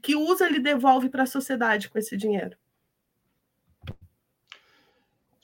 Que 0.00 0.16
usa 0.16 0.46
ele 0.46 0.58
devolve 0.58 1.10
para 1.10 1.24
a 1.24 1.26
sociedade 1.26 1.90
com 1.90 1.98
esse 1.98 2.16
dinheiro? 2.16 2.56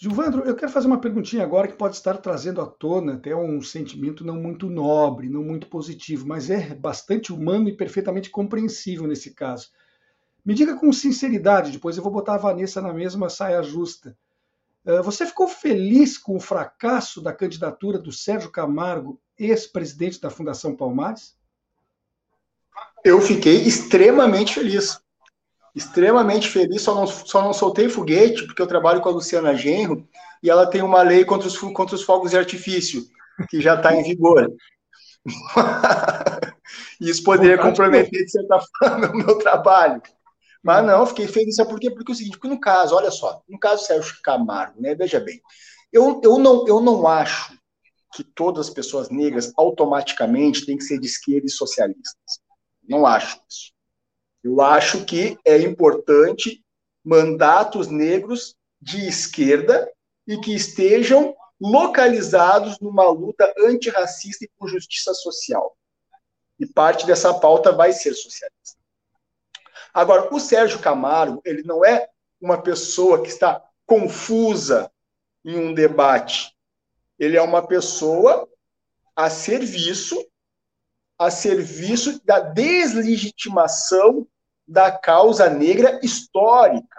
Gilvandro, 0.02 0.44
eu 0.46 0.56
quero 0.56 0.72
fazer 0.72 0.86
uma 0.86 0.98
perguntinha 0.98 1.42
agora 1.42 1.68
que 1.68 1.76
pode 1.76 1.94
estar 1.94 2.16
trazendo 2.16 2.62
à 2.62 2.66
tona 2.66 3.16
até 3.16 3.36
um 3.36 3.60
sentimento 3.60 4.24
não 4.24 4.36
muito 4.36 4.70
nobre, 4.70 5.28
não 5.28 5.44
muito 5.44 5.66
positivo, 5.66 6.26
mas 6.26 6.48
é 6.48 6.74
bastante 6.74 7.34
humano 7.34 7.68
e 7.68 7.76
perfeitamente 7.76 8.30
compreensível 8.30 9.06
nesse 9.06 9.34
caso. 9.34 9.68
Me 10.42 10.54
diga 10.54 10.74
com 10.74 10.90
sinceridade, 10.90 11.70
depois 11.70 11.98
eu 11.98 12.02
vou 12.02 12.10
botar 12.10 12.36
a 12.36 12.38
Vanessa 12.38 12.80
na 12.80 12.94
mesma 12.94 13.28
saia 13.28 13.62
justa. 13.62 14.16
Eh, 14.86 15.02
você 15.02 15.26
ficou 15.26 15.46
feliz 15.46 16.16
com 16.16 16.34
o 16.34 16.40
fracasso 16.40 17.20
da 17.20 17.34
candidatura 17.34 17.98
do 17.98 18.10
Sérgio 18.10 18.50
Camargo, 18.50 19.20
ex-presidente 19.38 20.18
da 20.18 20.30
Fundação 20.30 20.74
Palmares? 20.74 21.36
Eu 23.04 23.20
fiquei 23.20 23.64
extremamente 23.64 24.54
feliz 24.54 24.98
extremamente 25.74 26.48
feliz, 26.48 26.82
só 26.82 26.94
não, 26.94 27.06
só 27.06 27.42
não 27.42 27.52
soltei 27.52 27.88
foguete, 27.88 28.44
porque 28.46 28.60
eu 28.60 28.66
trabalho 28.66 29.00
com 29.00 29.08
a 29.08 29.12
Luciana 29.12 29.54
Genro, 29.54 30.06
e 30.42 30.50
ela 30.50 30.66
tem 30.66 30.82
uma 30.82 31.02
lei 31.02 31.24
contra 31.24 31.48
os, 31.48 31.56
contra 31.58 31.94
os 31.94 32.02
fogos 32.02 32.30
de 32.30 32.38
artifício, 32.38 33.06
que 33.48 33.60
já 33.60 33.74
está 33.74 33.94
em 33.94 34.02
vigor. 34.02 34.50
Isso 37.00 37.22
poderia 37.22 37.58
comprometer, 37.58 38.24
de 38.24 38.30
certa 38.30 38.60
forma, 38.78 39.08
o 39.12 39.16
meu 39.16 39.38
trabalho. 39.38 40.02
Mas 40.62 40.84
não, 40.84 41.06
fiquei 41.06 41.26
feliz, 41.26 41.56
sabe 41.56 41.70
por 41.70 41.80
quê? 41.80 41.90
Porque 41.90 42.12
é 42.12 42.14
o 42.14 42.16
seguinte, 42.16 42.36
porque 42.36 42.48
no 42.48 42.60
caso, 42.60 42.94
olha 42.94 43.10
só, 43.10 43.42
no 43.48 43.58
caso 43.58 43.86
Sérgio 43.86 44.16
Camargo, 44.22 44.80
né, 44.80 44.94
veja 44.94 45.18
bem, 45.18 45.40
eu, 45.92 46.20
eu, 46.22 46.38
não, 46.38 46.66
eu 46.68 46.80
não 46.80 47.06
acho 47.06 47.58
que 48.12 48.22
todas 48.22 48.68
as 48.68 48.74
pessoas 48.74 49.08
negras 49.08 49.52
automaticamente 49.56 50.66
têm 50.66 50.76
que 50.76 50.84
ser 50.84 50.98
de 50.98 51.06
esquerda 51.06 51.46
e 51.46 51.50
socialistas. 51.50 52.40
Não 52.86 53.06
acho 53.06 53.40
isso. 53.48 53.72
Eu 54.42 54.60
acho 54.60 55.04
que 55.04 55.38
é 55.44 55.58
importante 55.58 56.64
mandatos 57.04 57.88
negros 57.88 58.56
de 58.80 59.06
esquerda 59.06 59.90
e 60.26 60.38
que 60.38 60.54
estejam 60.54 61.34
localizados 61.60 62.78
numa 62.80 63.08
luta 63.10 63.52
antirracista 63.58 64.44
e 64.44 64.50
por 64.58 64.68
justiça 64.68 65.12
social. 65.12 65.76
E 66.58 66.66
parte 66.66 67.06
dessa 67.06 67.34
pauta 67.34 67.72
vai 67.72 67.92
ser 67.92 68.14
socialista. 68.14 68.78
Agora, 69.92 70.32
o 70.32 70.40
Sérgio 70.40 70.78
Camargo, 70.78 71.42
ele 71.44 71.62
não 71.62 71.84
é 71.84 72.08
uma 72.40 72.62
pessoa 72.62 73.22
que 73.22 73.28
está 73.28 73.62
confusa 73.84 74.90
em 75.44 75.58
um 75.58 75.74
debate. 75.74 76.56
Ele 77.18 77.36
é 77.36 77.42
uma 77.42 77.66
pessoa 77.66 78.48
a 79.14 79.28
serviço 79.28 80.16
a 81.20 81.30
serviço 81.30 82.18
da 82.24 82.40
deslegitimação 82.40 84.26
da 84.66 84.90
causa 84.90 85.50
negra 85.50 86.00
histórica. 86.02 86.98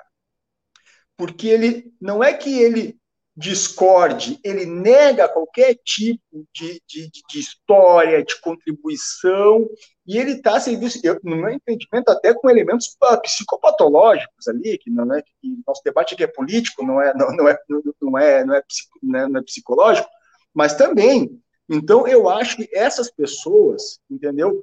Porque 1.17 1.47
ele 1.47 1.91
não 1.99 2.24
é 2.24 2.32
que 2.32 2.61
ele 2.61 2.99
discorde, 3.36 4.39
ele 4.43 4.67
nega 4.67 5.28
qualquer 5.28 5.76
tipo 5.84 6.45
de, 6.53 6.80
de, 6.88 7.09
de 7.09 7.39
história, 7.39 8.24
de 8.24 8.39
contribuição, 8.41 9.67
e 10.05 10.19
ele 10.19 10.34
está 10.34 10.57
a 10.57 10.59
serviço, 10.59 10.99
eu, 11.03 11.19
no 11.24 11.38
meu 11.38 11.49
entendimento, 11.49 12.09
até 12.09 12.32
com 12.32 12.47
elementos 12.47 12.95
psicopatológicos 13.24 14.47
ali, 14.47 14.78
que 14.78 14.91
não 14.91 15.11
é 15.15 15.24
que 15.24 15.32
nosso 15.65 15.82
debate 15.84 16.13
aqui 16.13 16.24
é 16.24 16.28
político, 16.28 16.86
não 16.86 17.01
é, 17.01 17.11
não, 17.15 17.32
não 17.36 17.47
é, 17.47 17.57
não 17.67 17.80
é, 17.80 18.43
não 18.45 18.55
é, 18.55 18.63
não 19.01 19.19
é, 19.19 19.28
não 19.30 19.39
é 19.39 19.43
psicológico, 19.43 20.09
mas 20.53 20.76
também 20.76 21.41
então, 21.70 22.07
eu 22.07 22.30
acho 22.30 22.57
que 22.57 22.70
essas 22.74 23.09
pessoas, 23.09 23.99
entendeu? 24.09 24.62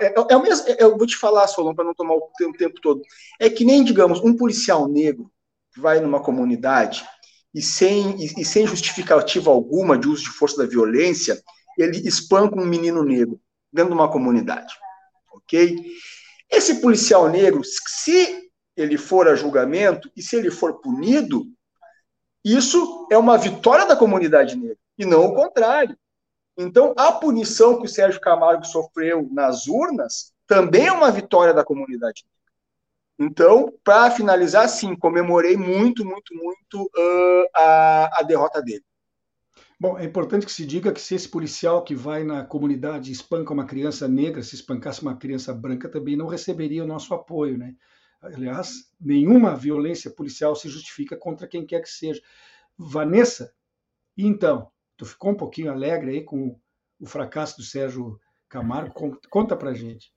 É, 0.00 0.14
é, 0.16 0.36
o 0.36 0.42
mesmo, 0.42 0.68
é, 0.68 0.82
eu 0.82 0.96
vou 0.96 1.06
te 1.06 1.16
falar, 1.16 1.46
Solon, 1.46 1.74
para 1.74 1.84
não 1.84 1.94
tomar 1.94 2.14
o 2.14 2.28
tempo, 2.36 2.50
o 2.50 2.58
tempo 2.58 2.80
todo. 2.80 3.02
É 3.40 3.48
que 3.48 3.64
nem, 3.64 3.82
digamos, 3.82 4.20
um 4.20 4.36
policial 4.36 4.86
negro 4.86 5.30
vai 5.76 6.00
numa 6.00 6.22
comunidade 6.22 7.04
e 7.54 7.62
sem, 7.62 8.22
e, 8.22 8.40
e 8.40 8.44
sem 8.44 8.66
justificativa 8.66 9.50
alguma 9.50 9.98
de 9.98 10.08
uso 10.08 10.24
de 10.24 10.30
força 10.30 10.58
da 10.58 10.66
violência, 10.66 11.42
ele 11.78 12.06
espanca 12.06 12.60
um 12.60 12.66
menino 12.66 13.02
negro 13.02 13.40
dentro 13.72 13.90
de 13.90 13.98
uma 13.98 14.10
comunidade. 14.10 14.74
Ok? 15.32 15.76
Esse 16.50 16.80
policial 16.80 17.28
negro, 17.28 17.62
se 17.64 18.50
ele 18.76 18.98
for 18.98 19.28
a 19.28 19.34
julgamento 19.34 20.10
e 20.16 20.22
se 20.22 20.36
ele 20.36 20.50
for 20.50 20.80
punido, 20.80 21.46
isso 22.44 23.06
é 23.10 23.16
uma 23.16 23.38
vitória 23.38 23.86
da 23.86 23.96
comunidade 23.96 24.56
negra, 24.56 24.76
e 24.98 25.06
não 25.06 25.26
o 25.26 25.34
contrário. 25.34 25.96
Então, 26.56 26.94
a 26.96 27.12
punição 27.12 27.78
que 27.78 27.86
o 27.86 27.88
Sérgio 27.88 28.20
Camargo 28.20 28.64
sofreu 28.64 29.28
nas 29.32 29.66
urnas 29.66 30.32
também 30.46 30.86
é 30.86 30.92
uma 30.92 31.10
vitória 31.10 31.54
da 31.54 31.64
comunidade. 31.64 32.24
Então, 33.18 33.72
para 33.84 34.10
finalizar, 34.10 34.68
sim, 34.68 34.96
comemorei 34.96 35.56
muito, 35.56 36.04
muito, 36.04 36.34
muito 36.34 36.82
uh, 36.82 37.46
a, 37.54 38.20
a 38.20 38.22
derrota 38.22 38.60
dele. 38.60 38.84
Bom, 39.78 39.98
é 39.98 40.04
importante 40.04 40.46
que 40.46 40.52
se 40.52 40.64
diga 40.64 40.92
que 40.92 41.00
se 41.00 41.14
esse 41.14 41.28
policial 41.28 41.82
que 41.82 41.94
vai 41.94 42.22
na 42.22 42.44
comunidade 42.44 43.10
espanca 43.10 43.52
uma 43.52 43.66
criança 43.66 44.06
negra, 44.06 44.42
se 44.42 44.54
espancasse 44.54 45.02
uma 45.02 45.16
criança 45.16 45.52
branca, 45.52 45.88
também 45.88 46.16
não 46.16 46.26
receberia 46.26 46.84
o 46.84 46.86
nosso 46.86 47.12
apoio, 47.14 47.58
né? 47.58 47.74
Aliás, 48.20 48.92
nenhuma 49.00 49.56
violência 49.56 50.10
policial 50.10 50.54
se 50.54 50.68
justifica 50.68 51.16
contra 51.16 51.48
quem 51.48 51.66
quer 51.66 51.80
que 51.80 51.88
seja. 51.88 52.22
Vanessa, 52.78 53.52
então, 54.16 54.70
Tu 54.96 55.06
ficou 55.06 55.32
um 55.32 55.36
pouquinho 55.36 55.72
alegre 55.72 56.10
aí 56.10 56.24
com 56.24 56.58
o 57.00 57.06
fracasso 57.06 57.56
do 57.56 57.62
Sérgio 57.62 58.20
Camargo? 58.48 58.94
Conta 59.30 59.56
pra 59.56 59.74
gente. 59.74 60.12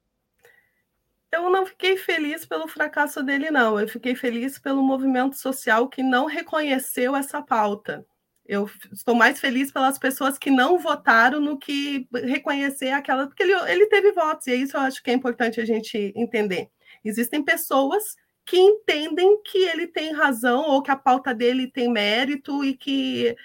Eu 1.32 1.50
não 1.50 1.66
fiquei 1.66 1.98
feliz 1.98 2.46
pelo 2.46 2.68
fracasso 2.68 3.22
dele, 3.22 3.52
não. 3.52 3.80
Eu 3.80 3.88
fiquei 3.88 4.16
feliz 4.16 4.58
pelo 4.58 4.82
movimento 4.82 5.36
social 5.36 5.90
que 5.90 6.02
não 6.02 6.28
reconheceu 6.28 7.16
essa 7.16 7.42
pauta. 7.42 8.06
Eu 8.46 8.70
estou 8.94 9.16
mais 9.16 9.40
feliz 9.40 9.72
pelas 9.72 9.98
pessoas 9.98 10.38
que 10.38 10.52
não 10.52 10.78
votaram 10.78 11.42
no 11.42 11.58
que 11.58 12.08
reconhecer 12.14 12.92
aquela. 12.92 13.28
Porque 13.28 13.44
ele, 13.44 13.54
ele 13.70 13.88
teve 13.88 14.12
votos, 14.12 14.48
e 14.48 14.52
é 14.52 14.56
isso 14.56 14.78
eu 14.78 14.82
acho 14.82 15.04
que 15.04 15.10
é 15.10 15.14
importante 15.14 15.60
a 15.60 15.66
gente 15.66 16.14
entender. 16.16 16.70
Existem 17.04 17.44
pessoas 17.44 18.16
que 18.46 18.58
entendem 18.58 19.42
que 19.42 19.58
ele 19.58 19.88
tem 19.88 20.14
razão 20.14 20.70
ou 20.70 20.82
que 20.82 20.92
a 20.92 20.96
pauta 20.96 21.34
dele 21.34 21.68
tem 21.68 21.92
mérito 21.92 22.64
e 22.64 22.78
que 22.78 23.36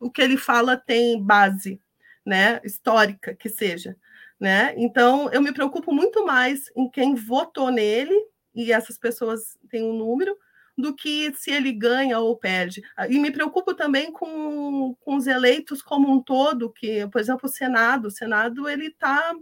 o 0.00 0.10
que 0.10 0.22
ele 0.22 0.36
fala 0.36 0.76
tem 0.76 1.22
base, 1.22 1.80
né, 2.26 2.60
histórica 2.64 3.34
que 3.34 3.48
seja, 3.48 3.96
né? 4.38 4.74
Então 4.76 5.30
eu 5.32 5.42
me 5.42 5.52
preocupo 5.52 5.92
muito 5.92 6.24
mais 6.24 6.70
em 6.76 6.88
quem 6.90 7.14
votou 7.14 7.70
nele 7.70 8.14
e 8.54 8.72
essas 8.72 8.98
pessoas 8.98 9.58
têm 9.68 9.84
um 9.84 9.92
número 9.92 10.36
do 10.76 10.94
que 10.94 11.32
se 11.34 11.50
ele 11.50 11.72
ganha 11.72 12.18
ou 12.18 12.36
perde. 12.36 12.82
E 13.08 13.18
me 13.18 13.30
preocupo 13.30 13.74
também 13.74 14.10
com, 14.10 14.96
com 15.00 15.16
os 15.16 15.26
eleitos 15.26 15.82
como 15.82 16.10
um 16.10 16.22
todo, 16.22 16.72
que, 16.72 17.06
por 17.08 17.20
exemplo, 17.20 17.46
o 17.46 17.52
Senado, 17.52 18.08
o 18.08 18.10
Senado 18.10 18.68
ele 18.68 18.86
está 18.86 19.34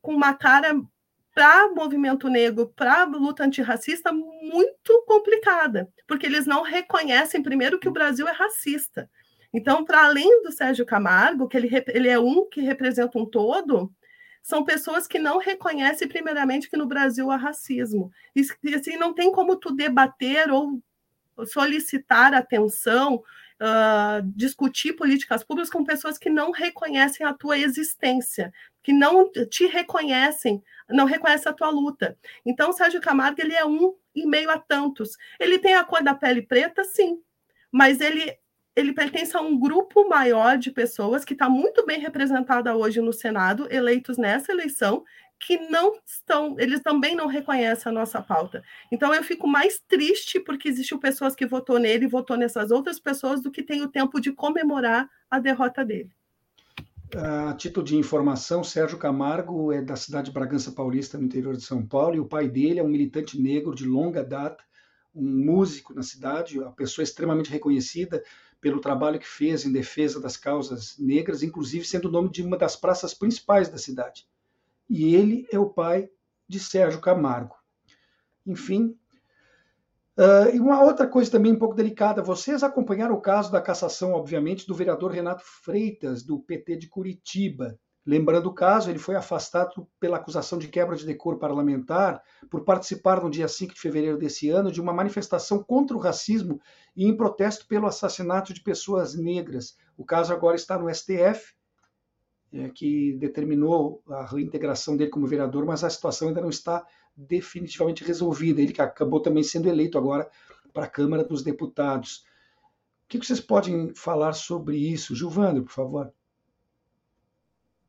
com 0.00 0.14
uma 0.14 0.34
cara 0.34 0.80
para 1.34 1.68
movimento 1.70 2.28
negro, 2.28 2.72
para 2.76 3.04
luta 3.04 3.42
antirracista, 3.42 4.12
muito 4.12 5.04
complicada, 5.04 5.88
porque 6.06 6.26
eles 6.26 6.46
não 6.46 6.62
reconhecem, 6.62 7.42
primeiro, 7.42 7.80
que 7.80 7.88
o 7.88 7.92
Brasil 7.92 8.28
é 8.28 8.32
racista. 8.32 9.10
Então, 9.54 9.84
para 9.84 10.04
além 10.04 10.42
do 10.42 10.50
Sérgio 10.50 10.84
Camargo, 10.84 11.46
que 11.46 11.56
ele, 11.56 11.70
ele 11.94 12.08
é 12.08 12.18
um 12.18 12.48
que 12.50 12.60
representa 12.60 13.16
um 13.16 13.24
todo, 13.24 13.88
são 14.42 14.64
pessoas 14.64 15.06
que 15.06 15.16
não 15.16 15.38
reconhecem, 15.38 16.08
primeiramente, 16.08 16.68
que 16.68 16.76
no 16.76 16.86
Brasil 16.86 17.30
há 17.30 17.36
racismo. 17.36 18.10
E 18.34 18.74
assim, 18.74 18.96
não 18.96 19.14
tem 19.14 19.30
como 19.30 19.54
tu 19.54 19.72
debater 19.72 20.50
ou 20.50 20.82
solicitar 21.46 22.34
atenção, 22.34 23.22
uh, 23.60 24.22
discutir 24.34 24.94
políticas 24.94 25.44
públicas 25.44 25.70
com 25.70 25.84
pessoas 25.84 26.18
que 26.18 26.28
não 26.28 26.50
reconhecem 26.50 27.24
a 27.24 27.32
tua 27.32 27.56
existência, 27.56 28.52
que 28.82 28.92
não 28.92 29.30
te 29.30 29.66
reconhecem, 29.66 30.60
não 30.90 31.04
reconhecem 31.04 31.50
a 31.50 31.54
tua 31.54 31.70
luta. 31.70 32.18
Então, 32.44 32.72
Sérgio 32.72 33.00
Camargo 33.00 33.40
ele 33.40 33.54
é 33.54 33.64
um 33.64 33.94
e 34.14 34.26
meio 34.26 34.50
a 34.50 34.58
tantos. 34.58 35.16
Ele 35.38 35.60
tem 35.60 35.74
a 35.74 35.84
cor 35.84 36.02
da 36.02 36.14
pele 36.14 36.42
preta, 36.42 36.82
sim, 36.82 37.22
mas 37.70 38.00
ele 38.00 38.36
ele 38.76 38.92
pertence 38.92 39.36
a 39.36 39.40
um 39.40 39.58
grupo 39.58 40.08
maior 40.08 40.58
de 40.58 40.70
pessoas 40.70 41.24
que 41.24 41.32
está 41.32 41.48
muito 41.48 41.86
bem 41.86 42.00
representada 42.00 42.76
hoje 42.76 43.00
no 43.00 43.12
Senado, 43.12 43.68
eleitos 43.70 44.18
nessa 44.18 44.52
eleição, 44.52 45.04
que 45.38 45.58
não 45.68 45.92
estão, 46.06 46.56
eles 46.58 46.80
também 46.80 47.14
não 47.14 47.26
reconhecem 47.26 47.90
a 47.90 47.94
nossa 47.94 48.20
pauta. 48.20 48.62
Então 48.90 49.14
eu 49.14 49.22
fico 49.22 49.46
mais 49.46 49.78
triste 49.86 50.40
porque 50.40 50.68
existem 50.68 50.98
pessoas 50.98 51.34
que 51.34 51.46
votou 51.46 51.78
nele 51.78 52.06
e 52.06 52.08
votou 52.08 52.36
nessas 52.36 52.70
outras 52.70 52.98
pessoas 52.98 53.42
do 53.42 53.50
que 53.50 53.62
tem 53.62 53.82
o 53.82 53.88
tempo 53.88 54.20
de 54.20 54.32
comemorar 54.32 55.08
a 55.30 55.38
derrota 55.38 55.84
dele. 55.84 56.10
A 57.16 57.54
título 57.54 57.84
de 57.84 57.96
informação, 57.96 58.64
Sérgio 58.64 58.98
Camargo 58.98 59.70
é 59.70 59.80
da 59.80 59.94
cidade 59.94 60.26
de 60.26 60.32
Bragança 60.32 60.72
Paulista, 60.72 61.16
no 61.16 61.24
interior 61.24 61.56
de 61.56 61.62
São 61.62 61.86
Paulo, 61.86 62.16
e 62.16 62.20
o 62.20 62.26
pai 62.26 62.48
dele 62.48 62.80
é 62.80 62.82
um 62.82 62.88
militante 62.88 63.40
negro 63.40 63.74
de 63.74 63.84
longa 63.86 64.24
data, 64.24 64.64
um 65.14 65.44
músico 65.44 65.94
na 65.94 66.02
cidade, 66.02 66.58
uma 66.58 66.72
pessoa 66.72 67.04
extremamente 67.04 67.50
reconhecida 67.50 68.20
pelo 68.64 68.80
trabalho 68.80 69.20
que 69.20 69.28
fez 69.28 69.66
em 69.66 69.70
defesa 69.70 70.18
das 70.18 70.38
causas 70.38 70.96
negras, 70.98 71.42
inclusive 71.42 71.84
sendo 71.84 72.08
o 72.08 72.10
nome 72.10 72.30
de 72.30 72.42
uma 72.42 72.56
das 72.56 72.74
praças 72.74 73.12
principais 73.12 73.68
da 73.68 73.76
cidade 73.76 74.26
e 74.88 75.14
ele 75.14 75.46
é 75.52 75.58
o 75.58 75.68
pai 75.68 76.08
de 76.48 76.58
Sérgio 76.58 77.00
Camargo. 77.00 77.54
Enfim, 78.46 78.96
uh, 80.18 80.54
e 80.54 80.58
uma 80.58 80.82
outra 80.82 81.06
coisa 81.06 81.30
também 81.30 81.52
um 81.52 81.58
pouco 81.58 81.74
delicada, 81.74 82.22
vocês 82.22 82.62
acompanharam 82.62 83.14
o 83.14 83.20
caso 83.20 83.52
da 83.52 83.60
cassação, 83.60 84.12
obviamente, 84.12 84.66
do 84.66 84.74
vereador 84.74 85.10
Renato 85.10 85.42
Freitas, 85.44 86.22
do 86.22 86.38
PT 86.38 86.76
de 86.76 86.88
Curitiba. 86.88 87.78
Lembrando 88.06 88.46
o 88.46 88.54
caso, 88.54 88.90
ele 88.90 88.98
foi 88.98 89.16
afastado 89.16 89.88
pela 89.98 90.18
acusação 90.18 90.58
de 90.58 90.68
quebra 90.68 90.94
de 90.94 91.06
decoro 91.06 91.38
parlamentar 91.38 92.22
por 92.50 92.62
participar 92.62 93.22
no 93.22 93.30
dia 93.30 93.48
5 93.48 93.72
de 93.72 93.80
fevereiro 93.80 94.18
desse 94.18 94.50
ano 94.50 94.70
de 94.70 94.80
uma 94.80 94.92
manifestação 94.92 95.62
contra 95.62 95.96
o 95.96 96.00
racismo 96.00 96.60
e 96.94 97.06
em 97.06 97.16
protesto 97.16 97.66
pelo 97.66 97.86
assassinato 97.86 98.52
de 98.52 98.60
pessoas 98.60 99.14
negras. 99.14 99.76
O 99.96 100.04
caso 100.04 100.34
agora 100.34 100.54
está 100.54 100.78
no 100.78 100.94
STF 100.94 101.54
é, 102.52 102.68
que 102.68 103.14
determinou 103.14 104.02
a 104.08 104.26
reintegração 104.26 104.96
dele 104.96 105.10
como 105.10 105.26
vereador, 105.26 105.64
mas 105.64 105.82
a 105.82 105.88
situação 105.88 106.28
ainda 106.28 106.42
não 106.42 106.50
está 106.50 106.86
definitivamente 107.16 108.04
resolvida. 108.04 108.60
Ele 108.60 108.72
que 108.72 108.82
acabou 108.82 109.20
também 109.20 109.42
sendo 109.42 109.68
eleito 109.68 109.96
agora 109.96 110.30
para 110.74 110.84
a 110.84 110.90
Câmara 110.90 111.24
dos 111.24 111.42
Deputados. 111.42 112.24
O 113.04 113.08
que 113.08 113.18
vocês 113.18 113.40
podem 113.40 113.94
falar 113.94 114.34
sobre 114.34 114.76
isso? 114.76 115.16
Gilvando, 115.16 115.62
por 115.64 115.72
favor. 115.72 116.12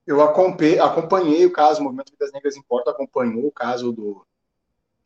Eu 0.06 0.22
acompanhei 0.22 1.46
o 1.46 1.52
caso, 1.52 1.82
o 1.82 1.84
Movimento 1.84 2.12
Vidas 2.12 2.32
Negras 2.32 2.56
Importa 2.56 2.92
acompanhou 2.92 3.48
o 3.48 3.52
caso 3.52 3.92
do, 3.92 4.26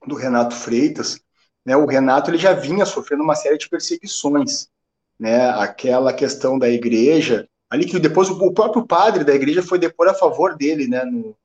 do 0.05 0.15
Renato 0.15 0.55
Freitas. 0.55 1.21
Né? 1.65 1.75
O 1.77 1.85
Renato 1.85 2.29
ele 2.29 2.37
já 2.37 2.53
vinha 2.53 2.85
sofrendo 2.85 3.23
uma 3.23 3.35
série 3.35 3.57
de 3.57 3.69
perseguições. 3.69 4.69
Né? 5.17 5.49
Aquela 5.51 6.13
questão 6.13 6.59
da 6.59 6.69
igreja, 6.69 7.47
ali 7.69 7.85
que 7.85 7.99
depois 7.99 8.29
o, 8.29 8.51
próprio 8.51 8.85
padre 8.85 9.23
da 9.23 9.33
igreja 9.33 9.61
foi 9.63 9.79
depor 9.79 10.07
a 10.07 10.13
favor 10.13 10.55
dele, 10.55 10.87
né, 10.87 11.03
no, 11.05 11.35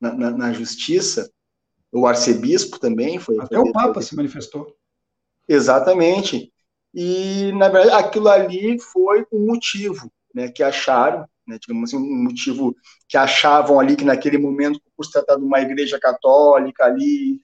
na, 0.00 0.12
na, 0.12 0.30
na, 0.30 0.52
justiça, 0.52 1.30
o 1.92 2.06
arcebispo 2.06 2.78
também 2.78 3.18
foi. 3.18 3.38
Até 3.38 3.56
foi 3.56 3.68
o 3.68 3.72
Papa 3.72 4.00
se 4.00 4.14
manifestou. 4.14 4.76
Exatamente. 5.48 6.52
E, 6.94 7.52
na 7.52 7.68
verdade, 7.68 8.04
aquilo 8.04 8.28
ali 8.28 8.78
foi 8.78 9.26
um 9.32 9.46
motivo 9.46 10.10
né, 10.34 10.48
que 10.48 10.62
acharam, 10.62 11.28
né, 11.50 11.58
digamos 11.60 11.90
assim, 11.90 12.02
um 12.02 12.24
motivo 12.24 12.74
que 13.08 13.16
achavam 13.16 13.80
ali 13.80 13.96
que 13.96 14.04
naquele 14.04 14.38
momento, 14.38 14.80
por 14.96 15.04
se 15.04 15.12
tratar 15.12 15.36
de 15.36 15.44
uma 15.44 15.60
igreja 15.60 15.98
católica 15.98 16.84
ali, 16.84 17.40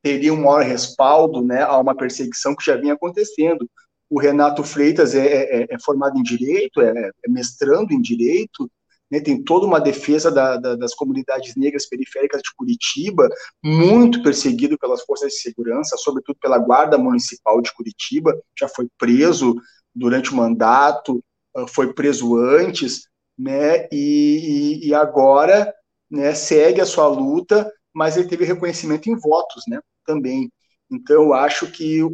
teria 0.00 0.32
um 0.32 0.42
maior 0.42 0.62
respaldo 0.62 1.42
né, 1.42 1.62
a 1.62 1.76
uma 1.78 1.94
perseguição 1.94 2.54
que 2.54 2.64
já 2.64 2.76
vinha 2.76 2.94
acontecendo. 2.94 3.68
O 4.08 4.20
Renato 4.20 4.62
Freitas 4.62 5.14
é, 5.14 5.26
é, 5.26 5.66
é 5.70 5.78
formado 5.80 6.18
em 6.18 6.22
direito, 6.22 6.80
é, 6.80 6.90
é, 6.90 7.10
mestrando 7.28 7.92
em 7.92 8.00
direito, 8.00 8.70
né, 9.10 9.20
tem 9.20 9.42
toda 9.42 9.66
uma 9.66 9.80
defesa 9.80 10.30
da, 10.30 10.56
da, 10.56 10.76
das 10.76 10.94
comunidades 10.94 11.54
negras 11.56 11.88
periféricas 11.88 12.40
de 12.42 12.54
Curitiba, 12.56 13.28
muito 13.62 14.22
perseguido 14.22 14.78
pelas 14.78 15.02
forças 15.02 15.32
de 15.32 15.40
segurança, 15.40 15.96
sobretudo 15.96 16.38
pela 16.40 16.58
Guarda 16.58 16.96
Municipal 16.96 17.60
de 17.60 17.72
Curitiba, 17.74 18.38
já 18.58 18.68
foi 18.68 18.86
preso 18.98 19.54
durante 19.94 20.32
o 20.32 20.36
mandato, 20.36 21.22
foi 21.68 21.92
preso 21.92 22.36
antes, 22.36 23.02
né, 23.38 23.88
e, 23.92 24.88
e 24.88 24.94
agora 24.94 25.72
né, 26.10 26.34
segue 26.34 26.80
a 26.80 26.86
sua 26.86 27.06
luta, 27.06 27.70
mas 27.94 28.16
ele 28.16 28.28
teve 28.28 28.44
reconhecimento 28.44 29.08
em 29.08 29.16
votos, 29.18 29.64
né, 29.68 29.80
também. 30.06 30.50
Então, 30.90 31.22
eu 31.22 31.34
acho 31.34 31.70
que 31.70 32.02
o, 32.02 32.10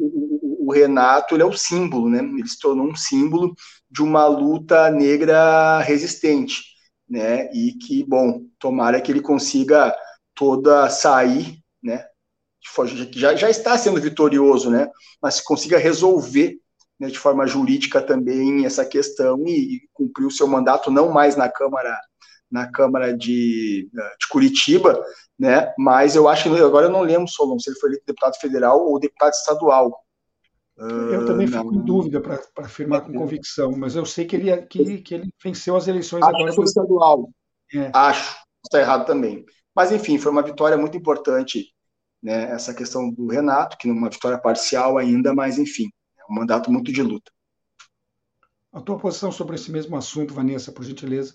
o 0.69 0.73
Renato 0.73 1.35
ele 1.35 1.43
é 1.43 1.47
o 1.47 1.57
símbolo, 1.57 2.09
né? 2.09 2.19
Ele 2.21 2.47
se 2.47 2.59
tornou 2.59 2.87
um 2.87 2.95
símbolo 2.95 3.55
de 3.91 4.03
uma 4.03 4.27
luta 4.27 4.91
negra 4.91 5.81
resistente, 5.81 6.63
né? 7.09 7.51
E 7.53 7.73
que, 7.73 8.05
bom, 8.05 8.45
tomara 8.59 9.01
que 9.01 9.11
ele 9.11 9.21
consiga 9.21 9.95
toda 10.35 10.89
sair, 10.91 11.59
né? 11.83 12.05
Já, 13.13 13.35
já 13.35 13.51
está 13.51 13.77
sendo 13.79 14.01
vitorioso, 14.01 14.71
né? 14.71 14.89
Mas 15.21 15.41
consiga 15.41 15.79
resolver 15.79 16.59
né, 16.99 17.09
de 17.09 17.19
forma 17.19 17.47
jurídica 17.47 18.03
também 18.03 18.67
essa 18.67 18.85
questão 18.85 19.43
e, 19.47 19.77
e 19.77 19.81
cumprir 19.93 20.27
o 20.27 20.31
seu 20.31 20.47
mandato 20.47 20.91
não 20.91 21.11
mais 21.11 21.37
na 21.37 21.49
Câmara 21.49 21.97
na 22.51 22.71
Câmara 22.71 23.15
de, 23.15 23.91
de 23.93 24.29
Curitiba, 24.31 24.99
né? 25.39 25.71
Mas 25.79 26.17
eu 26.17 26.27
acho 26.27 26.45
que 26.45 26.61
agora 26.61 26.87
eu 26.87 26.91
não 26.91 27.03
lembro, 27.03 27.29
Solon, 27.29 27.59
se 27.59 27.69
ele 27.69 27.79
foi 27.79 27.91
eleito 27.91 28.07
deputado 28.07 28.37
federal 28.41 28.87
ou 28.87 28.99
deputado 28.99 29.33
estadual. 29.33 30.03
Eu 30.79 31.27
também 31.27 31.47
fico 31.49 31.75
em 31.75 31.85
dúvida 31.85 32.21
para 32.21 32.41
afirmar 32.59 33.01
com 33.01 33.13
convicção, 33.13 33.73
mas 33.73 33.97
eu 33.97 34.07
sei 34.07 34.25
que 34.25 34.37
ele, 34.37 34.49
é, 34.49 34.59
que, 34.59 34.99
que 34.99 35.15
ele 35.15 35.29
venceu 35.43 35.77
as 35.77 35.89
eleições 35.89 36.23
Acho 36.23 36.31
agora. 36.31 36.51
Acho 36.51 36.63
estadual. 36.63 37.31
É. 37.75 37.91
Acho. 37.93 38.37
Está 38.65 38.81
errado 38.81 39.05
também. 39.05 39.45
Mas, 39.75 39.91
enfim, 39.91 40.19
foi 40.19 40.31
uma 40.31 40.43
vitória 40.43 40.77
muito 40.77 40.97
importante, 40.97 41.73
né, 42.23 42.51
essa 42.53 42.73
questão 42.73 43.11
do 43.11 43.27
Renato, 43.27 43.77
que 43.77 43.89
não 43.89 43.95
é 43.97 43.99
uma 43.99 44.11
vitória 44.11 44.39
parcial 44.39 44.99
ainda, 44.99 45.35
mas, 45.35 45.59
enfim, 45.59 45.89
um 46.29 46.35
mandato 46.35 46.71
muito 46.71 46.93
de 46.93 47.03
luta. 47.03 47.33
A 48.73 48.81
tua 48.81 48.99
posição 48.99 49.33
sobre 49.33 49.57
esse 49.57 49.71
mesmo 49.71 49.97
assunto, 49.97 50.35
Vanessa, 50.35 50.71
por 50.71 50.85
gentileza. 50.85 51.35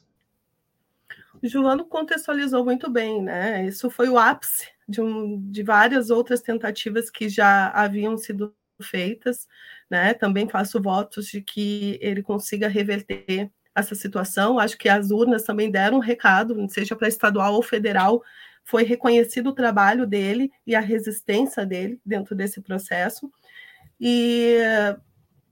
O 1.42 1.48
Joano 1.48 1.86
contextualizou 1.86 2.64
muito 2.64 2.90
bem, 2.90 3.22
né? 3.22 3.66
Isso 3.66 3.90
foi 3.90 4.08
o 4.08 4.18
ápice 4.18 4.68
de, 4.88 5.02
um, 5.02 5.42
de 5.50 5.64
várias 5.64 6.10
outras 6.10 6.42
tentativas 6.42 7.10
que 7.10 7.28
já 7.28 7.70
haviam 7.70 8.18
sido 8.18 8.56
feitas, 8.82 9.48
né? 9.90 10.14
Também 10.14 10.48
faço 10.48 10.82
votos 10.82 11.26
de 11.26 11.42
que 11.42 11.98
ele 12.02 12.22
consiga 12.22 12.68
reverter 12.68 13.52
essa 13.76 13.96
situação. 13.96 14.60
Acho 14.60 14.78
que 14.78 14.88
as 14.88 15.10
urnas 15.10 15.44
também 15.44 15.72
deram 15.72 15.98
um 15.98 16.02
recado, 16.02 16.56
seja 16.70 16.96
para 16.96 17.08
estadual 17.08 17.56
ou 17.56 17.64
federal, 17.64 18.22
foi 18.64 18.84
reconhecido 18.84 19.48
o 19.48 19.54
trabalho 19.54 20.08
dele 20.08 20.52
e 20.66 20.76
a 20.76 20.80
resistência 20.80 21.66
dele 21.66 22.00
dentro 22.06 22.36
desse 22.36 22.62
processo. 22.62 23.30
E 24.00 24.58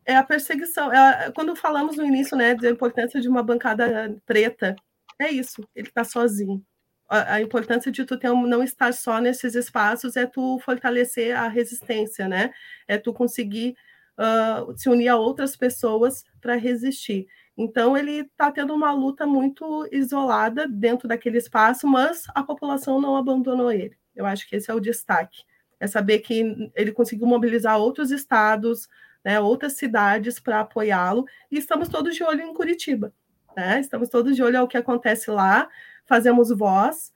é 0.06 0.16
a 0.16 0.24
perseguição. 0.24 0.92
É, 0.92 1.32
quando 1.32 1.56
falamos 1.56 1.98
no 1.98 2.06
início, 2.06 2.36
né, 2.38 2.56
da 2.56 2.70
importância 2.70 3.22
de 3.22 3.30
uma 3.30 3.44
bancada 3.44 4.16
preta, 4.26 4.76
é 5.20 5.30
isso. 5.30 5.68
Ele 5.76 5.88
está 5.88 6.04
sozinho 6.04 6.64
a, 7.12 7.42
importância 7.42 7.92
de 7.92 8.06
tu 8.06 8.18
ter 8.18 8.30
não 8.30 8.64
estar 8.64 8.94
só 8.94 9.20
nesses 9.20 9.54
espaços 9.54 10.16
é 10.16 10.26
tu 10.26 10.58
fortalecer 10.60 11.36
a 11.36 11.50
resistência, 11.50 12.28
né? 12.28 12.54
É 12.88 12.98
tu 12.98 13.14
conseguir 13.14 13.76
uh, 14.18 14.74
se 14.78 14.90
unir 14.90 15.10
a 15.10 15.18
outras 15.18 15.58
pessoas 15.58 16.24
para 16.40 16.56
resistir. 16.56 17.28
Então 17.58 17.98
ele 17.98 18.22
está 18.22 18.50
tendo 18.50 18.74
uma 18.74 18.94
luta 18.94 19.28
muito 19.28 19.88
isolada 19.92 20.66
dentro 20.68 21.06
daquele 21.06 21.38
espaço, 21.38 21.86
mas 21.86 22.24
a 22.34 22.44
população 22.44 23.02
não 23.02 23.18
abandonou 23.18 23.70
ele. 23.72 23.98
Eu 24.16 24.26
acho 24.26 24.48
que 24.48 24.56
esse 24.56 24.72
é 24.72 24.74
o 24.74 24.80
destaque. 24.80 25.44
É 25.82 25.88
saber 25.88 26.20
que 26.20 26.72
ele 26.76 26.92
conseguiu 26.92 27.26
mobilizar 27.26 27.80
outros 27.80 28.12
estados, 28.12 28.88
né, 29.26 29.40
outras 29.40 29.74
cidades 29.74 30.40
para 30.40 30.60
apoiá-lo, 30.60 31.26
e 31.52 31.58
estamos 31.58 31.90
todos 31.90 32.16
de 32.16 32.24
olho 32.24 32.42
em 32.42 32.54
Curitiba. 32.54 33.12
Né? 33.58 33.80
Estamos 33.80 34.08
todos 34.08 34.36
de 34.36 34.44
olho 34.44 34.60
ao 34.60 34.68
que 34.68 34.78
acontece 34.78 35.32
lá, 35.32 35.68
fazemos 36.06 36.50
voz, 36.50 37.12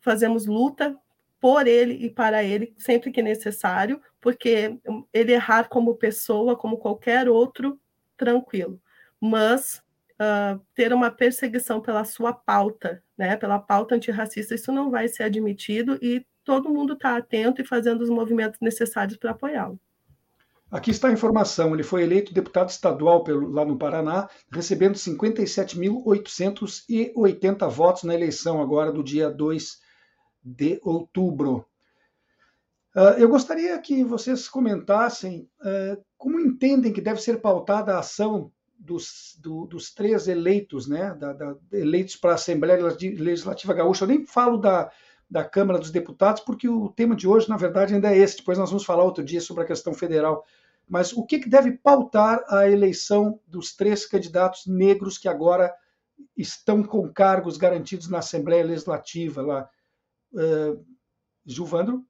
fazemos 0.00 0.44
luta 0.44 0.94
por 1.40 1.66
ele 1.66 1.94
e 1.94 2.10
para 2.10 2.44
ele 2.44 2.74
sempre 2.76 3.10
que 3.10 3.22
necessário, 3.22 4.00
porque 4.20 4.78
ele 5.14 5.32
errar 5.32 5.68
como 5.70 5.96
pessoa, 5.96 6.54
como 6.54 6.76
qualquer 6.76 7.26
outro, 7.26 7.80
tranquilo. 8.18 8.78
Mas 9.18 9.82
uh, 10.20 10.60
ter 10.74 10.92
uma 10.92 11.10
perseguição 11.10 11.80
pela 11.80 12.04
sua 12.04 12.34
pauta, 12.34 13.02
né, 13.16 13.34
pela 13.34 13.58
pauta 13.58 13.94
antirracista, 13.94 14.54
isso 14.54 14.70
não 14.70 14.90
vai 14.90 15.08
ser 15.08 15.22
admitido 15.22 15.98
e 16.02 16.26
todo 16.50 16.68
mundo 16.68 16.92
está 16.94 17.16
atento 17.16 17.62
e 17.62 17.64
fazendo 17.64 18.00
os 18.00 18.10
movimentos 18.10 18.58
necessários 18.60 19.16
para 19.16 19.30
apoiá-lo. 19.30 19.78
Aqui 20.68 20.90
está 20.90 21.06
a 21.06 21.12
informação. 21.12 21.72
Ele 21.72 21.84
foi 21.84 22.02
eleito 22.02 22.34
deputado 22.34 22.70
estadual 22.70 23.22
pelo, 23.22 23.48
lá 23.48 23.64
no 23.64 23.78
Paraná, 23.78 24.28
recebendo 24.50 24.96
57.880 24.96 27.68
votos 27.68 28.02
na 28.02 28.14
eleição 28.14 28.60
agora 28.60 28.90
do 28.90 29.04
dia 29.04 29.30
2 29.30 29.78
de 30.42 30.80
outubro. 30.82 31.64
Uh, 32.96 33.14
eu 33.16 33.28
gostaria 33.28 33.78
que 33.78 34.02
vocês 34.02 34.48
comentassem 34.48 35.48
uh, 35.60 35.96
como 36.18 36.40
entendem 36.40 36.92
que 36.92 37.00
deve 37.00 37.22
ser 37.22 37.40
pautada 37.40 37.94
a 37.94 38.00
ação 38.00 38.50
dos, 38.76 39.38
do, 39.40 39.66
dos 39.66 39.94
três 39.94 40.26
eleitos, 40.26 40.88
né, 40.88 41.14
da, 41.14 41.32
da, 41.32 41.54
eleitos 41.70 42.16
para 42.16 42.32
a 42.32 42.34
Assembleia 42.34 42.82
Legislativa 43.00 43.72
Gaúcha. 43.72 44.02
Eu 44.02 44.08
nem 44.08 44.26
falo 44.26 44.56
da, 44.56 44.90
da 45.30 45.44
Câmara 45.44 45.78
dos 45.78 45.90
Deputados, 45.90 46.42
porque 46.42 46.68
o 46.68 46.88
tema 46.88 47.14
de 47.14 47.28
hoje, 47.28 47.48
na 47.48 47.56
verdade, 47.56 47.94
ainda 47.94 48.12
é 48.12 48.18
esse. 48.18 48.38
Depois 48.38 48.58
nós 48.58 48.70
vamos 48.70 48.84
falar 48.84 49.04
outro 49.04 49.22
dia 49.22 49.40
sobre 49.40 49.62
a 49.62 49.66
questão 49.66 49.94
federal. 49.94 50.44
Mas 50.88 51.12
o 51.12 51.24
que, 51.24 51.38
que 51.38 51.48
deve 51.48 51.72
pautar 51.72 52.44
a 52.48 52.68
eleição 52.68 53.38
dos 53.46 53.76
três 53.76 54.04
candidatos 54.04 54.66
negros 54.66 55.16
que 55.16 55.28
agora 55.28 55.72
estão 56.36 56.82
com 56.82 57.08
cargos 57.12 57.56
garantidos 57.56 58.08
na 58.08 58.18
Assembleia 58.18 58.64
Legislativa 58.64 59.40
lá? 59.40 59.70
Uh, 60.32 60.84
Gilvandro? 61.46 62.04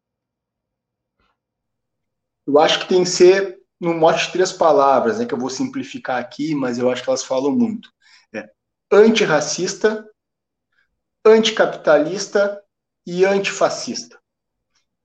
Eu 2.47 2.59
acho 2.59 2.81
que 2.81 2.89
tem 2.89 3.05
que 3.05 3.11
ser 3.11 3.61
no 3.79 3.95
mote 3.95 4.27
de 4.27 4.33
três 4.33 4.53
palavras, 4.53 5.19
né, 5.19 5.27
que 5.27 5.33
eu 5.33 5.39
vou 5.39 5.51
simplificar 5.51 6.19
aqui, 6.19 6.55
mas 6.55 6.79
eu 6.79 6.91
acho 6.91 7.03
que 7.03 7.09
elas 7.09 7.25
falam 7.25 7.53
muito. 7.53 7.91
É 8.33 8.51
antirracista, 8.91 10.07
anticapitalista 11.25 12.63
e 13.07 13.25
antifascista. 13.25 14.19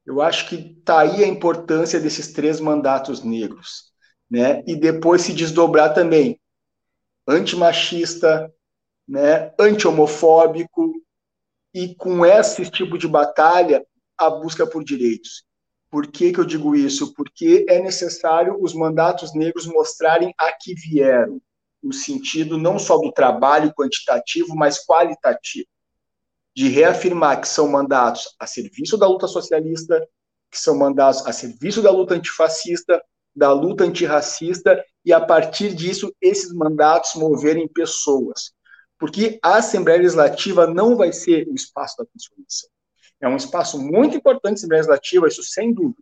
Eu 0.06 0.22
acho 0.22 0.48
que 0.48 0.56
está 0.56 1.00
aí 1.00 1.24
a 1.24 1.28
importância 1.28 2.00
desses 2.00 2.32
três 2.32 2.60
mandatos 2.60 3.24
negros, 3.24 3.92
né? 4.30 4.64
E 4.68 4.76
depois 4.76 5.24
se 5.24 5.34
desdobrar 5.34 5.94
também 5.94 6.40
antimachista, 7.28 8.52
né? 9.08 9.54
Anti-homofóbico 9.60 10.94
e 11.74 11.96
com 11.96 12.26
esse 12.26 12.70
tipo 12.70 12.98
de 12.98 13.08
batalha 13.08 13.86
a 14.18 14.30
busca 14.30 14.66
por 14.68 14.84
direitos. 14.84 15.44
Por 15.90 16.08
que, 16.08 16.32
que 16.32 16.40
eu 16.40 16.46
digo 16.46 16.76
isso? 16.76 17.14
Porque 17.14 17.66
é 17.68 17.82
necessário 17.82 18.58
os 18.62 18.74
mandatos 18.74 19.34
negros 19.34 19.66
mostrarem 19.66 20.34
a 20.38 20.52
que 20.52 20.76
vieram, 20.76 21.42
no 21.82 21.94
sentido 21.94 22.58
não 22.58 22.78
só 22.78 22.98
do 22.98 23.12
trabalho 23.12 23.74
quantitativo, 23.74 24.56
mas 24.56 24.86
qualitativo. 24.86 25.68
De 26.56 26.70
reafirmar 26.70 27.42
que 27.42 27.48
são 27.48 27.68
mandatos 27.68 28.34
a 28.40 28.48
serviço 28.48 28.98
da 28.98 29.08
luta 29.08 29.28
socialista, 29.28 30.00
que 30.50 30.60
são 30.60 30.78
mandatos 30.78 31.26
a 31.28 31.34
serviço 31.34 31.82
da 31.82 31.92
luta 31.92 32.16
antifascista, 32.16 33.02
da 33.36 33.52
luta 33.52 33.84
antirracista, 33.84 34.84
e 35.04 35.12
a 35.12 35.20
partir 35.20 35.76
disso, 35.76 36.16
esses 36.22 36.54
mandatos 36.54 37.16
moverem 37.16 37.68
pessoas. 37.68 38.54
Porque 38.98 39.38
a 39.44 39.58
Assembleia 39.58 40.00
Legislativa 40.00 40.66
não 40.66 40.96
vai 40.96 41.12
ser 41.12 41.48
o 41.50 41.54
espaço 41.54 41.98
da 41.98 42.06
transformação. 42.06 42.70
É 43.22 43.28
um 43.28 43.36
espaço 43.36 43.78
muito 43.78 44.16
importante, 44.16 44.54
a 44.54 44.60
Assembleia 44.60 44.82
Legislativa, 44.82 45.28
isso 45.28 45.44
sem 45.44 45.74
dúvida. 45.74 46.02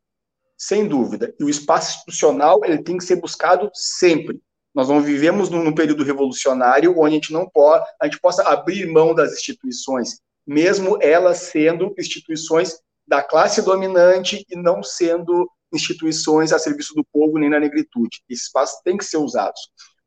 Sem 0.55 0.87
dúvida. 0.87 1.33
E 1.39 1.43
o 1.43 1.49
espaço 1.49 1.97
institucional, 1.97 2.61
ele 2.63 2.83
tem 2.83 2.97
que 2.97 3.03
ser 3.03 3.15
buscado 3.15 3.71
sempre. 3.73 4.39
Nós 4.73 4.87
não 4.87 5.01
vivemos 5.01 5.49
num, 5.49 5.63
num 5.63 5.73
período 5.73 6.03
revolucionário 6.03 6.93
onde 6.97 7.07
a 7.07 7.15
gente 7.15 7.33
não 7.33 7.49
pode, 7.49 7.85
a 7.99 8.05
gente 8.05 8.19
possa 8.19 8.43
abrir 8.43 8.87
mão 8.87 9.13
das 9.13 9.33
instituições, 9.33 10.19
mesmo 10.45 10.97
elas 11.01 11.37
sendo 11.39 11.93
instituições 11.97 12.79
da 13.07 13.21
classe 13.21 13.61
dominante 13.61 14.45
e 14.49 14.55
não 14.55 14.83
sendo 14.83 15.49
instituições 15.73 16.53
a 16.53 16.59
serviço 16.59 16.93
do 16.93 17.05
povo 17.11 17.37
nem 17.37 17.49
na 17.49 17.59
negritude. 17.59 18.21
Esses 18.29 18.45
espaços 18.45 18.79
têm 18.83 18.97
que 18.97 19.05
ser 19.05 19.17
usados. 19.17 19.59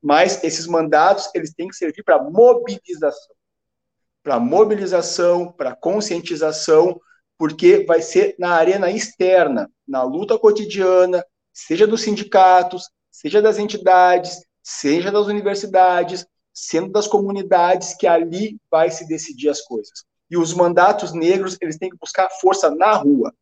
Mas 0.03 0.43
esses 0.45 0.67
mandatos, 0.67 1.29
eles 1.35 1.53
têm 1.53 1.69
que 1.69 1.77
servir 1.77 2.03
para 2.05 2.23
mobilização 2.23 3.37
para 4.27 4.41
mobilização, 4.41 5.53
para 5.53 5.77
conscientização, 5.77 7.01
porque 7.39 7.85
vai 7.87 8.03
ser 8.03 8.35
na 8.41 8.55
arena 8.55 8.91
externa, 8.91 9.71
na 9.87 10.03
luta 10.03 10.37
cotidiana, 10.37 11.25
seja 11.53 11.87
dos 11.87 12.01
sindicatos, 12.01 12.91
seja 13.09 13.41
das 13.41 13.57
entidades, 13.57 14.41
seja 14.65 15.13
das 15.13 15.29
universidades, 15.29 16.27
sendo 16.53 16.91
das 16.91 17.07
comunidades 17.07 17.95
que 17.95 18.05
ali 18.05 18.59
vai 18.69 18.91
se 18.91 19.07
decidir 19.07 19.49
as 19.49 19.61
coisas. 19.61 20.05
E 20.31 20.37
os 20.37 20.53
mandatos 20.53 21.13
negros, 21.13 21.57
eles 21.61 21.79
têm 21.79 21.91
que 21.91 21.97
buscar 21.97 22.29
força 22.41 22.71
na 22.71 22.93
rua. 22.93 23.33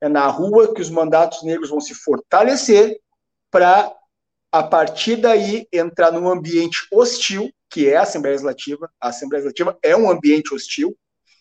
É 0.00 0.08
na 0.08 0.26
rua 0.26 0.74
que 0.74 0.80
os 0.80 0.90
mandatos 0.90 1.42
negros 1.42 1.70
vão 1.70 1.80
se 1.80 1.94
fortalecer 1.94 2.98
para, 3.50 3.94
a 4.50 4.62
partir 4.62 5.16
daí, 5.16 5.66
entrar 5.72 6.10
num 6.10 6.28
ambiente 6.28 6.86
hostil 6.90 7.50
que 7.72 7.88
é 7.88 7.96
a 7.96 8.02
Assembleia 8.02 8.34
Legislativa. 8.34 8.90
A 9.00 9.08
Assembleia 9.08 9.44
Legislativa 9.44 9.78
é 9.82 9.96
um 9.96 10.10
ambiente 10.10 10.54
hostil, 10.54 10.94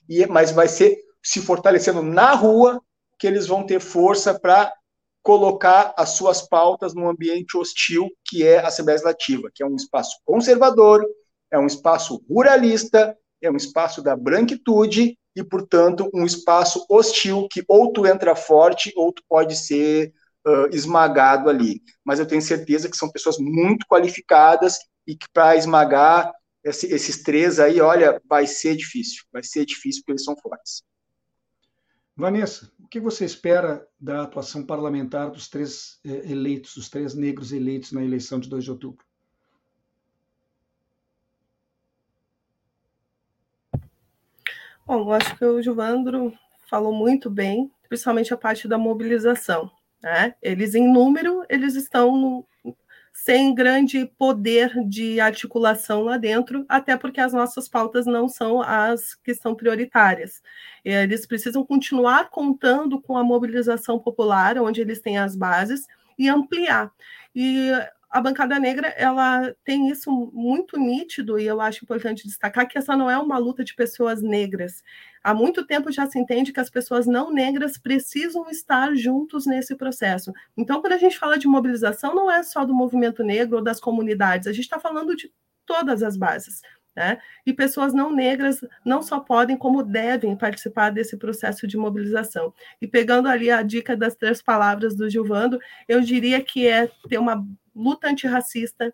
e 0.08 0.26
mas 0.28 0.52
vai 0.52 0.68
ser 0.68 0.98
se 1.22 1.42
fortalecendo 1.42 2.02
na 2.02 2.34
rua 2.34 2.82
que 3.20 3.28
eles 3.28 3.46
vão 3.46 3.66
ter 3.66 3.82
força 3.82 4.40
para 4.40 4.74
colocar 5.22 5.94
as 5.98 6.12
suas 6.12 6.42
pautas 6.42 6.96
num 6.96 7.08
ambiente 7.08 7.56
hostil 7.56 8.10
que 8.26 8.48
é 8.48 8.60
a 8.60 8.68
Assembleia 8.68 8.96
Legislativa, 8.96 9.52
que 9.54 9.62
é 9.62 9.66
um 9.66 9.76
espaço 9.76 10.20
conservador, 10.26 11.06
é 11.52 11.60
um 11.60 11.68
espaço 11.68 12.24
ruralista, 12.30 13.16
é 13.42 13.50
um 13.50 13.56
espaço 13.56 14.02
da 14.02 14.16
branquitude 14.16 15.18
e, 15.36 15.44
portanto, 15.44 16.10
um 16.14 16.26
espaço 16.26 16.86
hostil 16.90 17.48
que 17.50 17.64
ou 17.68 17.92
tu 17.92 18.06
entra 18.06 18.36
forte 18.36 18.92
ou 18.96 19.12
tu 19.12 19.24
pode 19.28 19.56
ser 19.56 20.14
uh, 20.46 20.68
esmagado 20.76 21.50
ali. 21.50 21.82
Mas 22.04 22.20
eu 22.20 22.26
tenho 22.26 22.42
certeza 22.42 22.90
que 22.90 22.98
são 22.98 23.12
pessoas 23.12 23.38
muito 23.40 23.86
qualificadas 23.88 24.78
e 25.08 25.16
que 25.16 25.28
para 25.34 25.56
esmagar 25.56 26.32
esse, 26.64 26.88
esses 26.94 27.24
três 27.24 27.60
aí, 27.60 27.82
olha, 27.82 28.22
vai 28.28 28.46
ser 28.46 28.76
difícil, 28.76 29.24
vai 29.32 29.44
ser 29.44 29.66
difícil 29.66 30.02
porque 30.02 30.12
eles 30.12 30.24
são 30.24 30.36
fortes. 30.38 30.84
Vanessa, 32.16 32.72
o 32.80 32.88
que 32.88 33.00
você 33.00 33.26
espera 33.26 33.88
da 34.00 34.24
atuação 34.24 34.64
parlamentar 34.64 35.32
dos 35.32 35.50
três 35.50 36.00
eh, 36.06 36.32
eleitos, 36.32 36.76
dos 36.76 36.90
três 36.90 37.16
negros 37.16 37.52
eleitos 37.52 37.92
na 37.92 38.04
eleição 38.04 38.40
de 38.40 38.48
2 38.48 38.64
de 38.64 38.72
outubro? 38.72 39.04
Bom, 44.92 45.10
acho 45.14 45.38
que 45.38 45.46
o 45.46 45.62
Juvandro 45.62 46.34
falou 46.70 46.92
muito 46.92 47.30
bem, 47.30 47.72
principalmente 47.88 48.34
a 48.34 48.38
parte 48.38 48.68
da 48.68 48.78
mobilização. 48.78 49.72
Né? 50.04 50.36
Eles, 50.42 50.76
em 50.76 50.86
número, 50.86 51.46
eles 51.48 51.76
estão 51.76 52.18
no, 52.18 52.76
sem 53.14 53.56
grande 53.56 54.06
poder 54.18 54.74
de 54.90 55.18
articulação 55.22 56.04
lá 56.04 56.18
dentro, 56.18 56.66
até 56.68 56.98
porque 56.98 57.22
as 57.22 57.32
nossas 57.32 57.70
pautas 57.70 58.06
não 58.06 58.28
são 58.28 58.62
as 58.62 59.16
que 59.16 59.34
são 59.34 59.56
prioritárias. 59.56 60.42
Eles 60.84 61.26
precisam 61.26 61.66
continuar 61.66 62.30
contando 62.30 63.02
com 63.02 63.16
a 63.16 63.24
mobilização 63.24 63.98
popular, 63.98 64.58
onde 64.58 64.82
eles 64.82 65.00
têm 65.00 65.18
as 65.18 65.38
bases, 65.38 65.88
e 66.20 66.28
ampliar. 66.28 66.92
E 67.34 67.72
a 68.12 68.20
bancada 68.20 68.60
negra 68.60 68.90
ela 68.90 69.56
tem 69.64 69.90
isso 69.90 70.12
muito 70.34 70.78
nítido 70.78 71.40
e 71.40 71.46
eu 71.46 71.62
acho 71.62 71.86
importante 71.86 72.28
destacar 72.28 72.68
que 72.68 72.78
essa 72.78 72.96
não 72.98 73.10
é 73.10 73.18
uma 73.18 73.38
luta 73.38 73.64
de 73.64 73.74
pessoas 73.74 74.22
negras. 74.22 74.84
Há 75.24 75.34
muito 75.34 75.66
tempo 75.66 75.92
já 75.92 76.06
se 76.06 76.20
entende 76.20 76.52
que 76.52 76.60
as 76.60 76.70
pessoas 76.70 77.08
não 77.08 77.32
negras 77.32 77.78
precisam 77.78 78.50
estar 78.50 78.94
juntos 78.96 79.46
nesse 79.46 79.76
processo. 79.76 80.34
Então, 80.58 80.82
quando 80.82 80.94
a 80.94 80.98
gente 80.98 81.18
fala 81.18 81.40
de 81.40 81.48
mobilização, 81.48 82.14
não 82.14 82.30
é 82.30 82.44
só 82.44 82.66
do 82.66 82.74
movimento 82.74 83.24
negro 83.24 83.58
ou 83.58 83.64
das 83.64 83.80
comunidades, 83.80 84.48
a 84.48 84.52
gente 84.52 84.66
está 84.66 84.80
falando 84.80 85.16
de 85.16 85.32
todas 85.66 86.04
as 86.04 86.18
bases. 86.18 86.62
Né? 86.94 87.18
E 87.46 87.54
pessoas 87.54 87.94
não 87.94 88.14
negras 88.14 88.60
não 88.84 89.02
só 89.02 89.22
podem, 89.22 89.56
como 89.56 89.82
devem 89.82 90.36
participar 90.36 90.90
desse 90.90 91.16
processo 91.16 91.66
de 91.66 91.78
mobilização. 91.78 92.54
E 92.82 92.88
pegando 92.88 93.30
ali 93.30 93.50
a 93.50 93.62
dica 93.62 93.96
das 93.96 94.16
três 94.16 94.42
palavras 94.42 94.98
do 94.98 95.10
Gilvando, 95.10 95.58
eu 95.88 96.02
diria 96.02 96.44
que 96.44 96.68
é 96.68 96.92
ter 97.08 97.18
uma 97.18 97.48
luta 97.76 98.10
antirracista, 98.10 98.94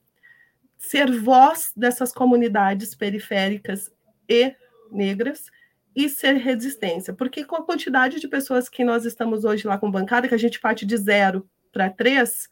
ser 0.77 1.11
voz 1.11 1.71
dessas 1.75 2.11
comunidades 2.13 2.93
periféricas 2.93 3.91
e 4.29 4.55
negras 4.91 5.49
e 5.95 6.07
ser 6.07 6.33
resistência. 6.33 7.13
Porque 7.13 7.43
com 7.43 7.55
a 7.55 7.65
quantidade 7.65 8.19
de 8.19 8.27
pessoas 8.27 8.69
que 8.69 8.83
nós 8.83 9.05
estamos 9.05 9.43
hoje 9.43 9.67
lá 9.67 9.77
com 9.77 9.89
bancada, 9.89 10.27
que 10.27 10.35
a 10.35 10.39
gente 10.39 10.59
parte 10.59 10.85
de 10.85 10.95
zero 10.95 11.49
para 11.71 11.89
três, 11.89 12.47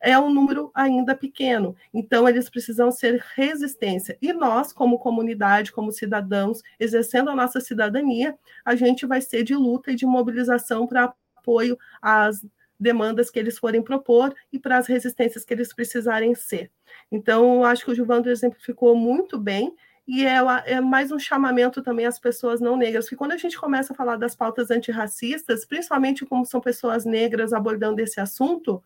é 0.00 0.18
um 0.18 0.32
número 0.32 0.70
ainda 0.74 1.14
pequeno. 1.14 1.76
Então, 1.94 2.28
eles 2.28 2.50
precisam 2.50 2.90
ser 2.90 3.22
resistência. 3.34 4.18
E 4.20 4.32
nós, 4.32 4.72
como 4.72 4.98
comunidade, 4.98 5.70
como 5.70 5.92
cidadãos, 5.92 6.60
exercendo 6.78 7.30
a 7.30 7.36
nossa 7.36 7.60
cidadania, 7.60 8.36
a 8.64 8.74
gente 8.74 9.06
vai 9.06 9.20
ser 9.20 9.44
de 9.44 9.54
luta 9.54 9.92
e 9.92 9.94
de 9.94 10.04
mobilização 10.04 10.86
para 10.86 11.14
apoio 11.36 11.78
às 12.00 12.44
demandas 12.82 13.30
que 13.30 13.38
eles 13.38 13.58
forem 13.58 13.82
propor 13.82 14.34
e 14.52 14.58
para 14.58 14.76
as 14.76 14.86
resistências 14.86 15.44
que 15.44 15.54
eles 15.54 15.72
precisarem 15.72 16.34
ser. 16.34 16.70
Então, 17.10 17.64
acho 17.64 17.84
que 17.84 17.90
o 17.90 17.94
Gilvando 17.94 18.28
exemplificou 18.28 18.94
muito 18.96 19.38
bem 19.38 19.74
e 20.06 20.26
é, 20.26 20.38
é, 20.66 20.80
mais 20.80 21.12
um 21.12 21.18
chamamento 21.18 21.80
também 21.80 22.06
às 22.06 22.18
pessoas 22.18 22.60
não 22.60 22.76
negras, 22.76 23.04
porque 23.04 23.16
quando 23.16 23.32
a 23.32 23.36
gente 23.36 23.58
começa 23.58 23.92
a 23.92 23.96
falar 23.96 24.16
das 24.16 24.34
pautas 24.34 24.70
antirracistas, 24.70 25.64
principalmente 25.64 26.26
como 26.26 26.44
são 26.44 26.60
pessoas 26.60 27.04
negras 27.04 27.52
abordando 27.52 28.00
esse 28.00 28.20
assunto, 28.20 28.82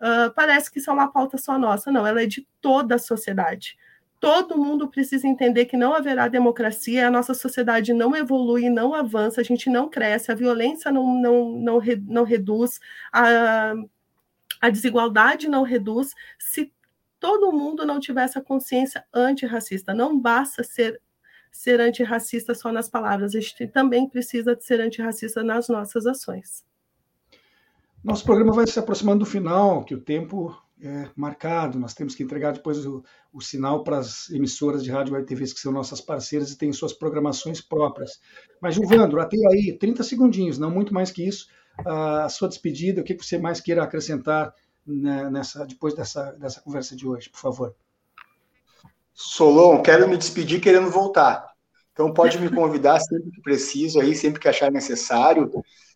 uh, 0.00 0.32
parece 0.34 0.70
que 0.70 0.80
isso 0.80 0.90
é 0.90 0.92
uma 0.92 1.12
pauta 1.12 1.38
só 1.38 1.58
nossa. 1.58 1.92
Não, 1.92 2.06
ela 2.06 2.22
é 2.22 2.26
de 2.26 2.46
toda 2.60 2.96
a 2.96 2.98
sociedade. 2.98 3.76
Todo 4.20 4.58
mundo 4.58 4.88
precisa 4.88 5.28
entender 5.28 5.66
que 5.66 5.76
não 5.76 5.94
haverá 5.94 6.26
democracia, 6.26 7.06
a 7.06 7.10
nossa 7.10 7.34
sociedade 7.34 7.92
não 7.92 8.16
evolui, 8.16 8.68
não 8.68 8.92
avança, 8.92 9.40
a 9.40 9.44
gente 9.44 9.70
não 9.70 9.88
cresce, 9.88 10.32
a 10.32 10.34
violência 10.34 10.90
não, 10.90 11.20
não, 11.20 11.52
não, 11.52 11.80
não 12.06 12.24
reduz, 12.24 12.80
a, 13.12 13.74
a 14.60 14.70
desigualdade 14.70 15.48
não 15.48 15.62
reduz, 15.62 16.14
se 16.36 16.72
todo 17.20 17.52
mundo 17.52 17.86
não 17.86 18.00
tiver 18.00 18.24
essa 18.24 18.40
consciência 18.40 19.04
antirracista. 19.14 19.94
Não 19.94 20.18
basta 20.18 20.64
ser, 20.64 21.00
ser 21.52 21.80
antirracista 21.80 22.54
só 22.54 22.72
nas 22.72 22.88
palavras, 22.88 23.36
a 23.36 23.40
gente 23.40 23.68
também 23.68 24.08
precisa 24.08 24.56
ser 24.60 24.80
antirracista 24.80 25.44
nas 25.44 25.68
nossas 25.68 26.06
ações. 26.06 26.64
Nosso 28.02 28.24
programa 28.24 28.52
vai 28.52 28.66
se 28.66 28.78
aproximando 28.78 29.20
do 29.20 29.26
final, 29.26 29.84
que 29.84 29.94
o 29.94 30.00
tempo 30.00 30.56
é 30.82 31.08
marcado, 31.16 31.78
nós 31.78 31.94
temos 31.94 32.14
que 32.14 32.22
entregar 32.22 32.52
depois 32.52 32.84
o, 32.86 33.02
o 33.32 33.40
sinal 33.40 33.82
para 33.82 33.98
as 33.98 34.30
emissoras 34.30 34.82
de 34.82 34.90
rádio 34.90 35.16
e 35.18 35.24
TV 35.24 35.44
que 35.44 35.60
são 35.60 35.72
nossas 35.72 36.00
parceiras 36.00 36.50
e 36.50 36.58
têm 36.58 36.72
suas 36.72 36.92
programações 36.92 37.60
próprias. 37.60 38.20
Mas, 38.60 38.74
Gilvandro, 38.74 39.20
até 39.20 39.36
aí, 39.50 39.76
30 39.78 40.02
segundinhos, 40.02 40.58
não 40.58 40.70
muito 40.70 40.94
mais 40.94 41.10
que 41.10 41.26
isso, 41.26 41.48
a 41.84 42.28
sua 42.28 42.48
despedida, 42.48 43.00
o 43.00 43.04
que 43.04 43.14
você 43.14 43.38
mais 43.38 43.60
queira 43.60 43.82
acrescentar 43.82 44.54
né, 44.86 45.28
nessa, 45.30 45.66
depois 45.66 45.94
dessa, 45.94 46.32
dessa 46.32 46.60
conversa 46.60 46.96
de 46.96 47.06
hoje, 47.06 47.28
por 47.28 47.38
favor. 47.38 47.74
Solon, 49.12 49.82
quero 49.82 50.08
me 50.08 50.16
despedir 50.16 50.60
querendo 50.60 50.90
voltar. 50.90 51.48
Então 51.92 52.14
pode 52.14 52.38
me 52.38 52.48
convidar 52.48 53.00
sempre 53.00 53.30
que 53.32 53.42
preciso, 53.42 54.00
aí 54.00 54.14
sempre 54.14 54.40
que 54.40 54.48
achar 54.48 54.70
necessário. 54.70 55.50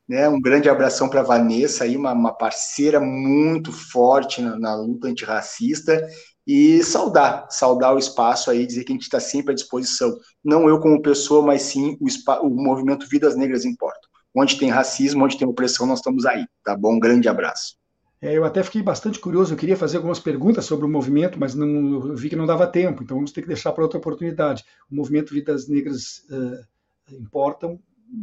Né? 0.08 0.28
Um 0.28 0.40
grande 0.40 0.68
abração 0.68 1.08
para 1.08 1.20
a 1.20 1.24
Vanessa, 1.24 1.84
aí, 1.84 1.96
uma, 1.96 2.12
uma, 2.12 2.32
parceira 2.32 3.00
muito 3.00 3.72
forte 3.72 4.42
na, 4.42 4.58
na, 4.58 4.74
luta 4.74 5.08
antirracista. 5.08 6.06
E 6.46 6.82
saudar, 6.82 7.46
saudar 7.50 7.94
o 7.94 7.98
espaço 7.98 8.50
aí, 8.50 8.66
dizer 8.66 8.84
que 8.84 8.92
a 8.92 8.94
gente 8.94 9.02
está 9.02 9.20
sempre 9.20 9.52
à 9.52 9.54
disposição. 9.54 10.16
Não 10.44 10.68
eu 10.68 10.80
como 10.80 11.00
pessoa, 11.00 11.40
mas 11.40 11.62
sim 11.62 11.96
o, 12.00 12.46
o 12.46 12.50
movimento 12.50 13.06
Vidas 13.08 13.36
Negras 13.36 13.64
Importa. 13.64 14.08
Onde 14.34 14.58
tem 14.58 14.70
racismo, 14.70 15.24
onde 15.24 15.38
tem 15.38 15.46
opressão, 15.46 15.86
nós 15.86 16.00
estamos 16.00 16.26
aí. 16.26 16.44
Tá 16.64 16.76
bom? 16.76 16.94
Um 16.94 17.00
grande 17.00 17.28
abraço. 17.28 17.76
É, 18.22 18.38
eu 18.38 18.44
até 18.44 18.62
fiquei 18.62 18.80
bastante 18.80 19.18
curioso, 19.18 19.52
eu 19.52 19.58
queria 19.58 19.76
fazer 19.76 19.96
algumas 19.96 20.20
perguntas 20.20 20.64
sobre 20.64 20.86
o 20.86 20.88
movimento, 20.88 21.40
mas 21.40 21.56
não, 21.56 22.06
eu 22.06 22.14
vi 22.14 22.30
que 22.30 22.36
não 22.36 22.46
dava 22.46 22.68
tempo, 22.68 23.02
então 23.02 23.16
vamos 23.16 23.32
ter 23.32 23.42
que 23.42 23.48
deixar 23.48 23.72
para 23.72 23.82
outra 23.82 23.98
oportunidade. 23.98 24.64
O 24.88 24.94
movimento 24.94 25.34
Vidas 25.34 25.68
Negras 25.68 26.22
uh, 26.30 26.64
Importam. 27.12 27.80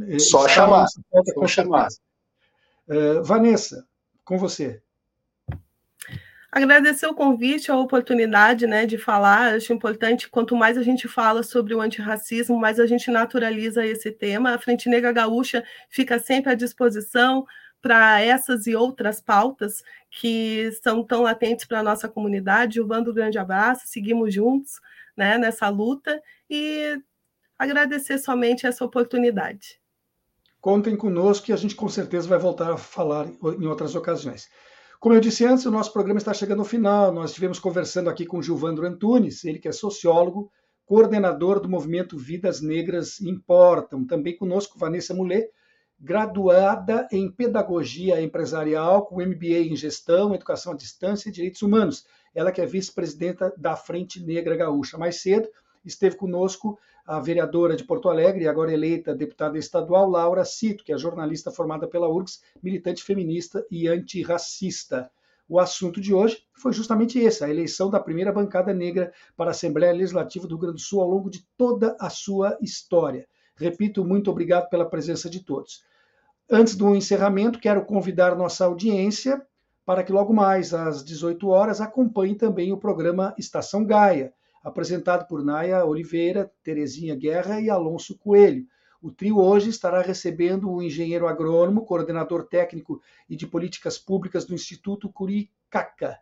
Eh, 0.08 0.20
Só 0.20 0.48
chamar. 0.48 0.88
Só 1.34 1.48
chamar. 1.48 1.88
Uh, 2.88 3.24
Vanessa, 3.24 3.86
com 4.24 4.38
você. 4.38 4.82
Agradecer 6.52 7.06
o 7.06 7.14
convite, 7.14 7.70
a 7.70 7.78
oportunidade 7.78 8.66
né, 8.66 8.86
de 8.86 8.98
falar. 8.98 9.54
Acho 9.54 9.72
importante, 9.72 10.28
quanto 10.28 10.56
mais 10.56 10.80
a 10.80 10.82
gente 10.82 11.08
fala 11.08 11.44
sobre 11.44 11.76
o 11.76 11.82
antirracismo, 11.82 12.60
mais 12.60 12.80
a 12.80 12.88
gente 12.88 13.12
naturaliza 13.12 13.86
esse 13.86 14.12
tema. 14.12 14.56
A 14.56 14.60
Frente 14.60 14.90
Negra 14.90 15.12
Gaúcha 15.12 15.64
fica 15.90 16.18
sempre 16.18 16.52
à 16.52 16.56
disposição 16.56 17.46
para 17.80 18.20
essas 18.20 18.66
e 18.66 18.76
outras 18.76 19.22
pautas 19.22 19.84
que 20.10 20.72
são 20.84 21.04
tão 21.04 21.22
latentes 21.22 21.66
para 21.66 21.80
a 21.80 21.84
nossa 21.84 22.10
comunidade. 22.10 22.76
Gilvando, 22.76 23.12
um 23.12 23.14
grande 23.14 23.38
abraço, 23.38 23.84
seguimos 23.86 24.34
juntos 24.34 24.82
né, 25.16 25.38
nessa 25.38 25.70
luta 25.70 26.20
e 26.50 27.00
agradecer 27.60 28.18
somente 28.18 28.66
essa 28.66 28.84
oportunidade. 28.84 29.79
Contem 30.62 30.96
conosco 30.96 31.50
e 31.50 31.54
a 31.54 31.56
gente 31.56 31.76
com 31.76 31.88
certeza 31.88 32.28
vai 32.28 32.38
voltar 32.38 32.74
a 32.74 32.78
falar 32.78 33.28
em 33.28 33.66
outras 33.66 33.96
ocasiões. 33.96 34.50
Como 35.00 35.16
eu 35.16 35.22
disse 35.22 35.46
antes, 35.46 35.66
o 35.66 35.72
nosso 35.72 35.94
programa 35.94 36.18
está 36.18 36.34
chegando 36.34 36.60
ao 36.60 36.66
final. 36.66 37.14
Nós 37.14 37.30
estivemos 37.30 37.58
conversando 37.58 38.10
aqui 38.10 38.26
com 38.26 38.42
Gilvandro 38.42 38.86
Antunes, 38.86 39.46
ele 39.46 39.58
que 39.58 39.70
é 39.70 39.72
sociólogo, 39.72 40.52
coordenador 40.86 41.62
do 41.62 41.70
movimento 41.70 42.18
Vidas 42.18 42.60
Negras 42.60 43.22
Importam. 43.22 44.06
Também 44.06 44.36
conosco 44.36 44.78
Vanessa 44.78 45.14
Mulher, 45.14 45.50
graduada 45.98 47.08
em 47.10 47.32
Pedagogia 47.32 48.22
Empresarial, 48.22 49.06
com 49.06 49.26
MBA 49.26 49.70
em 49.70 49.76
Gestão, 49.78 50.36
Educação 50.36 50.74
à 50.74 50.76
Distância 50.76 51.30
e 51.30 51.32
Direitos 51.32 51.62
Humanos. 51.62 52.06
Ela 52.36 52.52
que 52.52 52.60
é 52.60 52.66
vice-presidenta 52.66 53.54
da 53.56 53.78
Frente 53.78 54.22
Negra 54.22 54.58
Gaúcha. 54.58 54.98
Mais 54.98 55.22
cedo 55.22 55.48
esteve 55.86 56.18
conosco 56.18 56.78
a 57.10 57.20
vereadora 57.20 57.76
de 57.76 57.84
Porto 57.84 58.08
Alegre, 58.08 58.48
agora 58.48 58.72
eleita 58.72 59.16
deputada 59.16 59.58
estadual, 59.58 60.08
Laura 60.08 60.46
Cito, 60.46 60.84
que 60.84 60.94
é 60.94 60.98
jornalista 60.98 61.50
formada 61.50 61.88
pela 61.88 62.08
URGS, 62.08 62.40
militante 62.62 63.04
feminista 63.04 63.66
e 63.72 63.88
antirracista. 63.88 65.10
O 65.48 65.60
assunto 65.60 66.00
de 66.00 66.14
hoje 66.14 66.44
foi 66.54 66.72
justamente 66.72 67.18
esse, 67.18 67.44
a 67.44 67.50
eleição 67.50 67.90
da 67.90 68.00
primeira 68.00 68.32
bancada 68.32 68.76
negra 68.76 69.12
para 69.36 69.50
a 69.50 69.52
Assembleia 69.52 69.92
Legislativa 69.92 70.46
do 70.46 70.54
Rio 70.54 70.60
Grande 70.60 70.76
do 70.76 70.82
Sul 70.82 71.02
ao 71.02 71.10
longo 71.10 71.32
de 71.32 71.44
toda 71.58 71.98
a 72.00 72.12
sua 72.12 72.56
história. 72.62 73.28
Repito, 73.56 74.06
muito 74.06 74.30
obrigado 74.30 74.70
pela 74.70 74.88
presença 74.88 75.28
de 75.28 75.44
todos. 75.44 75.84
Antes 76.48 76.76
do 76.76 76.94
encerramento, 76.94 77.58
quero 77.58 77.84
convidar 77.86 78.36
nossa 78.36 78.66
audiência 78.66 79.44
para 79.84 80.04
que 80.04 80.12
logo 80.12 80.32
mais 80.32 80.76
às 80.76 81.04
18 81.04 81.50
horas 81.50 81.82
acompanhe 81.82 82.36
também 82.36 82.72
o 82.72 82.78
programa 82.78 83.34
Estação 83.36 83.84
Gaia, 83.84 84.32
apresentado 84.64 85.28
por 85.28 85.44
Naya 85.44 85.86
Oliveira, 85.86 86.52
Terezinha 86.64 87.16
Guerra 87.16 87.62
e 87.62 87.70
Alonso 87.70 88.18
Coelho. 88.18 88.66
O 89.02 89.12
trio 89.12 89.38
hoje 89.40 89.70
estará 89.70 90.02
recebendo 90.02 90.70
o 90.70 90.82
engenheiro 90.82 91.28
agrônomo, 91.28 91.86
coordenador 91.86 92.46
técnico 92.46 93.02
e 93.30 93.36
de 93.36 93.48
políticas 93.48 93.98
públicas 93.98 94.46
do 94.46 94.54
Instituto 94.54 95.10
Curicaca, 95.10 96.20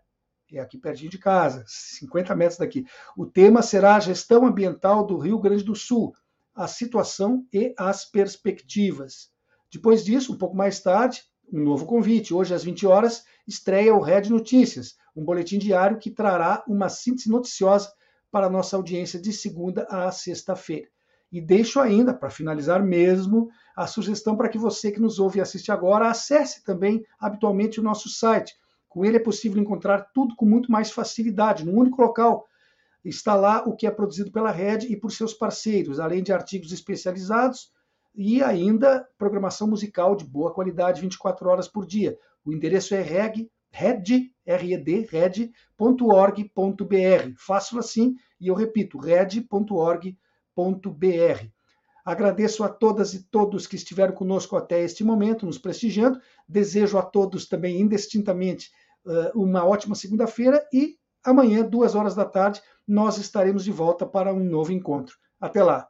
é 0.56 0.60
aqui 0.60 0.78
pertinho 0.78 1.10
de 1.10 1.18
casa, 1.18 1.64
50 1.68 2.34
metros 2.36 2.58
daqui. 2.58 2.86
O 3.18 3.26
tema 3.26 3.62
será 3.62 3.96
a 3.96 4.00
gestão 4.00 4.46
ambiental 4.46 5.06
do 5.06 5.18
Rio 5.18 5.40
Grande 5.40 5.64
do 5.64 5.76
Sul, 5.76 6.14
a 6.56 6.68
situação 6.68 7.46
e 7.52 7.74
as 7.78 8.06
perspectivas. 8.06 9.30
Depois 9.72 10.06
disso, 10.06 10.34
um 10.34 10.38
pouco 10.38 10.56
mais 10.56 10.80
tarde, 10.80 11.22
um 11.52 11.62
novo 11.62 11.86
convite. 11.86 12.34
Hoje, 12.34 12.54
às 12.54 12.64
20 12.64 12.88
horas, 12.88 13.26
estreia 13.46 13.94
o 13.94 14.00
Red 14.00 14.30
Notícias, 14.30 14.96
um 15.14 15.26
boletim 15.26 15.58
diário 15.58 16.00
que 16.00 16.10
trará 16.10 16.64
uma 16.66 16.88
síntese 16.88 17.30
noticiosa 17.30 17.92
para 18.38 18.46
a 18.46 18.52
nossa 18.52 18.76
audiência 18.76 19.20
de 19.20 19.34
segunda 19.34 19.88
a 19.90 20.12
sexta-feira. 20.12 20.88
E 21.32 21.42
deixo 21.42 21.80
ainda, 21.80 22.14
para 22.14 22.30
finalizar 22.30 22.84
mesmo, 22.84 23.50
a 23.76 23.88
sugestão 23.88 24.38
para 24.38 24.48
que 24.48 24.60
você 24.60 24.92
que 24.92 25.02
nos 25.02 25.18
ouve 25.18 25.40
e 25.40 25.42
assiste 25.42 25.72
agora 25.72 26.08
acesse 26.08 26.64
também 26.64 27.04
habitualmente 27.20 27.80
o 27.80 27.84
nosso 27.84 28.10
site. 28.10 28.54
Com 28.88 29.04
ele 29.04 29.18
é 29.18 29.20
possível 29.20 29.60
encontrar 29.60 30.12
tudo 30.14 30.36
com 30.36 30.46
muito 30.46 30.72
mais 30.72 30.92
facilidade, 30.92 31.66
num 31.66 31.76
único 31.76 32.00
local 32.00 32.46
Está 33.04 33.34
lá 33.34 33.64
o 33.66 33.76
que 33.76 33.88
é 33.88 33.92
produzido 33.92 34.32
pela 34.32 34.52
Rede 34.52 34.86
e 34.92 34.96
por 34.96 35.12
seus 35.12 35.34
parceiros, 35.34 36.00
além 36.00 36.22
de 36.22 36.32
artigos 36.32 36.72
especializados 36.72 37.72
e 38.14 38.44
ainda 38.44 39.08
programação 39.18 39.68
musical 39.68 40.16
de 40.16 40.26
boa 40.26 40.54
qualidade 40.54 41.02
24 41.02 41.50
horas 41.50 41.68
por 41.68 41.88
dia. 41.88 42.16
O 42.46 42.54
endereço 42.54 42.94
é 42.94 43.02
reg, 43.02 43.50
red, 43.72 44.30
red, 44.46 45.08
red.org.br. 45.10 45.54
Fácil 47.38 47.80
assim, 47.80 48.14
e 48.40 48.48
eu 48.48 48.56
repito, 48.56 48.98
red.org.br. 48.98 50.18
Agradeço 52.06 52.64
a 52.64 52.70
todas 52.70 53.14
e 53.14 53.24
todos 53.24 53.68
que 53.68 53.76
estiveram 53.76 54.14
conosco 54.14 54.56
até 54.56 54.82
este 54.82 55.04
momento, 55.04 55.46
nos 55.46 55.58
prestigiando. 55.58 56.22
Desejo 56.48 56.98
a 56.98 57.02
todos 57.02 57.48
também, 57.48 57.82
indistintamente, 57.82 58.72
uma 59.36 59.66
ótima 59.66 59.96
segunda-feira 59.96 60.66
e 60.72 60.98
amanhã, 61.24 61.64
duas 61.64 61.96
horas 61.96 62.16
da 62.16 62.24
tarde, 62.24 62.62
nós 62.88 63.18
estaremos 63.18 63.64
de 63.66 63.72
volta 63.72 64.06
para 64.06 64.34
um 64.34 64.44
novo 64.44 64.72
encontro. 64.72 65.18
Até 65.40 65.62
lá! 65.62 65.90